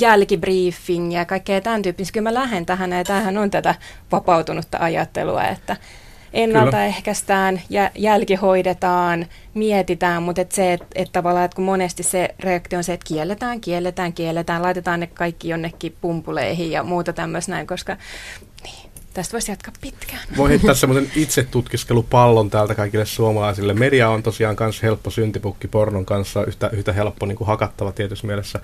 jälkibriefingiä, 0.00 1.24
kaikkea 1.24 1.60
tämän 1.60 1.82
tyyppistä. 1.82 2.12
Kyllä 2.12 2.30
mä 2.30 2.34
lähden 2.34 2.66
tähän 2.66 2.92
ja 2.92 3.04
tämähän 3.04 3.38
on 3.38 3.50
tätä 3.50 3.74
vapautunutta 4.12 4.78
ajattelua, 4.80 5.44
että 5.44 5.76
ennaltaehkäistään, 6.32 7.60
jä, 7.70 7.90
jälkihoidetaan, 7.98 9.26
mietitään, 9.54 10.22
mutta 10.22 10.40
et 10.40 10.52
se, 10.52 10.72
että 10.72 10.86
et 10.94 11.08
tavallaan, 11.12 11.44
että 11.44 11.54
kun 11.56 11.64
monesti 11.64 12.02
se 12.02 12.34
reaktio 12.40 12.76
on 12.76 12.84
se, 12.84 12.92
että 12.92 13.08
kielletään, 13.08 13.60
kielletään, 13.60 14.12
kielletään, 14.12 14.62
laitetaan 14.62 15.00
ne 15.00 15.06
kaikki 15.06 15.48
jonnekin 15.48 15.96
pumpuleihin 16.00 16.70
ja 16.70 16.82
muuta 16.82 17.12
tämmöistä 17.12 17.52
näin, 17.52 17.66
koska 17.66 17.96
Tästä 19.14 19.32
voisi 19.32 19.52
jatkaa 19.52 19.74
pitkään. 19.80 20.20
Voi 20.36 20.48
heittää 20.48 20.74
semmoisen 20.74 21.10
itse 21.16 21.42
tutkiskelupallon 21.42 22.50
täältä 22.50 22.74
kaikille 22.74 23.06
suomalaisille. 23.06 23.74
Media 23.74 24.08
on 24.08 24.22
tosiaan 24.22 24.56
myös 24.60 24.82
helppo 24.82 25.10
syntipukki 25.10 25.68
pornon 25.68 26.06
kanssa, 26.06 26.44
yhtä, 26.44 26.68
yhtä 26.72 26.92
helppo 26.92 27.26
niin 27.26 27.36
kuin 27.36 27.48
hakattava 27.48 27.92
tietyssä 27.92 28.26
mielessä. 28.26 28.60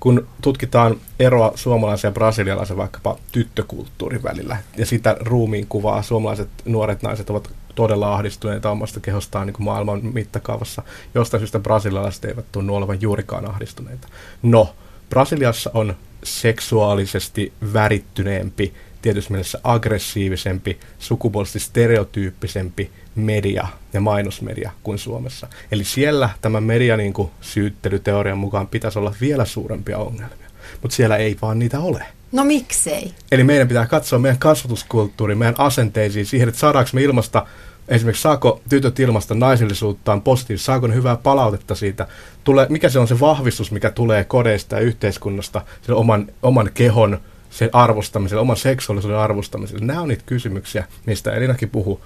Kun 0.00 0.26
tutkitaan 0.42 0.96
eroa 1.18 1.52
suomalaisen 1.54 2.08
ja 2.08 2.12
brasilialaisen 2.12 2.76
vaikkapa 2.76 3.18
tyttökulttuurin 3.32 4.22
välillä 4.22 4.56
ja 4.76 4.86
sitä 4.86 5.16
ruumiin 5.20 5.66
kuvaa, 5.66 6.02
suomalaiset 6.02 6.48
nuoret 6.64 7.02
naiset 7.02 7.30
ovat 7.30 7.50
todella 7.74 8.14
ahdistuneita 8.14 8.70
omasta 8.70 9.00
kehostaan 9.00 9.46
niin 9.46 9.54
kuin 9.54 9.64
maailman 9.64 10.00
mittakaavassa. 10.12 10.82
Jostain 11.14 11.40
syystä 11.40 11.58
brasilialaiset 11.58 12.24
eivät 12.24 12.44
tunnu 12.52 12.74
olevan 12.76 13.00
juurikaan 13.00 13.50
ahdistuneita. 13.50 14.08
No, 14.42 14.74
Brasiliassa 15.10 15.70
on 15.74 15.96
seksuaalisesti 16.22 17.52
värittyneempi 17.72 18.74
tietyssä 19.04 19.30
mielessä 19.30 19.60
aggressiivisempi, 19.64 20.78
sukupuolisesti 20.98 21.60
stereotyyppisempi 21.60 22.90
media 23.14 23.68
ja 23.92 24.00
mainosmedia 24.00 24.70
kuin 24.82 24.98
Suomessa. 24.98 25.48
Eli 25.72 25.84
siellä 25.84 26.30
tämä 26.40 26.60
media 26.60 26.96
niin 26.96 27.12
kuin 27.12 27.30
syyttelyteorian 27.40 28.38
mukaan 28.38 28.66
pitäisi 28.66 28.98
olla 28.98 29.14
vielä 29.20 29.44
suurempia 29.44 29.98
ongelmia, 29.98 30.50
mutta 30.82 30.96
siellä 30.96 31.16
ei 31.16 31.36
vaan 31.42 31.58
niitä 31.58 31.80
ole. 31.80 32.04
No 32.32 32.44
miksei? 32.44 33.14
Eli 33.32 33.44
meidän 33.44 33.68
pitää 33.68 33.86
katsoa 33.86 34.18
meidän 34.18 34.38
kasvatuskulttuuriin, 34.38 35.38
meidän 35.38 35.54
asenteisiin, 35.58 36.26
siihen, 36.26 36.48
että 36.48 36.60
saadaanko 36.60 36.90
me 36.92 37.02
ilmasta 37.02 37.46
esimerkiksi 37.88 38.22
saako 38.22 38.60
tytöt 38.68 39.00
ilmasta 39.00 39.34
naisellisuuttaan 39.34 40.22
positiivisesti, 40.22 40.66
saako 40.66 40.86
ne 40.86 40.94
hyvää 40.94 41.16
palautetta 41.16 41.74
siitä, 41.74 42.06
Tule, 42.44 42.66
mikä 42.70 42.88
se 42.88 42.98
on 42.98 43.08
se 43.08 43.20
vahvistus, 43.20 43.70
mikä 43.70 43.90
tulee 43.90 44.24
kodeista 44.24 44.76
ja 44.76 44.82
yhteiskunnasta, 44.82 45.60
sen 45.82 45.94
oman, 45.94 46.26
oman 46.42 46.70
kehon 46.74 47.20
sen 47.54 47.70
arvostamiselle, 47.72 48.40
oman 48.40 48.56
seksuaalisuuden 48.56 49.18
arvostamiselle. 49.18 49.84
Nämä 49.84 50.00
on 50.00 50.08
niitä 50.08 50.22
kysymyksiä, 50.26 50.84
mistä 51.06 51.32
Elinakin 51.32 51.70
puhuu. 51.70 52.00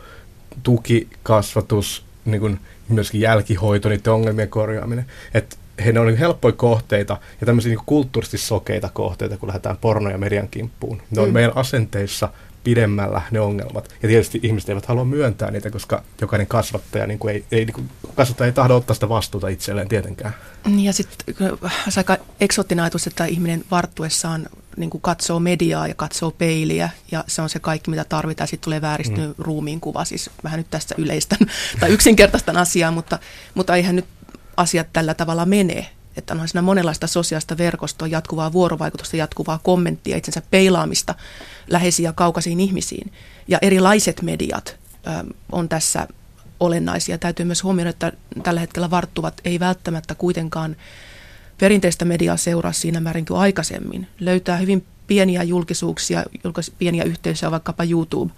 Tuki, 0.63 1.09
kasvatus, 1.23 2.05
niin 2.25 2.41
kuin 2.41 2.61
myöskin 2.89 3.21
jälkihoito, 3.21 3.89
niiden 3.89 4.13
ongelmien 4.13 4.49
korjaaminen. 4.49 5.07
Että 5.35 5.57
he 5.85 6.01
on 6.01 6.07
niin 6.07 6.19
helppoja 6.19 6.53
kohteita 6.53 7.17
ja 7.41 7.47
tämmöisiä 7.47 7.71
niin 7.71 7.85
kulttuurisesti 7.87 8.39
sokeita 8.39 8.91
kohteita, 8.93 9.37
kun 9.37 9.47
lähdetään 9.47 9.77
porno- 9.77 10.11
ja 10.11 10.19
median 10.19 10.49
kimppuun. 10.49 11.03
Ne 11.11 11.21
on 11.21 11.29
mm. 11.29 11.35
meidän 11.35 11.57
asenteissa 11.57 12.29
pidemmällä 12.65 13.23
ne 13.31 13.41
ongelmat. 13.41 13.95
Ja 14.03 14.09
tietysti 14.09 14.41
ihmiset 14.43 14.69
eivät 14.69 14.87
halua 14.87 15.05
myöntää 15.05 15.51
niitä, 15.51 15.71
koska 15.71 16.03
jokainen 16.21 16.47
kasvattaja, 16.47 17.07
niin 17.07 17.19
kuin 17.19 17.35
ei, 17.35 17.45
ei, 17.53 17.65
niin 17.65 17.75
kuin, 17.75 17.91
kasvattaja 18.15 18.47
ei 18.47 18.53
tahdo 18.53 18.77
ottaa 18.77 18.95
sitä 18.95 19.09
vastuuta 19.09 19.49
itselleen 19.49 19.89
tietenkään. 19.89 20.35
Ja 20.77 20.93
sitten 20.93 21.49
aika 21.97 22.17
eksoottinen 22.41 22.83
ajatus, 22.83 23.07
että 23.07 23.25
ihminen 23.25 23.65
varttuessaan 23.71 24.47
niin 24.79 24.91
kuin 24.91 25.01
katsoo 25.01 25.41
mediaa 25.41 25.89
ja 25.89 25.95
katsoo 25.95 26.31
peiliä 26.31 26.91
ja 27.11 27.25
se 27.27 27.43
on 27.43 27.49
se 27.49 27.59
kaikki, 27.59 27.91
mitä 27.91 28.05
tarvitaan. 28.05 28.49
Sitten 28.49 28.65
tulee 28.65 28.81
vääristynyt 28.81 29.39
mm. 29.39 29.45
ruumiin 29.45 29.81
kuva, 29.81 30.05
siis 30.05 30.31
vähän 30.45 30.59
nyt 30.59 30.71
tässä 30.71 30.95
yleistän 30.99 31.39
tai 31.81 31.91
yksinkertaistan 31.91 32.57
asiaa, 32.57 32.91
mutta, 32.91 33.19
mutta 33.55 33.77
eihän 33.77 33.97
nyt 33.97 34.07
asiat 34.57 34.87
tällä 34.93 35.15
tavalla 35.15 35.47
mene. 35.47 35.91
Että 36.17 36.35
onhan 36.35 36.49
siinä 36.49 36.63
monenlaista 36.63 37.07
sosiaalista 37.07 37.59
verkostoa, 37.59 38.09
jatkuvaa 38.09 38.53
vuorovaikutusta, 38.53 39.17
jatkuvaa 39.17 39.61
kommenttia, 39.63 40.17
itsensä 40.17 40.43
peilaamista 40.51 41.15
läheisiin 41.71 42.05
ja 42.05 42.13
kaukaisiin 42.13 42.61
ihmisiin. 42.61 43.13
Ja 43.49 43.59
erilaiset 43.63 44.23
mediat 44.23 44.77
ö, 45.07 45.11
on 45.53 45.69
tässä 45.69 46.09
olennaisia. 46.61 47.19
Täytyy 47.19 47.45
myös 47.45 47.63
huomioida, 47.63 47.91
että 47.91 48.13
tällä 48.43 48.61
hetkellä 48.61 48.91
varttuvat 48.91 49.41
ei 49.45 49.61
välttämättä 49.61 50.15
kuitenkaan 50.15 50.77
perinteistä 51.59 52.05
mediaa 52.05 52.37
seuraa 52.37 52.73
siinä 52.73 53.01
määrin 53.01 53.27
kuin 53.27 53.41
aikaisemmin. 53.41 54.07
Löytää 54.21 54.57
hyvin 54.57 54.87
pieniä 55.07 55.43
julkisuuksia, 55.43 56.25
pieniä 56.79 57.05
yhteisöjä 57.05 57.51
vaikkapa 57.51 57.85
YouTube 57.85 58.33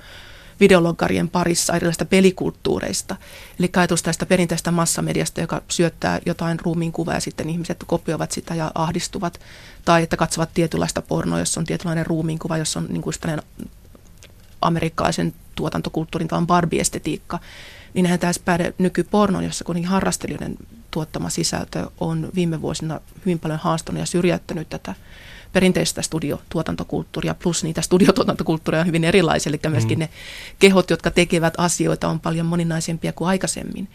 videologgarien 0.60 1.28
parissa 1.28 1.76
erilaisista 1.76 2.04
pelikulttuureista. 2.04 3.16
Eli 3.58 3.70
ajatus 3.76 4.02
tästä 4.02 4.26
perinteistä 4.26 4.70
massamediasta, 4.70 5.40
joka 5.40 5.62
syöttää 5.68 6.20
jotain 6.26 6.60
ruumiin 6.60 6.92
kuvaa 6.92 7.14
ja 7.14 7.20
sitten 7.20 7.50
ihmiset 7.50 7.84
kopioivat 7.86 8.32
sitä 8.32 8.54
ja 8.54 8.70
ahdistuvat. 8.74 9.40
Tai 9.84 10.02
että 10.02 10.16
katsovat 10.16 10.50
tietynlaista 10.54 11.02
pornoa, 11.02 11.38
jossa 11.38 11.60
on 11.60 11.66
tietynlainen 11.66 12.06
ruumiin 12.06 12.38
kuva, 12.38 12.58
jossa 12.58 12.80
on 12.80 12.86
niin 12.88 13.02
kuin 13.02 13.14
amerikkalaisen 14.62 15.34
tuotantokulttuurin 15.54 16.28
tai 16.28 16.42
Barbie-estetiikka. 16.46 17.38
Niin 17.94 18.02
nähdään 18.02 18.20
tässä 18.20 18.42
päde 18.44 18.74
nykypornon, 18.78 19.44
jossa 19.44 19.64
kuitenkin 19.64 19.90
harrastelijoiden 19.90 20.56
tuottama 20.90 21.30
sisältö 21.30 21.90
on 22.00 22.28
viime 22.34 22.62
vuosina 22.62 23.00
hyvin 23.26 23.38
paljon 23.38 23.58
haastunut 23.58 24.00
ja 24.00 24.06
syrjäyttänyt 24.06 24.68
tätä 24.68 24.94
perinteistä 25.52 26.02
studiotuotantokulttuuria, 26.02 27.34
plus 27.34 27.64
niitä 27.64 27.82
studiotuotantokulttuureja 27.82 28.80
on 28.80 28.86
hyvin 28.86 29.04
erilaisia, 29.04 29.50
eli 29.50 29.60
myöskin 29.68 29.98
mm. 29.98 30.00
ne 30.00 30.08
kehot, 30.58 30.90
jotka 30.90 31.10
tekevät 31.10 31.54
asioita, 31.58 32.08
on 32.08 32.20
paljon 32.20 32.46
moninaisempia 32.46 33.12
kuin 33.12 33.28
aikaisemmin. 33.28 33.88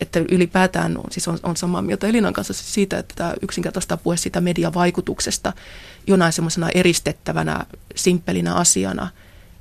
Että 0.00 0.20
ylipäätään 0.30 0.96
on, 0.96 1.04
siis 1.10 1.28
on, 1.28 1.38
on 1.42 1.56
samaa 1.56 1.82
mieltä 1.82 2.06
Elinan 2.06 2.32
kanssa 2.32 2.54
siitä, 2.54 2.98
että 2.98 3.14
tämä 3.16 3.34
yksinkertaista 3.42 3.96
puhe 3.96 4.16
siitä 4.16 4.40
mediavaikutuksesta 4.40 5.52
jonain 6.06 6.32
semmoisena 6.32 6.68
eristettävänä, 6.74 7.66
simppelinä 7.96 8.54
asiana, 8.54 9.08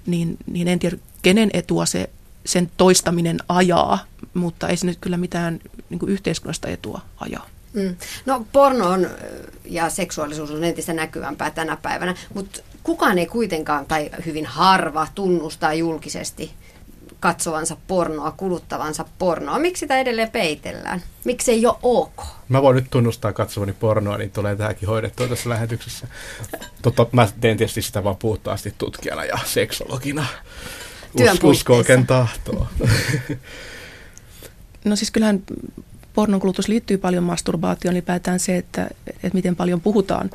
niin, 0.06 0.38
niin 0.46 0.68
en 0.68 0.80
tiedä, 0.80 0.98
kenen 1.22 1.50
etua 1.54 1.86
se 1.86 2.10
sen 2.50 2.72
toistaminen 2.78 3.38
ajaa, 3.50 4.06
mutta 4.34 4.68
ei 4.68 4.78
se 4.78 4.86
nyt 4.86 4.98
kyllä 5.02 5.18
mitään 5.18 5.60
niin 5.90 6.00
kuin 6.00 6.12
yhteiskunnasta 6.12 6.68
etua 6.68 7.02
ajaa. 7.20 7.46
Mm. 7.74 7.96
No 8.26 8.46
porno 8.52 8.90
on, 8.90 9.08
ja 9.66 9.90
seksuaalisuus 9.90 10.52
on 10.52 10.64
entistä 10.64 10.94
näkyvämpää 10.94 11.52
tänä 11.52 11.78
päivänä, 11.82 12.16
mutta 12.34 12.62
kukaan 12.84 13.18
ei 13.18 13.26
kuitenkaan, 13.26 13.86
tai 13.86 14.10
hyvin 14.26 14.46
harva, 14.46 15.08
tunnustaa 15.16 15.74
julkisesti 15.74 16.52
katsovansa 17.20 17.78
pornoa, 17.88 18.32
kuluttavansa 18.32 19.06
pornoa. 19.20 19.60
Miksi 19.60 19.80
sitä 19.80 19.98
edelleen 19.98 20.32
peitellään? 20.32 21.04
Miksi 21.24 21.52
ei 21.52 21.66
ole 21.66 21.76
ok? 21.84 22.24
Mä 22.50 22.62
voin 22.62 22.76
nyt 22.76 22.90
tunnustaa 22.90 23.34
katsovani 23.34 23.74
pornoa, 23.74 24.18
niin 24.18 24.32
tulee 24.32 24.56
tähänkin 24.56 24.90
hoidettua 24.90 25.28
tässä 25.28 25.50
lähetyksessä. 25.50 26.08
Totta, 26.82 27.06
mä 27.12 27.28
teen 27.42 27.58
tietysti 27.58 27.82
sitä 27.82 28.04
vaan 28.04 28.16
puhtaasti 28.18 28.74
tutkijana 28.78 29.26
ja 29.26 29.38
seksologina. 29.46 30.26
Työn 31.18 31.34
Us, 31.34 31.44
usko 31.44 31.76
oikein 31.76 32.08
tahtoa. 32.08 32.68
No 34.86 34.96
siis 34.96 35.12
kyllähän 35.12 35.44
pornon 36.14 36.40
kulutus 36.40 36.68
liittyy 36.68 36.98
paljon 36.98 37.24
masturbaatioon, 37.24 37.94
ylipäätään 37.96 38.40
se, 38.40 38.58
että, 38.58 38.90
että 39.08 39.30
miten 39.34 39.56
paljon 39.56 39.82
puhutaan 39.82 40.30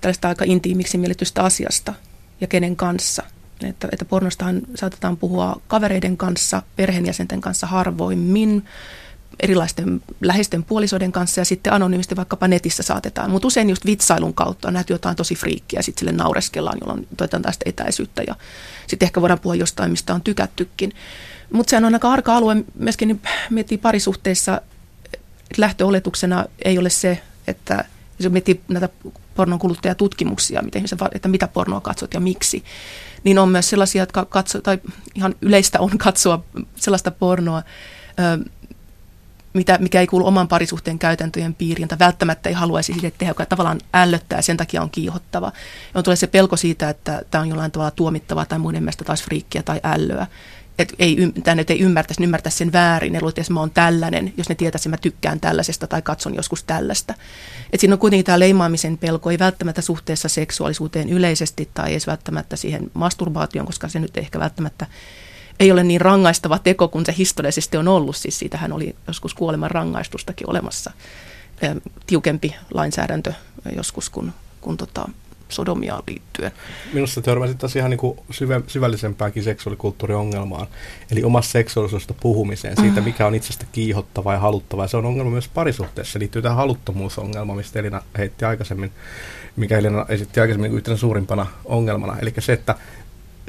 tällaista 0.00 0.28
aika 0.28 0.44
intiimiksi 0.44 0.98
mielitystä 0.98 1.42
asiasta 1.42 1.94
ja 2.40 2.46
kenen 2.46 2.76
kanssa. 2.76 3.22
Että, 3.64 3.88
että 3.92 4.04
pornostahan 4.04 4.60
saatetaan 4.74 5.16
puhua 5.16 5.60
kavereiden 5.68 6.16
kanssa, 6.16 6.62
perheenjäsenten 6.76 7.40
kanssa 7.40 7.66
harvoimmin, 7.66 8.64
erilaisten 9.40 10.02
läheisten 10.20 10.64
puolisoiden 10.64 11.12
kanssa 11.12 11.40
ja 11.40 11.44
sitten 11.44 11.72
anonyymisti 11.72 12.16
vaikkapa 12.16 12.48
netissä 12.48 12.82
saatetaan. 12.82 13.30
Mutta 13.30 13.46
usein 13.46 13.70
just 13.70 13.86
vitsailun 13.86 14.34
kautta 14.34 14.68
on 14.68 14.74
nähty 14.74 14.92
jotain 14.92 15.16
tosi 15.16 15.34
friikkiä 15.34 15.82
sitten 15.82 16.00
sille 16.00 16.12
naureskellaan, 16.12 16.78
jolloin 16.80 17.08
toivotaan 17.16 17.42
tästä 17.42 17.62
etäisyyttä 17.68 18.22
ja 18.26 18.34
sitten 18.86 19.06
ehkä 19.06 19.20
voidaan 19.20 19.40
puhua 19.40 19.54
jostain, 19.54 19.90
mistä 19.90 20.14
on 20.14 20.22
tykättykin. 20.22 20.92
Mutta 21.52 21.70
se 21.70 21.76
on 21.76 21.94
aika 21.94 22.12
arka 22.12 22.36
alue 22.36 22.56
myöskin 22.74 23.08
niin 23.08 23.22
miettii 23.50 23.78
parisuhteissa, 23.78 24.60
lähtöoletuksena 25.56 26.44
ei 26.64 26.78
ole 26.78 26.90
se, 26.90 27.22
että 27.46 27.84
jos 28.18 28.32
miettii 28.32 28.60
näitä 28.68 28.88
pornon 29.34 29.58
kuluttajatutkimuksia, 29.58 30.62
miten 30.62 30.84
että 31.14 31.28
mitä 31.28 31.48
pornoa 31.48 31.80
katsot 31.80 32.14
ja 32.14 32.20
miksi, 32.20 32.64
niin 33.24 33.38
on 33.38 33.48
myös 33.48 33.70
sellaisia, 33.70 34.02
jotka 34.02 34.24
katsoo, 34.24 34.60
tai 34.60 34.78
ihan 35.14 35.34
yleistä 35.42 35.80
on 35.80 35.98
katsoa 35.98 36.44
sellaista 36.76 37.10
pornoa, 37.10 37.62
mitä, 39.52 39.78
mikä 39.78 40.00
ei 40.00 40.06
kuulu 40.06 40.26
oman 40.26 40.48
parisuhteen 40.48 40.98
käytäntöjen 40.98 41.54
piiriin, 41.54 41.88
tai 41.88 41.98
välttämättä 41.98 42.48
ei 42.48 42.54
haluaisi 42.54 42.92
siitä 42.92 43.18
tehdä, 43.18 43.30
joka 43.30 43.46
tavallaan 43.46 43.80
ällöttää 43.94 44.38
ja 44.38 44.42
sen 44.42 44.56
takia 44.56 44.82
on 44.82 44.90
kiihottava. 44.90 45.52
On 45.94 46.04
tulee 46.04 46.16
se 46.16 46.26
pelko 46.26 46.56
siitä, 46.56 46.88
että 46.88 47.22
tämä 47.30 47.42
on 47.42 47.48
jollain 47.48 47.70
tavalla 47.70 47.90
tuomittavaa 47.90 48.46
tai 48.46 48.58
muiden 48.58 48.82
mielestä 48.82 49.04
taas 49.04 49.22
friikkiä 49.22 49.62
tai 49.62 49.80
ällöä. 49.82 50.26
Että 50.78 50.94
ei, 50.98 51.32
tämä 51.44 51.62
ei 51.68 51.80
ymmärtäisi, 51.80 52.24
ymmärtäisi 52.24 52.58
sen 52.58 52.72
väärin, 52.72 53.12
ne 53.12 53.20
että 53.36 53.52
mä 53.52 53.60
oon 53.60 53.70
tällainen, 53.70 54.32
jos 54.36 54.48
ne 54.48 54.54
tietäisi, 54.54 54.88
että 54.88 54.96
mä 54.96 55.00
tykkään 55.00 55.40
tällaisesta 55.40 55.86
tai 55.86 56.02
katson 56.02 56.34
joskus 56.34 56.64
tällaista. 56.64 57.14
Et 57.72 57.80
siinä 57.80 57.94
on 57.94 57.98
kuitenkin 57.98 58.24
tämä 58.24 58.38
leimaamisen 58.38 58.98
pelko, 58.98 59.30
ei 59.30 59.38
välttämättä 59.38 59.82
suhteessa 59.82 60.28
seksuaalisuuteen 60.28 61.08
yleisesti 61.08 61.70
tai 61.74 61.90
edes 61.90 62.06
välttämättä 62.06 62.56
siihen 62.56 62.90
masturbaatioon, 62.94 63.66
koska 63.66 63.88
se 63.88 63.98
nyt 63.98 64.16
ehkä 64.16 64.38
välttämättä 64.38 64.86
ei 65.60 65.72
ole 65.72 65.84
niin 65.84 66.00
rangaistava 66.00 66.58
teko 66.58 66.88
kuin 66.88 67.06
se 67.06 67.14
historiallisesti 67.18 67.76
on 67.76 67.88
ollut. 67.88 68.16
Siis 68.16 68.38
siitähän 68.38 68.72
oli 68.72 68.96
joskus 69.06 69.34
kuoleman 69.34 69.70
rangaistustakin 69.70 70.50
olemassa. 70.50 70.90
Tiukempi 72.06 72.54
lainsäädäntö 72.74 73.32
joskus 73.76 74.10
kuin, 74.10 74.32
kuin 74.60 74.76
tota, 74.76 75.08
sodomiaan 75.48 76.02
liittyen. 76.08 76.52
Minusta 76.92 77.22
törmäsit 77.22 77.58
taas 77.58 77.76
ihan 77.76 77.90
niin 77.90 78.16
syvä, 78.30 78.60
syvällisempääkin 78.66 79.42
seksuaalikulttuuriongelmaan, 79.42 80.66
eli 81.10 81.24
omassa 81.24 81.50
seksuaalisuudesta 81.50 82.14
puhumiseen, 82.20 82.76
siitä 82.80 83.00
mikä 83.00 83.26
on 83.26 83.34
itsestä 83.34 83.66
kiihottavaa 83.72 84.34
ja 84.34 84.40
haluttavaa. 84.40 84.86
Se 84.86 84.96
on 84.96 85.06
ongelma 85.06 85.30
myös 85.30 85.48
parisuhteessa, 85.48 86.12
se 86.12 86.18
liittyy 86.18 86.42
tähän 86.42 86.56
haluttomuusongelmaan, 86.56 87.56
mistä 87.56 87.78
Elina 87.78 88.02
heitti 88.18 88.44
aikaisemmin, 88.44 88.92
mikä 89.56 89.78
Elina 89.78 90.06
esitti 90.08 90.40
aikaisemmin 90.40 90.72
yhtenä 90.72 90.96
suurimpana 90.96 91.46
ongelmana. 91.64 92.18
Eli 92.18 92.34
se, 92.38 92.52
että 92.52 92.74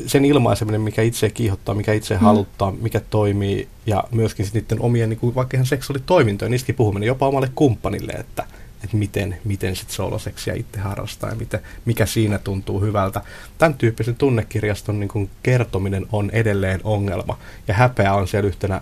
sen 0.07 0.25
ilmaiseminen, 0.25 0.81
mikä 0.81 1.01
itse 1.01 1.29
kiihottaa, 1.29 1.75
mikä 1.75 1.93
itse 1.93 2.13
mm. 2.13 2.19
haluttaa, 2.19 2.71
mikä 2.71 2.99
toimii, 2.99 3.67
ja 3.85 4.03
myöskin 4.11 4.45
niiden 4.53 4.81
omien 4.81 5.09
niin 5.09 5.19
kuin 5.19 5.35
vaikka 5.35 5.57
ihan 5.57 5.65
seksuaalitoimintojen, 5.65 6.51
niistäkin 6.51 6.75
puhuminen 6.75 7.07
jopa 7.07 7.27
omalle 7.27 7.51
kumppanille, 7.55 8.11
että, 8.11 8.45
että 8.83 8.97
miten, 8.97 9.37
miten 9.43 9.75
sit 9.75 9.89
soloseksiä 9.89 10.53
itse 10.53 10.79
harrastaa 10.79 11.29
ja 11.29 11.35
miten, 11.35 11.59
mikä 11.85 12.05
siinä 12.05 12.37
tuntuu 12.37 12.81
hyvältä. 12.81 13.21
Tämän 13.57 13.73
tyyppisen 13.73 14.15
tunnekirjaston 14.15 14.99
niin 14.99 15.09
kuin 15.09 15.29
kertominen 15.43 16.05
on 16.11 16.29
edelleen 16.29 16.79
ongelma, 16.83 17.37
ja 17.67 17.73
häpeä 17.73 18.13
on 18.13 18.27
siellä 18.27 18.47
yhtenä 18.47 18.81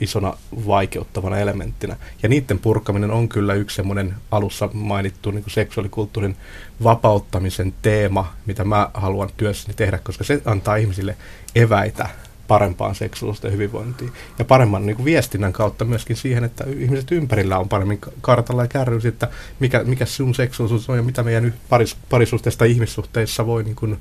isona 0.00 0.36
vaikeuttavana 0.66 1.38
elementtinä. 1.38 1.96
Ja 2.22 2.28
niiden 2.28 2.58
purkaminen 2.58 3.10
on 3.10 3.28
kyllä 3.28 3.54
yksi 3.54 3.76
semmoinen 3.76 4.14
alussa 4.30 4.70
mainittu 4.72 5.30
niin 5.30 5.44
seksuaalikulttuurin 5.48 6.36
vapauttamisen 6.82 7.74
teema, 7.82 8.32
mitä 8.46 8.64
mä 8.64 8.90
haluan 8.94 9.30
työssäni 9.36 9.74
tehdä, 9.74 9.98
koska 9.98 10.24
se 10.24 10.42
antaa 10.44 10.76
ihmisille 10.76 11.16
eväitä 11.54 12.08
parempaan 12.48 12.94
seksuaalista 12.94 13.50
hyvinvointiin. 13.50 14.12
Ja 14.38 14.44
paremman 14.44 14.86
niin 14.86 14.96
kuin 14.96 15.04
viestinnän 15.04 15.52
kautta 15.52 15.84
myöskin 15.84 16.16
siihen, 16.16 16.44
että 16.44 16.64
ihmiset 16.78 17.12
ympärillä 17.12 17.58
on 17.58 17.68
paremmin 17.68 18.00
kartalla 18.20 18.62
ja 18.62 18.68
kärryys, 18.68 19.06
että 19.06 19.28
mikä, 19.60 19.84
mikä 19.84 20.06
sun 20.06 20.34
seksuaalisuus 20.34 20.90
on 20.90 20.96
ja 20.96 21.02
mitä 21.02 21.22
meidän 21.22 21.54
paris, 21.68 21.96
parisuhteista 22.10 22.64
ihmissuhteissa 22.64 23.46
voi 23.46 23.64
niin 23.64 23.76
kuin 23.76 23.98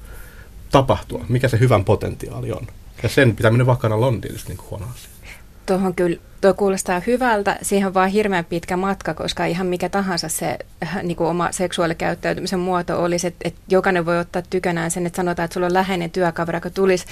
tapahtua, 0.72 1.26
mikä 1.30 1.48
se 1.48 1.60
hyvän 1.60 1.86
potentiaali 1.86 2.52
on. 2.52 2.68
Ja 3.04 3.10
sen 3.10 3.36
pitäminen 3.36 3.66
vakana 3.66 3.96
on 3.96 4.22
tietysti 4.22 4.50
niin 4.50 4.58
kuin 4.58 4.70
huono 4.70 4.86
asia. 4.96 5.13
Tuohon 5.66 5.96
kyllä 5.96 6.18
tuo 6.44 6.54
kuulostaa 6.54 7.02
hyvältä. 7.08 7.58
Siihen 7.62 7.88
on 7.88 7.94
vaan 7.94 8.10
hirveän 8.10 8.46
pitkä 8.46 8.78
matka, 8.78 9.14
koska 9.14 9.46
ihan 9.46 9.68
mikä 9.68 9.90
tahansa 9.90 10.30
se 10.30 10.58
äh, 10.84 11.04
niin 11.04 11.16
kuin 11.16 11.28
oma 11.28 11.52
seksuaalikäyttäytymisen 11.52 12.60
muoto 12.60 13.04
olisi, 13.04 13.28
että, 13.28 13.40
että 13.48 13.60
jokainen 13.70 14.06
voi 14.06 14.20
ottaa 14.20 14.42
tykönään 14.50 14.92
sen, 14.92 15.06
että 15.06 15.18
sanotaan, 15.18 15.44
että 15.44 15.54
sulla 15.54 15.66
on 15.66 15.74
läheinen 15.74 16.12
työkaveri, 16.12 16.58
joka 16.58 16.70
tulisi, 16.70 17.06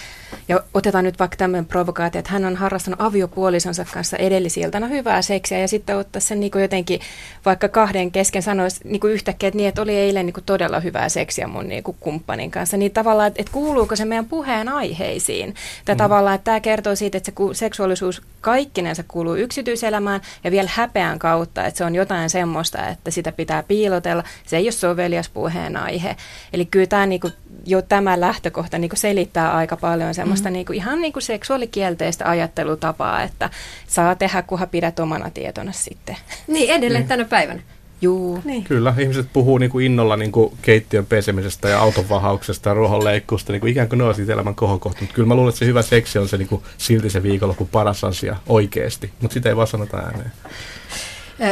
ja 0.48 0.64
otetaan 0.74 1.04
nyt 1.04 1.20
vaikka 1.20 1.38
tämmöinen 1.38 1.66
provokaatio, 1.66 2.20
että 2.20 2.32
hän 2.32 2.46
on 2.46 2.56
harrastanut 2.56 3.02
aviopuolisonsa 3.02 3.86
kanssa 3.94 4.18
edellisiltana 4.18 4.88
hyvää 4.88 5.22
seksiä, 5.22 5.60
ja 5.60 5.68
sitten 5.68 5.98
ottaa 5.98 6.20
sen 6.20 6.40
niin 6.40 6.52
kuin 6.52 6.62
jotenkin 6.62 7.00
vaikka 7.46 7.68
kahden 7.68 8.12
kesken 8.12 8.42
sanoisi 8.42 8.82
niin 8.84 9.00
kuin 9.00 9.14
yhtäkkiä, 9.14 9.48
että, 9.48 9.58
niin, 9.58 9.70
että 9.70 9.82
oli 9.82 9.96
eilen 9.96 10.26
niin 10.26 10.34
kuin 10.34 10.44
todella 10.44 10.80
hyvää 10.80 11.10
seksiä 11.10 11.48
mun 11.48 11.68
niin 11.68 11.84
kuin 11.84 11.98
kumppanin 12.00 12.52
kanssa, 12.52 12.78
niin 12.78 12.92
tavallaan, 12.92 13.28
että, 13.28 13.42
että 13.42 13.54
kuuluuko 13.54 13.96
se 13.96 14.06
meidän 14.06 14.26
puheen 14.26 14.70
aiheisiin, 14.70 15.56
tai 15.86 15.96
mm. 15.96 15.98
tavallaan, 15.98 16.36
että 16.36 16.46
tämä 16.46 16.60
kertoo 16.60 16.96
siitä, 16.96 17.18
että 17.18 17.32
se 17.32 17.54
seksuaalisuus 17.54 18.22
kaikkinensa 18.42 19.04
kuuluu 19.08 19.21
kuuluu 19.22 19.36
yksityiselämään 19.36 20.22
ja 20.44 20.52
vielä 20.52 20.70
häpeän 20.74 21.20
kautta, 21.20 21.66
että 21.66 21.78
se 21.78 21.86
on 21.86 21.96
jotain 21.96 22.30
semmoista, 22.30 22.88
että 22.88 23.12
sitä 23.12 23.32
pitää 23.32 23.64
piilotella. 23.64 24.24
Se 24.46 24.58
ei 24.58 24.66
ole 24.66 24.72
sovelias 24.72 25.30
puheenaihe. 25.30 26.16
Eli 26.54 26.66
kyllä 26.66 26.86
tämä 26.86 27.06
niinku, 27.06 27.30
jo 27.66 27.82
tämä 27.82 28.20
lähtökohta 28.20 28.78
niinku 28.78 28.96
selittää 28.96 29.52
aika 29.52 29.78
paljon 29.78 30.14
semmoista 30.14 30.50
mm. 30.50 30.54
niinku, 30.54 30.74
ihan 30.74 31.02
niinku 31.02 31.22
seksuaalikielteistä 31.22 32.30
ajattelutapaa, 32.30 33.24
että 33.24 33.50
saa 33.88 34.16
tehdä, 34.16 34.42
kunhan 34.42 34.70
pidät 34.70 35.00
omana 35.00 35.30
tietona 35.30 35.72
sitten. 35.72 36.18
Niin, 36.48 36.70
edelleen 36.70 37.04
mm. 37.04 37.08
tänä 37.08 37.26
päivänä. 37.26 37.62
Juu. 38.02 38.42
Niin. 38.46 38.64
Kyllä, 38.64 38.94
ihmiset 39.00 39.28
puhuu 39.34 39.58
niin 39.58 39.70
kuin 39.70 39.86
innolla 39.86 40.18
niin 40.18 40.32
kuin 40.32 40.58
keittiön 40.62 41.06
pesemisestä 41.06 41.70
ja 41.70 41.80
auton 41.80 42.10
vahauksesta 42.10 42.70
ja 42.70 42.74
ruohonleikkuusta, 42.74 43.52
niin 43.52 43.60
kuin 43.62 43.72
ikään 43.72 43.90
kuin 43.90 43.98
ne 43.98 44.04
olisi 44.04 44.32
elämän 44.32 44.56
kohokohta. 44.56 45.02
Mutta 45.02 45.16
kyllä 45.16 45.28
mä 45.28 45.36
luulen, 45.36 45.50
että 45.50 45.60
se 45.60 45.66
hyvä 45.66 45.82
seksi 45.82 46.20
on 46.20 46.28
se 46.28 46.38
niin 46.38 46.48
kuin 46.48 46.64
silti 46.78 47.10
se 47.10 47.24
viikonloppu 47.24 47.66
paras 47.72 48.04
asia 48.04 48.36
oikeasti, 48.48 49.12
mutta 49.22 49.34
sitä 49.34 49.50
ei 49.50 49.56
vaan 49.56 49.68
sanota 49.68 49.98
ääneen. 49.98 50.32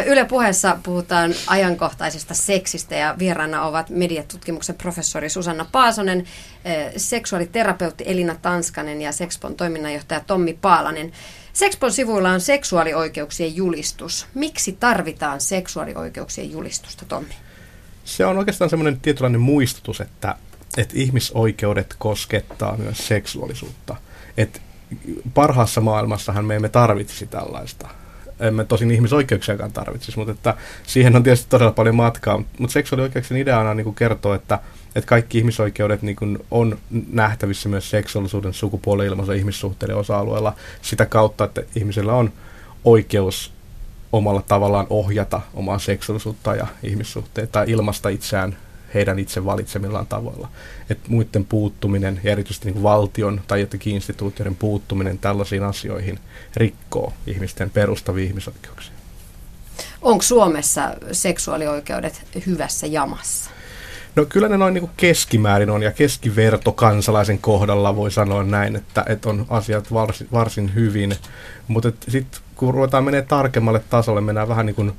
Yle 0.05 0.25
puheessa 0.25 0.77
puhutaan 0.83 1.33
ajankohtaisesta 1.47 2.33
seksistä 2.33 2.95
ja 2.95 3.15
vieraana 3.19 3.65
ovat 3.65 3.89
mediatutkimuksen 3.89 4.75
professori 4.75 5.29
Susanna 5.29 5.65
Paasonen, 5.71 6.23
seksuaaliterapeutti 6.97 8.03
Elina 8.07 8.35
Tanskanen 8.41 9.01
ja 9.01 9.11
Sexpon 9.11 9.55
toiminnanjohtaja 9.55 10.19
Tommi 10.27 10.57
Paalanen. 10.61 11.11
Sexpon 11.53 11.91
sivuilla 11.91 12.29
on 12.29 12.41
seksuaalioikeuksien 12.41 13.55
julistus. 13.55 14.27
Miksi 14.33 14.77
tarvitaan 14.79 15.41
seksuaalioikeuksien 15.41 16.51
julistusta, 16.51 17.05
Tommi? 17.05 17.33
Se 18.05 18.25
on 18.25 18.37
oikeastaan 18.37 18.69
semmoinen 18.69 18.99
tietynlainen 18.99 19.41
muistutus, 19.41 20.01
että, 20.01 20.35
että 20.77 20.93
ihmisoikeudet 20.97 21.95
koskettaa 21.99 22.77
myös 22.77 23.07
seksuaalisuutta. 23.07 23.95
Et 24.37 24.61
parhaassa 25.33 25.81
maailmassahan 25.81 26.45
me 26.45 26.55
emme 26.55 26.69
tarvitsisi 26.69 27.27
tällaista. 27.27 27.87
Emme 28.39 28.65
tosin 28.65 28.91
ihmisoikeuksiakaan 28.91 29.71
tarvitsisi, 29.71 30.17
mutta 30.17 30.31
että 30.31 30.55
siihen 30.87 31.15
on 31.15 31.23
tietysti 31.23 31.49
todella 31.49 31.71
paljon 31.71 31.95
matkaa. 31.95 32.43
Mutta 32.59 32.73
seksuaalioikeuksien 32.73 33.41
ideana 33.41 33.69
on 33.69 33.77
niin 33.77 33.95
kertoa, 33.95 34.35
että 34.35 34.59
että 34.95 35.07
kaikki 35.07 35.37
ihmisoikeudet 35.37 36.01
niin 36.01 36.15
kuin 36.15 36.39
on 36.51 36.77
nähtävissä 37.11 37.69
myös 37.69 37.89
seksuaalisuuden, 37.89 38.53
sukupuoli-ilmaisen 38.53 39.35
ihmissuhteiden 39.35 39.95
osa-alueella 39.95 40.55
sitä 40.81 41.05
kautta, 41.05 41.43
että 41.43 41.61
ihmisellä 41.75 42.13
on 42.13 42.33
oikeus 42.83 43.53
omalla 44.11 44.41
tavallaan 44.41 44.87
ohjata 44.89 45.41
omaa 45.53 45.79
seksuaalisuutta 45.79 46.55
ja 46.55 46.67
ihmissuhteita 46.83 47.63
ilmasta 47.63 48.09
itseään 48.09 48.57
heidän 48.93 49.19
itse 49.19 49.45
valitsemillaan 49.45 50.07
tavoilla. 50.07 50.49
Että 50.89 51.09
muiden 51.09 51.45
puuttuminen 51.45 52.21
ja 52.23 52.31
erityisesti 52.31 52.71
niin 52.71 52.83
valtion 52.83 53.41
tai 53.47 53.59
jotenkin 53.59 53.95
instituutioiden 53.95 54.55
puuttuminen 54.55 55.19
tällaisiin 55.19 55.63
asioihin 55.63 56.19
rikkoo 56.55 57.13
ihmisten 57.27 57.69
perustavia 57.69 58.25
ihmisoikeuksia. 58.25 58.93
Onko 60.01 60.21
Suomessa 60.21 60.95
seksuaalioikeudet 61.11 62.21
hyvässä 62.45 62.87
jamassa? 62.87 63.48
No 64.19 64.25
kyllä 64.25 64.49
ne 64.49 64.57
noin 64.57 64.73
niin 64.73 64.81
kuin 64.81 64.91
keskimäärin 64.97 65.69
on 65.69 65.83
ja 65.83 65.91
keskiverto 65.91 66.71
kansalaisen 66.71 67.39
kohdalla 67.39 67.95
voi 67.95 68.11
sanoa 68.11 68.43
näin, 68.43 68.75
että, 68.75 69.05
että 69.07 69.29
on 69.29 69.45
asiat 69.49 69.93
varsin, 69.93 70.27
varsin 70.31 70.75
hyvin. 70.75 71.15
Mutta 71.67 71.91
sitten 72.07 72.41
kun 72.55 72.73
ruvetaan 72.73 73.03
menee 73.03 73.21
tarkemmalle 73.21 73.81
tasolle, 73.89 74.21
mennään 74.21 74.47
vähän 74.47 74.65
niin 74.65 74.75
kuin 74.75 74.91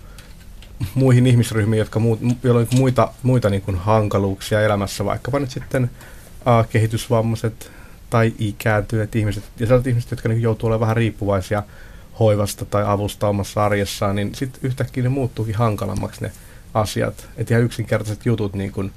muihin 0.95 1.27
ihmisryhmiin, 1.27 1.79
jotka 1.79 1.99
muut, 1.99 2.21
joilla 2.43 2.61
on 2.61 2.67
muita, 2.77 3.13
muita 3.23 3.51
niin 3.51 3.63
kuin 3.63 3.77
hankaluuksia 3.77 4.61
elämässä, 4.61 5.05
vaikkapa 5.05 5.39
nyt 5.39 5.51
sitten 5.51 5.85
uh, 5.85 6.69
kehitysvammaiset 6.69 7.71
tai 8.11 8.33
ikääntyneet 8.39 9.17
ihmiset 9.17 9.45
ja 9.59 9.67
sellaiset 9.67 9.87
ihmiset, 9.87 10.11
jotka 10.11 10.29
niin 10.29 10.43
joutuu 10.43 10.67
olemaan 10.67 10.81
vähän 10.81 10.97
riippuvaisia 10.97 11.63
hoivasta 12.21 12.65
tai 12.65 12.85
avusta 12.87 13.29
omassa 13.29 13.65
arjessaan, 13.65 14.17
niin 14.17 14.35
sitten 14.35 14.61
yhtäkkiä 14.63 15.03
ne 15.03 15.09
muuttuukin 15.09 15.55
hankalammaksi 15.55 16.23
ne 16.23 16.33
asiat. 16.75 17.29
Että 17.37 17.55
ihan 17.55 17.65
yksinkertaiset 17.65 18.27
jutut, 18.27 18.55
niin 18.55 18.73
kuin 18.73 18.93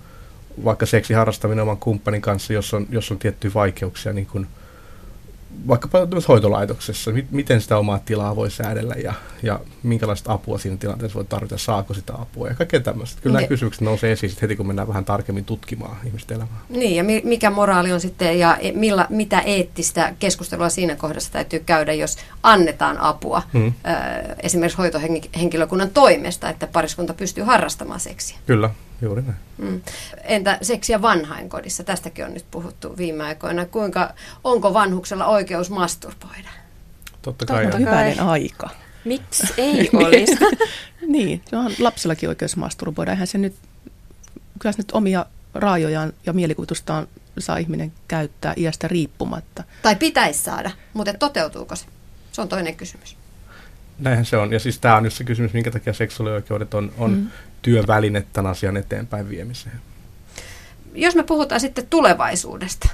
vaikka 0.64 0.86
seksi 0.86 1.14
harrastaminen 1.14 1.64
oman 1.64 1.78
kumppanin 1.78 2.22
kanssa, 2.22 2.54
jos 2.54 2.74
on, 2.74 2.88
jos 2.90 3.12
on 3.12 3.20
tiettyjä 3.20 3.54
vaikeuksia, 3.54 4.14
niin 4.14 4.28
kuin 4.28 4.48
vaikkapa 5.68 6.00
hoitolaitoksessa, 6.28 7.12
miten 7.32 7.62
sitä 7.62 7.78
omaa 7.78 8.00
tilaa 8.00 8.36
voi 8.36 8.52
säädellä 8.52 8.96
ja, 9.04 9.14
ja 9.44 9.60
minkälaista 9.84 10.34
apua 10.34 10.58
siinä 10.58 10.78
tilanteessa 10.78 11.16
voi 11.16 11.26
tarvita, 11.26 11.58
saako 11.58 11.94
sitä 11.94 12.14
apua 12.14 12.48
ja 12.48 12.56
kaikkea 12.56 12.80
tämmöistä. 12.80 13.22
Kyllä 13.22 13.38
nämä 13.38 13.48
kysymykset 13.48 13.82
nousee 13.82 14.12
esiin 14.12 14.34
heti, 14.42 14.56
kun 14.56 14.68
mennään 14.68 14.88
vähän 14.88 15.06
tarkemmin 15.06 15.46
tutkimaan 15.46 15.98
ihmisten 16.06 16.38
elämää. 16.38 16.60
Niin, 16.70 16.96
ja 16.96 17.04
mikä 17.24 17.50
moraali 17.50 17.92
on 17.92 18.00
sitten 18.00 18.40
ja 18.40 18.58
e, 18.58 18.72
milla, 18.72 19.08
mitä 19.10 19.40
eettistä 19.40 20.14
keskustelua 20.20 20.70
siinä 20.70 20.96
kohdassa 20.96 21.32
täytyy 21.32 21.60
käydä, 21.60 21.94
jos 21.94 22.18
annetaan 22.44 22.98
apua 22.98 23.42
hmm. 23.54 23.74
esimerkiksi 24.40 24.78
hoitohenkilökunnan 24.78 25.90
toimesta, 25.90 26.50
että 26.50 26.68
pariskunta 26.68 27.14
pystyy 27.14 27.44
harrastamaan 27.44 28.00
seksiä. 28.00 28.38
Kyllä, 28.46 28.70
Juuri 29.02 29.22
näin. 29.22 29.38
Mm. 29.58 29.82
Entä 30.24 30.58
seksiä 30.62 31.02
vanhainkodissa? 31.02 31.84
Tästäkin 31.84 32.26
on 32.26 32.34
nyt 32.34 32.46
puhuttu 32.52 32.98
viime 32.98 33.24
aikoina. 33.24 33.66
Kuinka, 33.66 34.14
onko 34.44 34.74
vanhuksella 34.74 35.26
oikeus 35.26 35.70
masturboida? 35.70 36.50
Totta 37.22 37.46
kai. 37.46 37.64
Totta 37.64 37.78
hyvänen 37.78 38.20
aika. 38.20 38.70
Miksi 39.06 39.48
ei 39.58 39.90
olisi? 39.94 40.38
niin, 41.08 41.42
on 41.52 41.72
lapsellakin 41.80 42.30
oikeus 42.30 42.58
masturboida. 42.58 43.12
Eihän 43.12 43.28
se 43.28 43.38
nyt, 43.38 43.56
kyllä 44.60 44.72
se 44.72 44.78
nyt 44.78 44.92
omia 44.92 45.26
raajojaan 45.54 46.14
ja 46.26 46.34
mielikuvitustaan 46.34 47.08
saa 47.40 47.58
ihminen 47.58 47.92
käyttää 48.08 48.54
iästä 48.58 48.88
riippumatta. 48.88 49.64
Tai 49.82 49.96
pitäisi 49.96 50.44
saada, 50.44 50.72
mutta 50.94 51.14
toteutuuko 51.14 51.76
se? 51.76 51.86
Se 52.32 52.42
on 52.42 52.50
toinen 52.50 52.76
kysymys. 52.76 53.18
Näinhän 54.00 54.26
se 54.26 54.38
on. 54.38 54.54
Ja 54.54 54.60
siis 54.60 54.80
tämä 54.80 54.96
on 54.96 55.06
just 55.06 55.18
se 55.18 55.24
kysymys, 55.24 55.54
minkä 55.54 55.72
takia 55.72 55.94
seksuaalioikeudet 55.94 56.74
on, 56.74 56.92
on 56.98 57.12
mm. 57.12 57.30
Työväline 57.64 58.26
tämän 58.34 58.52
asian 58.52 58.78
eteenpäin 58.78 59.30
viemiseen. 59.30 59.82
Jos 60.96 61.16
me 61.16 61.24
puhutaan 61.24 61.62
sitten 61.62 61.88
tulevaisuudesta, 61.88 62.90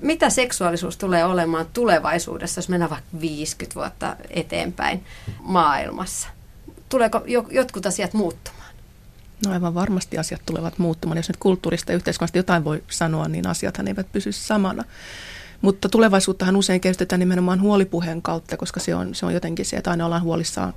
mitä 0.00 0.30
seksuaalisuus 0.30 0.96
tulee 0.96 1.24
olemaan 1.24 1.66
tulevaisuudessa, 1.72 2.58
jos 2.58 2.68
mennään 2.68 2.90
vaikka 2.90 3.20
50 3.20 3.74
vuotta 3.74 4.16
eteenpäin 4.30 5.04
maailmassa? 5.40 6.28
Tuleeko 6.88 7.22
jotkut 7.50 7.86
asiat 7.86 8.14
muuttumaan? 8.14 8.74
No 9.46 9.52
aivan 9.52 9.74
varmasti 9.74 10.18
asiat 10.18 10.40
tulevat 10.46 10.78
muuttumaan. 10.78 11.16
Jos 11.16 11.28
nyt 11.28 11.36
kulttuurista 11.36 11.92
ja 11.92 11.96
yhteiskunnasta 11.96 12.38
jotain 12.38 12.64
voi 12.64 12.82
sanoa, 12.90 13.28
niin 13.28 13.46
asiathan 13.46 13.88
eivät 13.88 14.12
pysy 14.12 14.32
samana. 14.32 14.84
Mutta 15.62 15.88
tulevaisuuttahan 15.88 16.56
usein 16.56 16.80
kestetään 16.80 17.20
nimenomaan 17.20 17.60
huolipuheen 17.60 18.22
kautta, 18.22 18.56
koska 18.56 18.80
se 18.80 18.94
on, 18.94 19.14
se 19.14 19.26
on 19.26 19.34
jotenkin 19.34 19.66
se, 19.66 19.76
että 19.76 19.90
aina 19.90 20.04
ollaan 20.04 20.22
huolissaan 20.22 20.74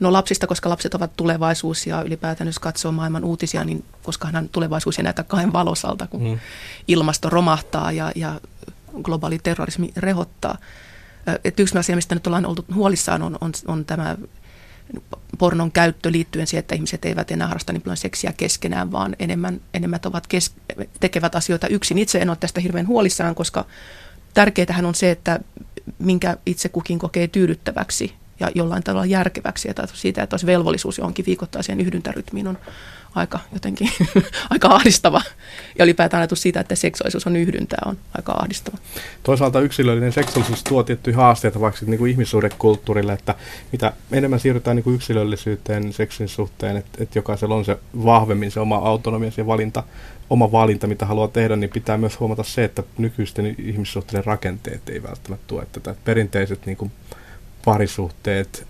no 0.00 0.12
lapsista, 0.12 0.46
koska 0.46 0.68
lapset 0.68 0.94
ovat 0.94 1.16
tulevaisuus 1.16 1.86
ja 1.86 2.02
ylipäätään 2.02 2.48
jos 2.48 2.58
katsoo 2.58 2.92
maailman 2.92 3.24
uutisia, 3.24 3.64
niin 3.64 3.84
koskahan 4.02 4.48
tulevaisuus 4.48 4.98
ei 4.98 5.02
näytä 5.02 5.22
kahden 5.22 5.52
valosalta, 5.52 6.06
kun 6.06 6.22
mm. 6.22 6.38
ilmasto 6.88 7.30
romahtaa 7.30 7.92
ja, 7.92 8.12
ja 8.14 8.40
globaali 9.02 9.38
terrorismi 9.38 9.92
rehottaa. 9.96 10.58
Et 11.44 11.60
yksi 11.60 11.78
asia, 11.78 11.96
mistä 11.96 12.14
nyt 12.14 12.26
ollaan 12.26 12.46
oltu 12.46 12.64
huolissaan, 12.74 13.22
on, 13.22 13.38
on, 13.40 13.52
on 13.66 13.84
tämä 13.84 14.16
pornon 15.38 15.72
käyttö 15.72 16.12
liittyen 16.12 16.46
siihen, 16.46 16.60
että 16.60 16.74
ihmiset 16.74 17.04
eivät 17.04 17.30
enää 17.30 17.48
harrasta 17.48 17.72
niin 17.72 17.82
paljon 17.82 17.96
seksiä 17.96 18.32
keskenään, 18.36 18.92
vaan 18.92 19.16
enemmän, 19.18 19.60
enemmän 19.74 20.00
ovat 20.04 20.26
kes- 20.26 20.54
tekevät 21.00 21.34
asioita 21.34 21.66
yksin. 21.66 21.98
Itse 21.98 22.18
en 22.18 22.28
ole 22.30 22.36
tästä 22.40 22.60
hirveän 22.60 22.86
huolissaan, 22.86 23.34
koska 23.34 23.64
tärkeintähän 24.34 24.84
on 24.84 24.94
se, 24.94 25.10
että 25.10 25.40
minkä 25.98 26.36
itse 26.46 26.68
kukin 26.68 26.98
kokee 26.98 27.28
tyydyttäväksi 27.28 28.14
ja 28.40 28.50
jollain 28.54 28.82
tavalla 28.82 29.06
järkeväksi. 29.06 29.70
Että 29.70 29.86
siitä, 29.94 30.22
että 30.22 30.34
olisi 30.34 30.46
velvollisuus 30.46 30.98
johonkin 30.98 31.26
viikoittaiseen 31.26 31.80
yhdyntärytmiin 31.80 32.48
on 32.48 32.58
aika 33.14 33.40
jotenkin 33.52 33.90
aika 34.50 34.68
ahdistava. 34.68 35.22
Ja 35.78 35.84
ylipäätään 35.84 36.20
ajatus 36.20 36.42
siitä, 36.42 36.60
että 36.60 36.74
seksuaalisuus 36.74 37.26
on 37.26 37.36
yhdyntää, 37.36 37.78
on 37.86 37.98
aika 38.16 38.32
ahdistava. 38.32 38.78
Toisaalta 39.22 39.60
yksilöllinen 39.60 40.12
seksuaalisuus 40.12 40.64
tuo 40.64 40.82
tiettyjä 40.82 41.16
haasteita 41.16 41.60
vaikka 41.60 41.86
niin 41.86 41.98
kuin 41.98 42.10
ihmissuhdekulttuurille, 42.10 43.12
että 43.12 43.34
mitä 43.72 43.92
enemmän 44.12 44.40
siirrytään 44.40 44.76
niin 44.76 44.84
kuin 44.84 44.96
yksilöllisyyteen 44.96 45.92
seksin 45.92 46.28
suhteen, 46.28 46.76
että, 46.76 47.02
että 47.02 47.18
jokaisella 47.18 47.54
on 47.54 47.64
se 47.64 47.78
vahvemmin 48.04 48.50
se 48.50 48.60
oma 48.60 48.76
autonomia, 48.76 49.30
se 49.30 49.46
valinta, 49.46 49.82
oma 50.30 50.52
valinta, 50.52 50.86
mitä 50.86 51.06
haluaa 51.06 51.28
tehdä, 51.28 51.56
niin 51.56 51.70
pitää 51.70 51.98
myös 51.98 52.20
huomata 52.20 52.42
se, 52.42 52.64
että 52.64 52.82
nykyisten 52.98 53.54
ihmissuhteiden 53.58 54.24
rakenteet 54.24 54.88
ei 54.88 55.02
välttämättä 55.02 55.44
tue 55.46 55.66
tätä. 55.72 55.94
Perinteiset 56.04 56.66
niin 56.66 56.76
kuin 56.76 56.92
parisuhteet 57.64 58.66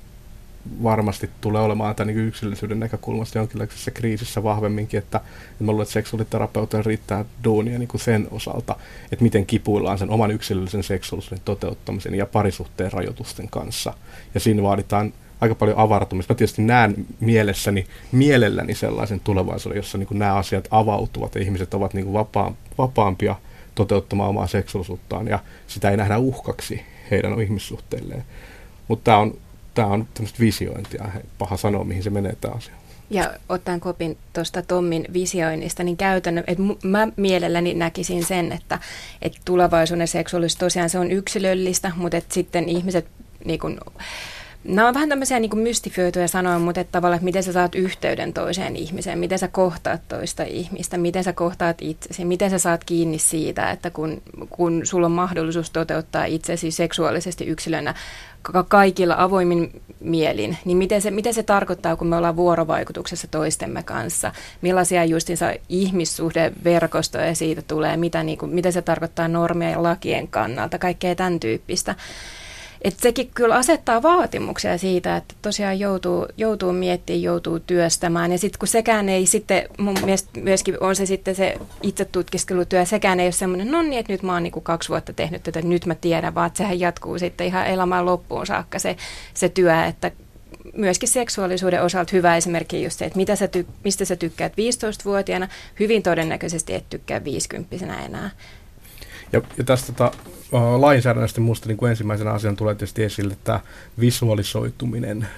varmasti 0.82 1.30
tulee 1.40 1.62
olemaan 1.62 1.95
tämän 1.95 2.14
niin 2.14 2.28
yksilöllisyyden 2.28 2.80
näkökulmasta 2.80 3.38
jonkinlaisessa 3.38 3.90
kriisissä 3.90 4.42
vahvemminkin, 4.42 4.99
että, 4.99 5.18
että 5.18 5.64
mä 5.64 5.72
luulen, 5.72 5.82
että 5.82 5.92
seksuaaliterapeuteen 5.92 6.84
riittää 6.84 7.24
duunia 7.45 7.78
niin 7.78 7.88
kuin 7.88 8.01
sen 8.01 8.28
osalta, 8.30 8.76
että 9.12 9.22
miten 9.22 9.47
kipuillaan 9.47 9.99
sen 9.99 10.11
oman 10.11 10.30
yksilöllisen 10.30 10.82
seksuaalisuuden 10.82 11.45
toteuttamisen 11.45 12.14
ja 12.14 12.26
parisuhteen 12.26 12.92
rajoitusten 12.92 13.49
kanssa. 13.49 13.95
Ja 14.34 14.40
siinä 14.40 14.62
vaaditaan 14.62 15.12
aika 15.40 15.55
paljon 15.55 15.78
avartumista. 15.78 16.34
Mä 16.34 16.38
tietysti 16.38 16.62
näen 16.62 17.07
mielessäni, 17.20 17.86
mielelläni 18.12 18.74
sellaisen 18.74 19.20
tulevaisuuden, 19.20 19.76
jossa 19.76 19.99
niin 19.99 20.07
kuin 20.07 20.18
nämä 20.18 20.34
asiat 20.34 20.68
avautuvat 20.70 21.34
ja 21.34 21.40
ihmiset 21.40 21.74
ovat 21.74 21.95
niin 21.95 22.05
kuin 22.05 22.14
vapaa, 22.14 22.55
vapaampia 22.78 23.36
toteuttamaan 23.74 24.30
omaa 24.30 24.47
seksuaalisuuttaan 24.47 25.28
ja 25.28 25.38
sitä 25.66 25.90
ei 25.90 25.97
nähdä 25.97 26.18
uhkaksi 26.18 26.82
heidän 27.11 27.40
ihmissuhteilleen. 27.40 28.24
Mutta 28.89 29.05
tämä 29.05 29.18
on 29.18 29.39
tämä 29.74 29.89
on 29.89 30.09
tämmöistä 30.14 30.39
visiointia. 30.41 31.09
Paha 31.39 31.57
sanoa, 31.57 31.85
mihin 31.85 32.03
se 32.03 32.11
menee 32.11 32.37
tämä 32.41 32.55
asia. 32.55 32.74
Ja 33.11 33.35
ottaen 33.49 33.80
kopin 33.80 34.18
tuosta 34.32 34.62
Tommin 34.62 35.07
visioinnista, 35.12 35.85
niin 35.85 35.97
käytännön, 35.97 36.45
että 36.47 36.62
mä 36.82 37.09
mielelläni 37.16 37.74
näkisin 37.74 38.24
sen, 38.24 38.53
että, 38.53 38.78
että 39.22 39.39
tulevaisuuden 39.45 40.09
seksuaalisuus 40.09 40.59
tosiaan 40.59 40.91
se 40.91 40.99
on 40.99 41.11
yksilöllistä, 41.11 41.93
mutta 41.97 42.16
että 42.16 42.35
sitten 42.35 42.68
ihmiset 42.68 43.07
niin 43.45 43.61
kun, 43.61 43.80
Nämä 44.65 44.89
on 44.89 44.95
vähän 44.95 45.09
tämmöisiä 45.09 45.41
niin 45.41 45.59
mystifioituja 45.59 46.29
sanoja, 46.29 46.59
mutta 46.59 46.81
että 46.81 46.93
tavallaan, 46.93 47.17
että 47.17 47.25
miten 47.25 47.43
sä 47.43 47.53
saat 47.53 47.75
yhteyden 47.75 48.33
toiseen 48.33 48.77
ihmiseen, 48.77 49.19
miten 49.19 49.39
sä 49.39 49.49
kohtaat 49.49 50.01
toista 50.09 50.43
ihmistä, 50.43 50.97
miten 50.97 51.25
sä 51.25 51.33
kohtaat 51.33 51.77
itsesi, 51.81 52.25
miten 52.25 52.51
sä 52.51 52.59
saat 52.59 52.85
kiinni 52.85 53.19
siitä, 53.19 53.71
että 53.71 53.91
kun, 53.91 54.23
kun 54.51 54.81
sulla 54.85 55.07
on 55.07 55.12
mahdollisuus 55.12 55.71
toteuttaa 55.71 56.25
itsesi 56.25 56.71
seksuaalisesti 56.71 57.45
yksilönä 57.45 57.95
kaikilla 58.69 59.15
avoimin 59.19 59.83
mielin, 60.01 60.57
niin 60.65 60.77
miten 60.77 61.03
se, 61.03 61.11
miten 61.11 61.35
se 61.35 61.43
tarkoittaa, 61.43 61.97
kun 61.97 62.07
me 62.07 62.17
ollaan 62.17 62.37
vuorovaikutuksessa 62.37 63.29
toistemme 63.29 63.83
kanssa, 63.83 64.33
millaisia 64.62 65.05
justinsa 65.05 65.53
ihmissuhdeverkostoja 65.69 67.35
siitä 67.35 67.62
tulee, 67.62 67.97
mitä, 67.97 68.23
niin 68.23 68.39
kuin, 68.39 68.55
mitä 68.55 68.71
se 68.71 68.83
tarkoittaa 68.83 69.29
normia 69.29 69.71
ja 69.71 69.83
lakien 69.83 70.29
kannalta, 70.29 70.79
kaikkea 70.79 71.15
tämän 71.15 71.41
tyyppistä. 71.41 71.95
Et 72.85 72.95
sekin 72.99 73.30
kyllä 73.35 73.55
asettaa 73.55 74.03
vaatimuksia 74.03 74.78
siitä, 74.78 75.16
että 75.16 75.35
tosiaan 75.43 75.78
joutuu, 75.78 76.26
joutuu 76.37 76.72
miettimään, 76.72 77.22
joutuu 77.22 77.61
työstämään. 77.61 78.32
Ja 78.32 78.39
sitten 78.39 78.59
kun 78.59 78.68
sekään 78.68 79.09
ei 79.09 79.26
sitten, 79.26 79.68
mun 79.78 79.97
mielestä 80.05 80.41
myöskin 80.41 80.76
on 80.80 80.97
se 80.97 81.07
sitten 81.07 81.35
se 81.35 81.57
itse 81.82 82.05
tutkiskelutyö, 82.05 82.85
sekään 82.85 83.20
ei 83.20 83.26
ole 83.26 83.32
semmoinen, 83.32 83.70
no 83.70 83.82
niin, 83.82 83.99
että 83.99 84.12
nyt 84.12 84.22
mä 84.22 84.32
oon 84.32 84.43
niinku 84.43 84.61
kaksi 84.61 84.89
vuotta 84.89 85.12
tehnyt 85.12 85.43
tätä, 85.43 85.62
nyt 85.62 85.87
mä 85.87 85.95
tiedän, 85.95 86.35
vaan 86.35 86.51
sehän 86.55 86.80
jatkuu 86.80 87.18
sitten 87.18 87.47
ihan 87.47 87.66
elämään 87.66 88.07
loppuun 88.07 88.47
saakka 88.47 88.78
se, 88.78 88.97
se 89.35 89.49
työ, 89.49 89.85
että 89.85 90.11
myöskin 90.74 91.09
seksuaalisuuden 91.09 91.82
osalta 91.82 92.11
hyvä 92.12 92.37
esimerkki 92.37 92.85
just 92.85 92.99
se, 92.99 93.05
että 93.05 93.16
mitä 93.16 93.37
sä 93.37 93.47
ty- 93.47 93.66
mistä 93.85 94.05
sä 94.05 94.16
tykkäät 94.16 94.53
15-vuotiaana, 94.53 95.49
hyvin 95.80 96.03
todennäköisesti 96.03 96.74
et 96.74 96.85
tykkää 96.91 97.24
50 97.24 98.05
enää. 98.05 98.30
Ja, 99.33 99.43
ja 99.59 99.64
tästä 99.64 99.93
tota, 99.93 100.12
lainsäädännöstä 100.77 101.41
minusta 101.41 101.68
niin 101.68 101.77
kuin 101.77 101.91
ensimmäisenä 101.91 102.31
asian 102.31 102.57
tulee 102.57 102.75
tietysti 102.75 103.05
esille 103.05 103.37
tämä 103.45 103.61
visualisoituminen, 104.01 105.29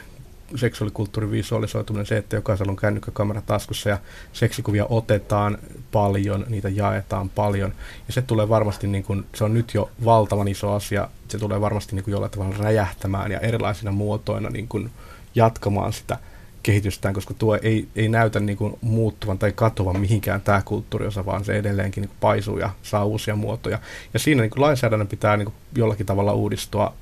seksuaalikulttuurin 0.56 1.30
visualisoituminen, 1.30 2.06
se, 2.06 2.16
että 2.16 2.36
jokaisella 2.36 2.70
on 2.70 2.76
kännykkäkamera 2.76 3.42
taskussa 3.42 3.88
ja 3.88 3.98
seksikuvia 4.32 4.86
otetaan 4.88 5.58
paljon, 5.92 6.46
niitä 6.48 6.68
jaetaan 6.68 7.28
paljon. 7.28 7.72
Ja 8.06 8.12
se 8.12 8.22
tulee 8.22 8.48
varmasti, 8.48 8.86
niin 8.86 9.04
kuin, 9.04 9.26
se 9.34 9.44
on 9.44 9.54
nyt 9.54 9.74
jo 9.74 9.90
valtavan 10.04 10.48
iso 10.48 10.72
asia, 10.72 11.08
se 11.28 11.38
tulee 11.38 11.60
varmasti 11.60 11.96
niin 11.96 12.04
kuin 12.04 12.12
jollain 12.12 12.32
tavalla 12.32 12.56
räjähtämään 12.58 13.30
ja 13.30 13.40
erilaisina 13.40 13.92
muotoina 13.92 14.50
niin 14.50 14.68
kuin 14.68 14.90
jatkamaan 15.34 15.92
sitä 15.92 16.18
kehitystään, 16.66 17.14
koska 17.14 17.34
tuo 17.34 17.58
ei, 17.62 17.88
ei 17.96 18.08
näytä 18.08 18.40
niin 18.40 18.58
kuin 18.58 18.78
muuttuvan 18.80 19.38
tai 19.38 19.52
katovan 19.52 20.00
mihinkään 20.00 20.40
tämä 20.40 20.62
kulttuuriosa, 20.64 21.26
vaan 21.26 21.44
se 21.44 21.56
edelleenkin 21.56 22.00
niin 22.00 22.08
kuin 22.08 22.18
paisuu 22.20 22.58
ja 22.58 22.70
saa 22.82 23.04
uusia 23.04 23.36
muotoja. 23.36 23.78
Ja 24.14 24.18
siinä 24.18 24.42
niin 24.42 24.50
kuin 24.50 24.60
lainsäädännön 24.60 25.08
pitää 25.08 25.36
niin 25.36 25.46
kuin 25.46 25.54
jollakin 25.76 26.06
tavalla 26.06 26.32
uudistua, 26.32 26.94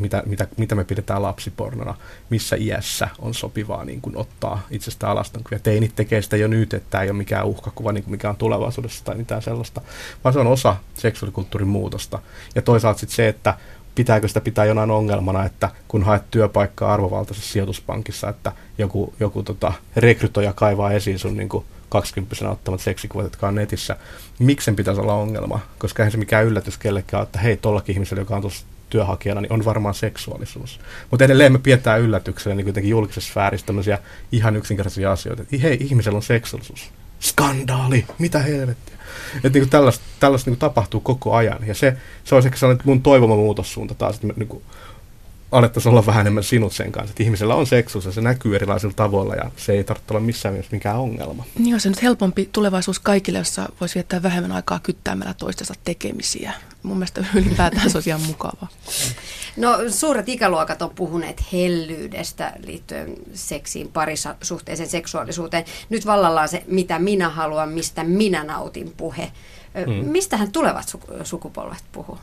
mitä, 0.00 0.22
mitä, 0.26 0.46
mitä 0.56 0.74
me 0.74 0.84
pidetään 0.84 1.22
lapsipornona, 1.22 1.94
missä 2.30 2.56
iässä 2.56 3.08
on 3.18 3.34
sopivaa 3.34 3.84
niin 3.84 4.00
kuin 4.00 4.16
ottaa 4.16 4.66
itsestä 4.70 5.10
alasta. 5.10 5.40
Ja 5.50 5.58
teinit 5.58 5.94
tekee 5.96 6.22
sitä 6.22 6.36
jo 6.36 6.48
nyt, 6.48 6.74
että 6.74 6.90
tämä 6.90 7.02
ei 7.02 7.10
ole 7.10 7.18
mikään 7.18 7.46
uhkakuva, 7.46 7.92
niin 7.92 8.04
kuin 8.04 8.10
mikä 8.10 8.30
on 8.30 8.36
tulevaisuudessa 8.36 9.04
tai 9.04 9.16
mitään 9.16 9.42
sellaista, 9.42 9.80
vaan 10.24 10.32
se 10.32 10.38
on 10.38 10.46
osa 10.46 10.76
seksuaalikulttuurin 10.94 11.68
muutosta. 11.68 12.18
Ja 12.54 12.62
toisaalta 12.62 13.00
sitten 13.00 13.16
se, 13.16 13.28
että 13.28 13.54
pitääkö 13.94 14.28
sitä 14.28 14.40
pitää 14.40 14.64
jonain 14.64 14.90
ongelmana, 14.90 15.44
että 15.44 15.70
kun 15.88 16.02
haet 16.02 16.22
työpaikkaa 16.30 16.94
arvovaltaisessa 16.94 17.52
sijoituspankissa, 17.52 18.28
että 18.28 18.52
joku, 18.78 19.14
joku 19.20 19.42
tota, 19.42 19.72
rekrytoija 19.96 20.52
kaivaa 20.52 20.92
esiin 20.92 21.18
sun 21.18 21.36
niin 21.36 21.48
20 21.88 22.50
ottamat 22.50 22.80
seksikuvat, 22.80 23.24
jotka 23.24 23.48
on 23.48 23.54
netissä. 23.54 23.96
Miksen 24.38 24.76
pitäisi 24.76 25.00
olla 25.00 25.14
ongelma? 25.14 25.60
Koska 25.78 26.02
eihän 26.02 26.12
se 26.12 26.18
mikään 26.18 26.44
yllätys 26.44 26.78
kellekään, 26.78 27.22
että 27.22 27.38
hei, 27.38 27.56
tollakin 27.56 27.92
ihmisellä, 27.92 28.20
joka 28.20 28.36
on 28.36 28.40
tuossa 28.40 28.66
työnhakijana, 28.94 29.40
niin 29.40 29.52
on 29.52 29.64
varmaan 29.64 29.94
seksuaalisuus. 29.94 30.80
Mutta 31.10 31.24
edelleen 31.24 31.52
me 31.52 31.58
pidetään 31.58 32.00
yllätyksellä 32.00 32.54
niin 32.54 32.64
kuitenkin 32.64 32.90
julkisessa 32.90 33.30
sfäärissä 33.30 33.66
tämmöisiä 33.66 33.98
ihan 34.32 34.56
yksinkertaisia 34.56 35.12
asioita, 35.12 35.42
että 35.42 35.56
hei, 35.62 35.78
ihmisellä 35.80 36.16
on 36.16 36.22
seksuaalisuus. 36.22 36.90
Skandaali, 37.20 38.06
mitä 38.18 38.38
helvettiä. 38.38 38.94
Että 39.44 39.58
niin 39.58 39.70
tällaista, 39.70 40.04
tällaista 40.20 40.50
niin 40.50 40.58
tapahtuu 40.58 41.00
koko 41.00 41.34
ajan. 41.34 41.66
Ja 41.66 41.74
se, 41.74 41.96
se 42.24 42.34
olisi 42.34 42.48
ehkä 42.48 42.58
sellainen 42.58 42.86
mun 42.86 43.02
toivoma 43.02 43.36
muutossuunta 43.36 43.94
taas, 43.94 44.14
että 44.14 44.26
me 44.26 44.34
niin 44.36 44.48
kuin, 44.48 44.62
alettaisiin 45.52 45.90
olla 45.90 46.06
vähän 46.06 46.20
enemmän 46.20 46.44
sinut 46.44 46.72
sen 46.72 46.92
kanssa. 46.92 47.12
Että 47.12 47.22
ihmisellä 47.22 47.54
on 47.54 47.66
seksuus 47.66 48.04
ja 48.04 48.12
se 48.12 48.20
näkyy 48.20 48.56
erilaisilla 48.56 48.94
tavoilla 48.96 49.34
ja 49.34 49.50
se 49.56 49.72
ei 49.72 49.84
tarvitse 49.84 50.14
olla 50.14 50.26
missään 50.26 50.52
mielessä 50.54 50.76
mikään 50.76 50.98
ongelma. 50.98 51.44
Niin 51.58 51.74
on 51.74 51.80
se 51.80 51.88
nyt 51.88 52.02
helpompi 52.02 52.48
tulevaisuus 52.52 52.98
kaikille, 52.98 53.38
jossa 53.38 53.68
voisi 53.80 53.94
viettää 53.94 54.22
vähemmän 54.22 54.52
aikaa 54.52 54.80
kyttäämällä 54.82 55.34
toistensa 55.34 55.74
tekemisiä. 55.84 56.52
Mun 56.82 56.96
mielestä 56.96 57.24
ylipäätään 57.34 57.90
se 57.90 57.96
olisi 57.96 58.10
ihan 58.10 58.22
mukavaa. 58.22 58.68
No 59.56 59.78
suuret 59.88 60.28
ikäluokat 60.28 60.82
on 60.82 60.90
puhuneet 60.90 61.44
hellyydestä 61.52 62.52
liittyen 62.66 63.14
seksiin, 63.34 63.88
parisuhteeseen, 63.88 64.88
seksuaalisuuteen. 64.88 65.64
Nyt 65.88 66.06
vallallaan 66.06 66.48
se, 66.48 66.64
mitä 66.66 66.98
minä 66.98 67.28
haluan, 67.28 67.68
mistä 67.68 68.04
minä 68.04 68.44
nautin 68.44 68.92
puhe. 68.96 69.32
Hmm. 69.86 70.08
Mistähän 70.08 70.52
tulevat 70.52 70.96
sukupolvet 71.24 71.84
puhuu? 71.92 72.18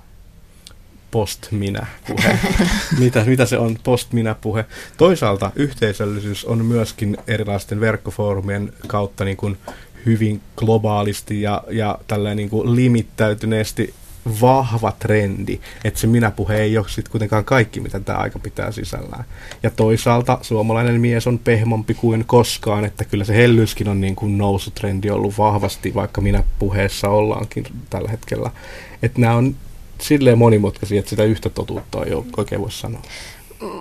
Post-minä-puhe. 1.12 2.39
mitä, 2.99 3.24
mitä 3.26 3.45
se 3.45 3.57
on 3.57 3.78
post-minä-puhe? 3.84 4.66
Toisaalta 4.97 5.51
yhteisöllisyys 5.55 6.45
on 6.45 6.66
myöskin 6.66 7.18
erilaisten 7.28 7.80
verkkofoorumien 7.80 8.74
kautta 8.88 9.26
niin 9.26 9.38
kuin 9.38 9.57
hyvin 10.05 10.41
globaalisti 10.55 11.41
ja, 11.41 11.64
ja 11.70 11.99
tällä 12.07 12.36
niin 12.36 12.49
kuin 12.49 12.76
limittäytyneesti 12.76 13.93
vahva 14.41 14.91
trendi, 14.99 15.59
että 15.84 15.99
se 15.99 16.07
minäpuhe 16.07 16.57
ei 16.57 16.78
ole 16.78 16.89
sitten 16.89 17.12
kuitenkaan 17.12 17.45
kaikki, 17.45 17.80
mitä 17.80 17.99
tämä 17.99 18.18
aika 18.18 18.39
pitää 18.39 18.72
sisällään. 18.72 19.24
Ja 19.64 19.70
toisaalta 19.70 20.39
suomalainen 20.41 21.01
mies 21.01 21.28
on 21.28 21.39
pehmompi 21.39 21.93
kuin 21.93 22.26
koskaan, 22.26 22.86
että 22.86 23.05
kyllä 23.05 23.24
se 23.24 23.36
hellyyskin 23.36 23.88
on 23.88 24.01
niin 24.01 24.16
kuin 24.16 24.38
nousutrendi 24.38 25.09
ollut 25.09 25.38
vahvasti, 25.38 25.93
vaikka 25.93 26.22
minä 26.22 26.43
puheessa 26.59 27.09
ollaankin 27.09 27.66
tällä 27.89 28.09
hetkellä. 28.09 28.51
Että 29.03 29.22
nämä 29.22 29.36
on 29.36 29.55
silleen 30.02 30.38
monimutkaisia, 30.38 30.99
että 30.99 31.10
sitä 31.10 31.24
yhtä 31.24 31.49
totuutta 31.49 32.04
ei 32.06 32.12
oikein 32.38 32.62
voi 32.62 32.72
sanoa. 32.72 33.02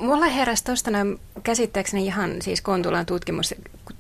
Mulla 0.00 0.26
heräsi 0.26 0.64
tuosta 0.64 0.90
käsittääkseni 1.42 2.06
ihan 2.06 2.42
siis 2.42 2.60
Kontulan 2.60 3.06
tutkimus, 3.06 3.54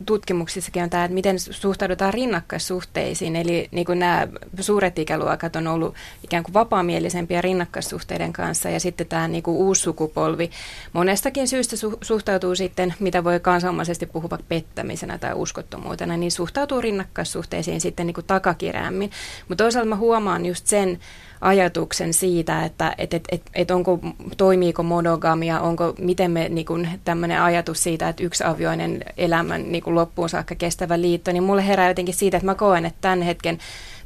tutkimuksissakin 0.06 0.82
on 0.82 0.90
tämä, 0.90 1.04
että 1.04 1.14
miten 1.14 1.38
suhtaudutaan 1.38 2.14
rinnakkaissuhteisiin. 2.14 3.36
Eli 3.36 3.68
niin 3.70 3.86
kuin 3.86 3.98
nämä 3.98 4.28
suuret 4.60 4.98
ikäluokat 4.98 5.56
on 5.56 5.66
ollut 5.66 5.94
ikään 6.24 6.42
kuin 6.42 6.54
vapaamielisempiä 6.54 7.40
rinnakkaissuhteiden 7.40 8.32
kanssa 8.32 8.68
ja 8.68 8.80
sitten 8.80 9.06
tämä 9.06 9.28
niin 9.28 9.42
kuin 9.42 9.56
uusi 9.56 9.82
sukupolvi 9.82 10.50
monestakin 10.92 11.48
syystä 11.48 11.76
su- 11.76 11.98
suhtautuu 12.02 12.54
sitten, 12.54 12.94
mitä 13.00 13.24
voi 13.24 13.40
kansalmaisesti 13.40 14.06
puhua 14.06 14.38
pettämisenä 14.48 15.18
tai 15.18 15.34
uskottomuutena, 15.34 16.16
niin 16.16 16.32
suhtautuu 16.32 16.80
rinnakkaissuhteisiin 16.80 17.80
sitten 17.80 18.06
niin 18.06 18.14
kuin 18.14 18.26
takakirämmin. 18.26 19.10
Mutta 19.48 19.64
toisaalta 19.64 19.88
mä 19.88 19.96
huomaan 19.96 20.46
just 20.46 20.66
sen, 20.66 20.98
ajatuksen 21.40 22.14
siitä, 22.14 22.64
että 22.64 22.94
et, 22.98 23.14
et, 23.14 23.24
et, 23.32 23.42
et 23.54 23.70
onko, 23.70 23.98
toimiiko 24.36 24.82
monogamia, 24.82 25.60
onko, 25.60 25.94
miten 25.98 26.30
me 26.30 26.48
niin 26.48 26.88
tämmöinen 27.04 27.42
ajatus 27.42 27.82
siitä, 27.82 28.08
että 28.08 28.22
yksiavioinen 28.22 29.04
elämän 29.16 29.72
niin 29.72 29.82
loppuun 29.86 30.28
saakka 30.28 30.54
kestävä 30.54 31.00
liitto, 31.00 31.32
niin 31.32 31.42
mulle 31.42 31.66
herää 31.66 31.88
jotenkin 31.88 32.14
siitä, 32.14 32.36
että 32.36 32.46
mä 32.46 32.54
koen, 32.54 32.86
että 32.86 32.98
tämän 33.00 33.22
hetken 33.22 33.58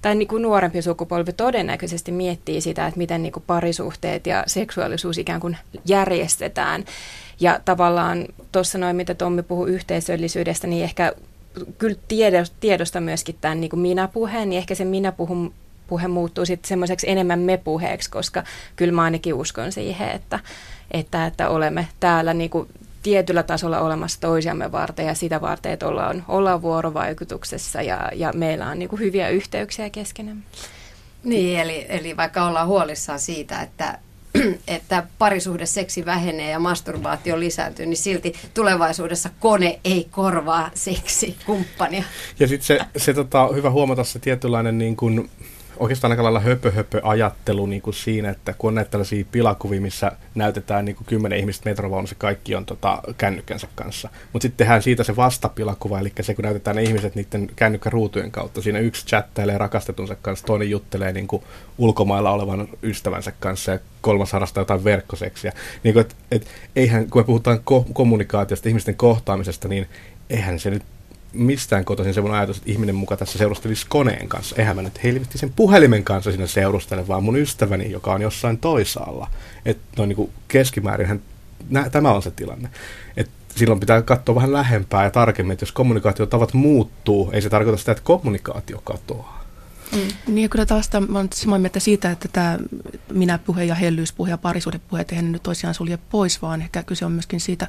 tai 0.03 0.15
niin 0.15 0.29
kuin 0.29 0.43
nuorempi 0.43 0.83
sukupolvi 0.83 1.33
todennäköisesti 1.33 2.13
miettii 2.13 2.61
sitä, 2.61 2.87
että 2.87 2.99
miten 2.99 3.23
niin 3.23 3.33
kuin 3.33 3.45
parisuhteet 3.47 4.27
ja 4.27 4.45
seksuaalisuus 4.47 5.19
ikään 5.19 5.41
kuin 5.41 5.57
järjestetään. 5.85 6.85
Ja 7.41 7.61
tavallaan 7.65 8.25
tuossa 8.53 8.79
noin, 8.79 8.97
mitä 8.97 9.15
Tommi 9.15 9.43
puhui 9.43 9.71
yhteisöllisyydestä, 9.71 10.67
niin 10.67 10.85
ehkä 10.85 11.13
kyllä 11.79 11.97
tiedosta 12.61 13.01
myöskin 13.01 13.37
tämän 13.41 13.61
niin 13.61 13.71
kuin 13.71 13.81
minä-puheen, 13.81 14.51
niin 14.51 14.59
ehkä 14.59 14.75
se 14.75 14.85
minä-puhun 14.85 15.53
puhe 15.87 16.09
muuttuu 16.09 16.47
sitten 16.47 16.69
semmoiseksi 16.69 17.11
enemmän 17.11 17.39
me-puheeksi, 17.39 18.11
koska 18.11 18.45
kyllä 18.77 18.93
mä 18.93 19.03
ainakin 19.03 19.35
uskon 19.35 19.73
siihen, 19.73 20.11
että, 20.11 20.39
että, 20.91 21.27
että 21.27 21.49
olemme 21.49 21.89
täällä 22.01 22.35
niin 22.35 22.51
kuin 22.51 22.69
tietyllä 23.05 23.43
tasolla 23.43 23.81
olemassa 23.81 24.21
toisiamme 24.21 24.73
varten 24.73 25.07
ja 25.07 25.15
sitä 25.15 25.41
varten, 25.41 25.73
että 25.73 25.89
ollaan, 25.89 26.25
ollaan 26.29 26.63
vuorovaikutuksessa 26.63 27.83
ja, 27.83 28.11
ja 28.15 28.33
meillä 28.33 28.67
on 28.67 28.79
niin 28.79 28.89
kuin 28.89 29.01
hyviä 29.01 29.29
yhteyksiä 29.29 29.91
keskenään. 29.91 30.45
Niin, 31.25 31.61
eli, 31.61 31.87
eli 31.89 32.17
vaikka 32.17 32.47
ollaan 32.47 32.67
huolissaan 32.67 33.21
siitä, 33.21 33.63
että, 33.63 33.99
että 34.69 35.07
parisuhde 35.19 35.67
seksi 35.67 36.05
vähenee 36.05 36.51
ja 36.51 36.59
masturbaatio 36.59 37.41
lisääntyy, 37.41 37.87
niin 37.87 37.97
silti 37.97 38.35
tulevaisuudessa 38.55 39.31
kone 39.41 39.81
ei 39.85 40.07
korvaa 40.11 40.71
seksi 40.75 41.37
kumppania. 41.47 42.05
Ja 42.41 42.49
sitten 42.49 42.67
se, 42.67 42.79
se 42.97 43.15
tota, 43.15 43.49
hyvä 43.55 43.71
huomata 43.71 44.05
se 44.05 44.19
tietynlainen 44.19 44.79
niin 44.79 44.97
kuin, 44.97 45.31
oikeastaan 45.77 46.11
aika 46.11 46.23
lailla 46.23 46.41
höpö, 46.41 46.71
höpö 46.71 47.01
ajattelu 47.03 47.67
niin 47.67 47.83
kuin 47.83 47.95
siinä, 47.95 48.31
että 48.31 48.55
kun 48.59 48.69
on 48.69 48.75
näitä 48.75 48.91
tällaisia 48.91 49.25
pilakuvia, 49.33 49.81
missä 49.81 50.13
näytetään 50.35 50.85
niin 50.85 50.97
kuin 50.97 51.07
kymmenen 51.07 51.39
ihmistä 51.39 51.71
metrovaunussa, 51.71 52.17
kaikki 52.19 52.55
on 52.55 52.67
tota, 52.67 53.03
kännykkänsä 53.19 53.69
kanssa. 53.75 54.09
Mutta 54.33 54.45
sitten 54.45 54.57
tehdään 54.57 54.83
siitä 54.83 55.05
se 55.05 55.17
vastapilakuva, 55.17 55.99
eli 55.99 56.13
se 56.21 56.35
kun 56.35 56.45
näytetään 56.45 56.77
ne 56.77 56.83
ihmiset 56.83 57.15
niiden 57.15 57.51
kännykkäruutujen 57.57 58.31
kautta. 58.31 58.63
Siinä 58.63 58.79
yksi 58.79 59.07
chattailee 59.07 59.59
rakastetunsa 59.59 60.17
kanssa, 60.23 60.47
toinen 60.47 60.71
juttelee 60.71 61.13
niin 61.13 61.27
kuin 61.27 61.43
ulkomailla 61.79 62.31
olevan 62.31 62.69
ystävänsä 62.83 63.33
kanssa 63.41 63.73
ja 63.73 63.79
kolmas 64.01 64.33
harrastaa 64.33 64.61
jotain 64.61 64.85
verkkoseksiä. 64.85 65.53
Niin 65.83 65.93
kuin, 65.93 66.01
et, 66.01 66.17
et, 66.31 66.47
eihän, 66.77 67.11
kun 67.11 67.21
me 67.23 67.25
puhutaan 67.25 67.59
ko- 67.59 67.93
kommunikaatiosta, 67.93 68.69
ihmisten 68.69 68.97
kohtaamisesta, 68.97 69.69
niin 69.69 69.89
eihän 70.31 70.59
se 70.59 70.71
nyt 70.71 70.83
mistään 71.35 71.85
kotoisin 71.85 72.15
semmoinen 72.15 72.39
ajatus, 72.39 72.57
että 72.57 72.71
ihminen 72.71 72.95
muka 72.95 73.17
tässä 73.17 73.39
seurustelisi 73.39 73.87
koneen 73.89 74.29
kanssa. 74.29 74.57
Eihän 74.59 74.77
mä 74.77 74.83
nyt 74.83 75.05
helvetti 75.05 75.39
sen 75.39 75.53
puhelimen 75.57 76.05
kanssa 76.05 76.31
sinne 76.31 76.47
seurustele, 76.47 77.09
vaan 77.09 77.25
mun 77.25 77.37
ystäväni, 77.37 77.91
joka 77.91 78.13
on 78.13 78.23
jossain 78.23 78.59
toisaalla. 78.59 79.31
Että 79.65 79.85
no 79.97 80.07
niin 80.07 80.31
keskimäärin 80.49 81.23
nä, 81.71 81.91
tämä 81.91 82.13
on 82.13 82.23
se 82.23 82.31
tilanne. 82.31 82.71
Et 83.17 83.31
silloin 83.57 83.81
pitää 83.81 84.03
katsoa 84.03 84.35
vähän 84.35 84.53
lähempää 84.53 85.05
ja 85.05 85.11
tarkemmin, 85.11 85.53
että 85.53 85.63
jos 85.63 85.73
kommunikaatiotavat 85.73 86.55
muuttuu, 86.55 87.31
ei 87.33 87.43
se 87.43 87.51
tarkoita 87.51 87.79
sitä, 87.79 87.93
että 87.93 88.05
kommunikaatio 88.05 88.81
katoaa. 88.85 89.45
Mm. 89.93 90.35
Niin 90.35 90.51
kyllä 90.51 90.67
taas 90.67 90.91
mä 91.09 91.19
olen 91.19 91.29
samaa 91.35 91.59
mieltä 91.59 91.81
siitä, 91.81 92.11
että 92.11 92.29
tämä 92.33 92.59
minä-puhe 93.13 93.65
ja 93.65 93.75
hellyyspuhe 93.75 94.31
ja 94.31 94.39
parisuudepuhe, 94.39 95.05
eihän 95.11 95.33
nyt 95.33 95.43
toisiaan 95.43 95.75
sulje 95.75 95.99
pois, 96.11 96.43
vaan 96.43 96.63
ehkä 96.63 96.83
kyse 96.83 97.05
on 97.05 97.13
myöskin 97.13 97.41
siitä, 97.41 97.67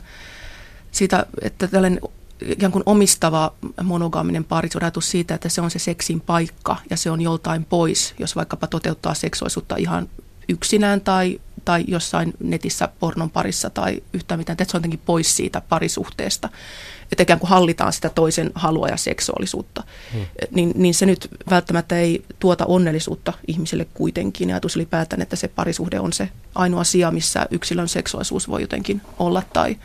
siitä 0.92 1.26
että 1.42 1.68
tällainen 1.68 2.00
ikään 2.42 2.72
kuin 2.72 2.84
omistava 2.86 3.54
monogaaminen 3.84 4.44
parisuhdeajatus 4.44 5.12
siitä, 5.12 5.36
että 5.36 5.50
se 5.50 5.62
on 5.62 5.72
se 5.72 5.80
seksin 5.80 6.22
paikka 6.22 6.78
ja 6.90 6.98
se 6.98 7.12
on 7.12 7.22
joltain 7.22 7.66
pois, 7.66 8.14
jos 8.20 8.36
vaikkapa 8.36 8.68
toteuttaa 8.68 9.14
seksuaalisuutta 9.14 9.76
ihan 9.76 10.10
yksinään 10.50 11.02
tai, 11.02 11.40
tai 11.66 11.84
jossain 11.88 12.34
netissä 12.40 12.90
pornon 13.00 13.30
parissa 13.30 13.70
tai 13.70 14.04
yhtään 14.14 14.40
mitään, 14.40 14.54
että 14.54 14.72
se 14.72 14.78
on 14.78 14.80
jotenkin 14.80 15.02
pois 15.06 15.36
siitä 15.36 15.62
parisuhteesta. 15.62 16.50
Että 17.12 17.24
ikään 17.24 17.40
kuin 17.40 17.50
hallitaan 17.50 17.94
sitä 17.94 18.10
toisen 18.10 18.52
halua 18.56 18.88
ja 18.88 18.98
seksuaalisuutta. 18.98 19.84
Hmm. 20.14 20.26
Niin, 20.52 20.72
niin 20.76 20.94
se 20.94 21.06
nyt 21.06 21.30
välttämättä 21.50 22.00
ei 22.00 22.26
tuota 22.40 22.66
onnellisuutta 22.66 23.34
ihmisille 23.48 23.88
kuitenkin. 23.94 24.50
Ja 24.50 24.56
ajatus 24.56 24.76
ylipäätään, 24.76 25.22
että 25.22 25.36
se 25.36 25.48
parisuhde 25.48 26.00
on 26.00 26.14
se 26.14 26.30
ainoa 26.56 26.84
sija, 26.84 27.12
missä 27.12 27.48
yksilön 27.52 27.88
seksuaalisuus 27.88 28.50
voi 28.50 28.62
jotenkin 28.62 29.02
olla 29.20 29.44
tai, 29.54 29.78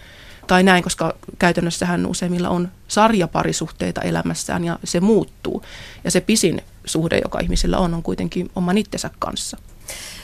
tai 0.50 0.62
näin, 0.62 0.82
koska 0.82 1.14
käytännössähän 1.38 2.06
useimmilla 2.06 2.48
on 2.48 2.68
sarjaparisuhteita 2.88 4.00
elämässään 4.00 4.64
ja 4.64 4.78
se 4.84 5.00
muuttuu. 5.00 5.62
Ja 6.04 6.10
se 6.10 6.20
pisin 6.20 6.62
suhde, 6.84 7.20
joka 7.24 7.40
ihmisillä 7.40 7.78
on, 7.78 7.94
on 7.94 8.02
kuitenkin 8.02 8.50
oman 8.54 8.78
itsensä 8.78 9.10
kanssa. 9.18 9.56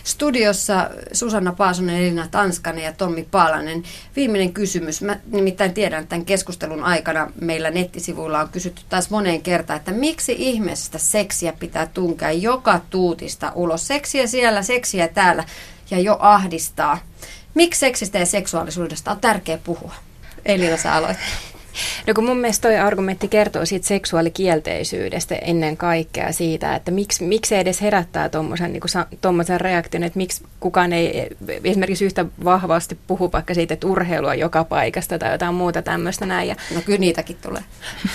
Studiossa 0.05 0.91
Susanna 1.13 1.53
Paasonen, 1.53 1.97
Elina 1.97 2.29
Tanskanen 2.31 2.85
ja 2.85 2.93
Tommi 2.93 3.29
Paalanen. 3.31 3.83
Viimeinen 4.17 4.53
kysymys. 4.53 5.03
Mä 5.03 5.17
nimittäin 5.33 5.75
tiedän, 5.75 6.03
että 6.03 6.11
tämän 6.11 6.25
keskustelun 6.25 6.83
aikana 6.83 7.33
meillä 7.41 7.71
nettisivuilla 7.71 8.41
on 8.41 8.49
kysytty 8.49 8.83
taas 8.89 9.11
moneen 9.11 9.43
kertaan, 9.43 9.77
että 9.77 9.93
miksi 9.93 10.35
ihmisestä 10.39 10.99
seksiä 10.99 11.53
pitää 11.53 11.87
tunkea 11.87 12.31
joka 12.31 12.81
tuutista 12.91 13.53
ulos. 13.55 13.87
Seksiä 13.87 14.27
siellä, 14.27 14.63
seksiä 14.63 15.09
täällä 15.09 15.45
ja 15.91 15.99
jo 15.99 16.17
ahdistaa. 16.21 16.99
Miksi 17.55 17.81
seksistä 17.81 18.19
ja 18.19 18.27
seksuaalisuudesta 18.27 19.11
on 19.11 19.21
tärkeää 19.21 19.59
puhua? 19.65 19.95
Elina, 20.47 20.77
sä 20.77 20.95
aloit. 20.95 21.19
No 22.07 22.15
kun 22.15 22.25
mun 22.25 22.37
mielestä 22.37 22.69
toi 22.69 22.77
argumentti 22.77 23.29
kertoo 23.29 23.67
siitä 23.67 23.87
seksuaalikielteisyydestä 23.87 25.35
ennen 25.35 25.77
kaikkea 25.77 26.33
siitä, 26.33 26.75
että 26.75 26.91
miksi, 26.91 27.25
miksi 27.25 27.49
se 27.49 27.61
edes 27.61 27.81
herättää 27.81 28.29
tuommoisen 28.29 28.73
niin 28.73 29.61
reaktion, 29.61 30.03
että 30.03 30.17
miksi 30.17 30.45
kukaan 30.61 30.93
ei 30.93 31.29
esimerkiksi 31.65 32.05
yhtä 32.05 32.25
vahvasti 32.45 32.99
puhu 33.07 33.33
vaikka 33.33 33.55
siitä, 33.55 33.75
että 33.75 33.87
urheilua 33.87 34.35
joka 34.35 34.65
paikasta 34.65 35.19
tai 35.19 35.33
jotain 35.33 35.55
muuta 35.55 35.83
tämmöistä 35.83 36.27
näin. 36.27 36.49
Ja, 36.49 36.57
no 36.75 36.81
kyllä 36.85 36.99
niitäkin 36.99 37.37
tulee. 37.43 37.63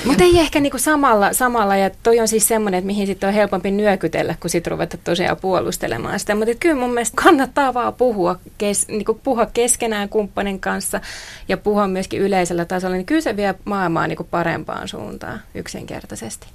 Mutta 0.05 0.23
ei 0.23 0.39
ehkä 0.39 0.59
niin 0.59 0.71
samalla, 0.75 1.33
samalla, 1.33 1.75
ja 1.75 1.89
toi 2.03 2.19
on 2.19 2.27
siis 2.27 2.47
semmoinen, 2.47 2.77
että 2.77 2.87
mihin 2.87 3.07
sitten 3.07 3.27
on 3.27 3.33
helpompi 3.33 3.71
nyökytellä, 3.71 4.35
kun 4.39 4.49
sitten 4.49 4.71
ruveta 4.71 4.97
tosiaan 4.97 5.37
puolustelemaan 5.37 6.19
sitä. 6.19 6.35
Mutta 6.35 6.55
kyllä 6.59 6.75
mun 6.75 6.93
mielestä 6.93 7.21
kannattaa 7.23 7.73
vaan 7.73 7.93
puhua, 7.93 8.39
kes, 8.57 8.87
niin 8.87 9.05
puhua 9.23 9.45
keskenään 9.45 10.09
kumppanin 10.09 10.59
kanssa 10.59 11.01
ja 11.47 11.57
puhua 11.57 11.87
myöskin 11.87 12.21
yleisellä 12.21 12.65
tasolla, 12.65 12.95
niin 12.95 13.05
kyllä 13.05 13.21
se 13.21 13.37
vie 13.37 13.50
maailmaa 13.65 14.07
niin 14.07 14.17
kuin 14.17 14.27
parempaan 14.31 14.87
suuntaan 14.87 15.41
yksinkertaisesti. 15.55 16.47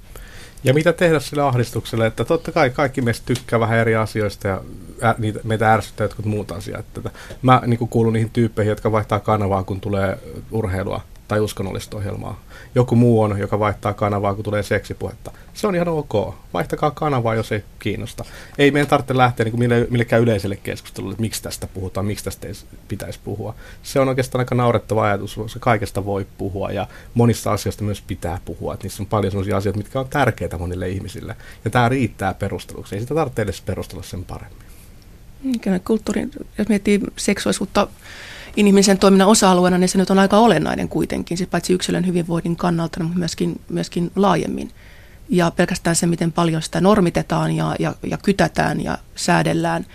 Ja 0.63 0.73
mitä 0.73 0.93
tehdä 0.93 1.19
sille 1.19 1.43
ahdistukselle, 1.43 2.05
että 2.05 2.25
totta 2.25 2.51
kai 2.51 2.69
kaikki 2.69 3.01
meistä 3.01 3.25
tykkää 3.25 3.59
vähän 3.59 3.77
eri 3.77 3.95
asioista 3.95 4.47
ja 4.47 4.61
ä, 5.03 5.15
niitä, 5.17 5.39
meitä 5.43 5.73
ärsyttää 5.73 6.05
jotkut 6.05 6.25
muut 6.25 6.51
asiat. 6.51 6.85
Että 6.97 7.09
mä 7.41 7.61
niin 7.67 7.87
kuulun 7.89 8.13
niihin 8.13 8.29
tyyppeihin, 8.29 8.69
jotka 8.69 8.91
vaihtaa 8.91 9.19
kanavaa, 9.19 9.63
kun 9.63 9.81
tulee 9.81 10.17
urheilua 10.51 11.01
tai 11.27 11.39
uskonnollista 11.39 11.97
ohjelmaa. 11.97 12.41
Joku 12.75 12.95
muu 12.95 13.21
on, 13.21 13.39
joka 13.39 13.59
vaihtaa 13.59 13.93
kanavaa, 13.93 14.33
kun 14.33 14.43
tulee 14.43 14.63
seksipuhetta. 14.63 15.31
Se 15.53 15.67
on 15.67 15.75
ihan 15.75 15.87
ok. 15.87 16.35
Vaihtakaa 16.53 16.91
kanavaa, 16.91 17.35
jos 17.35 17.51
ei 17.51 17.63
kiinnosta. 17.79 18.25
Ei 18.57 18.71
meidän 18.71 18.87
tarvitse 18.87 19.17
lähteä 19.17 19.43
niin 19.43 19.59
mille, 19.59 19.87
millekään 19.89 20.21
yleiselle 20.21 20.55
keskustelulle, 20.55 21.11
että 21.11 21.21
miksi 21.21 21.43
tästä 21.43 21.67
puhutaan, 21.67 22.05
miksi 22.05 22.25
tästä 22.25 22.47
ei 22.47 22.53
pitäisi 22.87 23.19
puhua. 23.23 23.55
Se 23.83 23.99
on 23.99 24.07
oikeastaan 24.07 24.39
aika 24.39 24.55
naurettava 24.55 25.03
ajatus, 25.03 25.35
koska 25.35 25.59
kaikesta 25.59 26.05
voi 26.05 26.27
puhua 26.37 26.71
ja 26.71 26.87
monista 27.13 27.51
asioista 27.51 27.83
myös 27.83 28.01
pitää 28.01 28.39
puhua. 28.45 28.73
Että 28.73 28.85
niissä 28.85 29.03
on 29.03 29.07
paljon 29.07 29.31
sellaisia 29.31 29.57
asioita, 29.57 29.77
mitkä 29.77 29.99
on 29.99 30.07
tärkeitä 30.09 30.57
monille 30.57 30.89
ihmisille. 30.89 31.35
Ja 31.65 31.71
tämä 31.71 31.89
riittää 31.89 32.33
perusteluksi. 32.33 32.95
Ei 32.95 33.01
sitä 33.01 33.15
tarvitse 33.15 33.41
edes 33.41 33.61
perustella 33.61 34.03
sen 34.03 34.25
paremmin. 34.25 34.67
Kulttuuri, 35.85 36.27
jos 36.57 36.69
miettii 36.69 36.99
seksuaalisuutta 37.17 37.87
inhimillisen 38.57 38.97
toiminnan 38.97 39.27
osa-alueena, 39.27 39.77
niin 39.77 39.89
se 39.89 39.97
nyt 39.97 40.09
on 40.09 40.19
aika 40.19 40.37
olennainen 40.37 40.89
kuitenkin, 40.89 41.37
siis 41.37 41.49
paitsi 41.49 41.73
yksilön 41.73 42.07
hyvinvoinnin 42.07 42.55
kannalta, 42.55 43.03
mutta 43.03 43.19
myöskin, 43.19 43.61
myöskin 43.69 44.11
laajemmin. 44.15 44.71
Ja 45.29 45.51
pelkästään 45.51 45.95
se, 45.95 46.07
miten 46.07 46.31
paljon 46.31 46.61
sitä 46.61 46.81
normitetaan 46.81 47.55
ja, 47.55 47.75
ja, 47.79 47.95
ja 48.09 48.17
kytätään 48.17 48.83
ja 48.83 48.97
säädellään, 49.15 49.85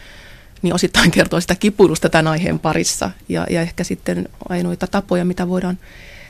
niin 0.63 0.75
osittain 0.75 1.11
kertoo 1.17 1.41
sitä 1.41 1.55
kipuilusta 1.55 2.09
tämän 2.09 2.27
aiheen 2.27 2.59
parissa. 2.59 3.11
Ja, 3.29 3.47
ja 3.51 3.61
ehkä 3.61 3.85
sitten 3.85 4.29
ainoita 4.49 4.87
tapoja, 4.87 5.25
mitä 5.25 5.49
voidaan 5.49 5.79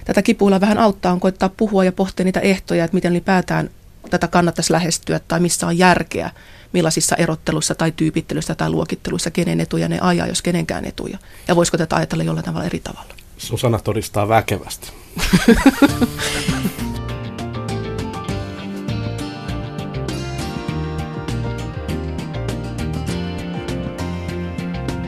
tätä 0.05 0.23
kipuilla 0.23 0.61
vähän 0.61 0.79
auttaa, 0.79 1.13
on 1.13 1.21
koittaa 1.21 1.49
puhua 1.49 1.85
ja 1.85 1.93
pohtia 1.93 2.25
niitä 2.25 2.41
ehtoja, 2.41 2.85
että 2.85 2.95
miten 2.95 3.13
ylipäätään 3.13 3.71
tätä 4.11 4.29
kannattaisi 4.29 4.73
lähestyä 4.73 5.21
tai 5.29 5.41
missä 5.41 5.67
on 5.67 5.79
järkeä, 5.79 6.31
millaisissa 6.73 7.17
erotteluissa 7.17 7.75
tai 7.75 7.93
tyypittelyssä 7.93 8.55
tai 8.55 8.71
luokitteluissa, 8.71 9.31
kenen 9.31 9.61
etuja 9.61 9.89
ne 9.89 9.99
ajaa, 10.01 10.27
jos 10.27 10.43
kenenkään 10.43 10.85
etuja. 10.85 11.19
Ja 11.49 11.57
voisiko 11.57 11.79
tätä 11.79 11.97
ajatella 11.97 12.25
jollain 12.25 12.45
tavalla 12.45 12.67
eri 12.67 12.81
tavalla. 12.81 13.15
Susanna 13.39 13.79
todistaa 13.79 14.29
väkevästi. 14.29 14.93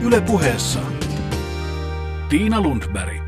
Yle 0.01 0.21
puheessa. 0.21 0.79
Tiina 2.29 2.61
Lundberg. 2.61 3.24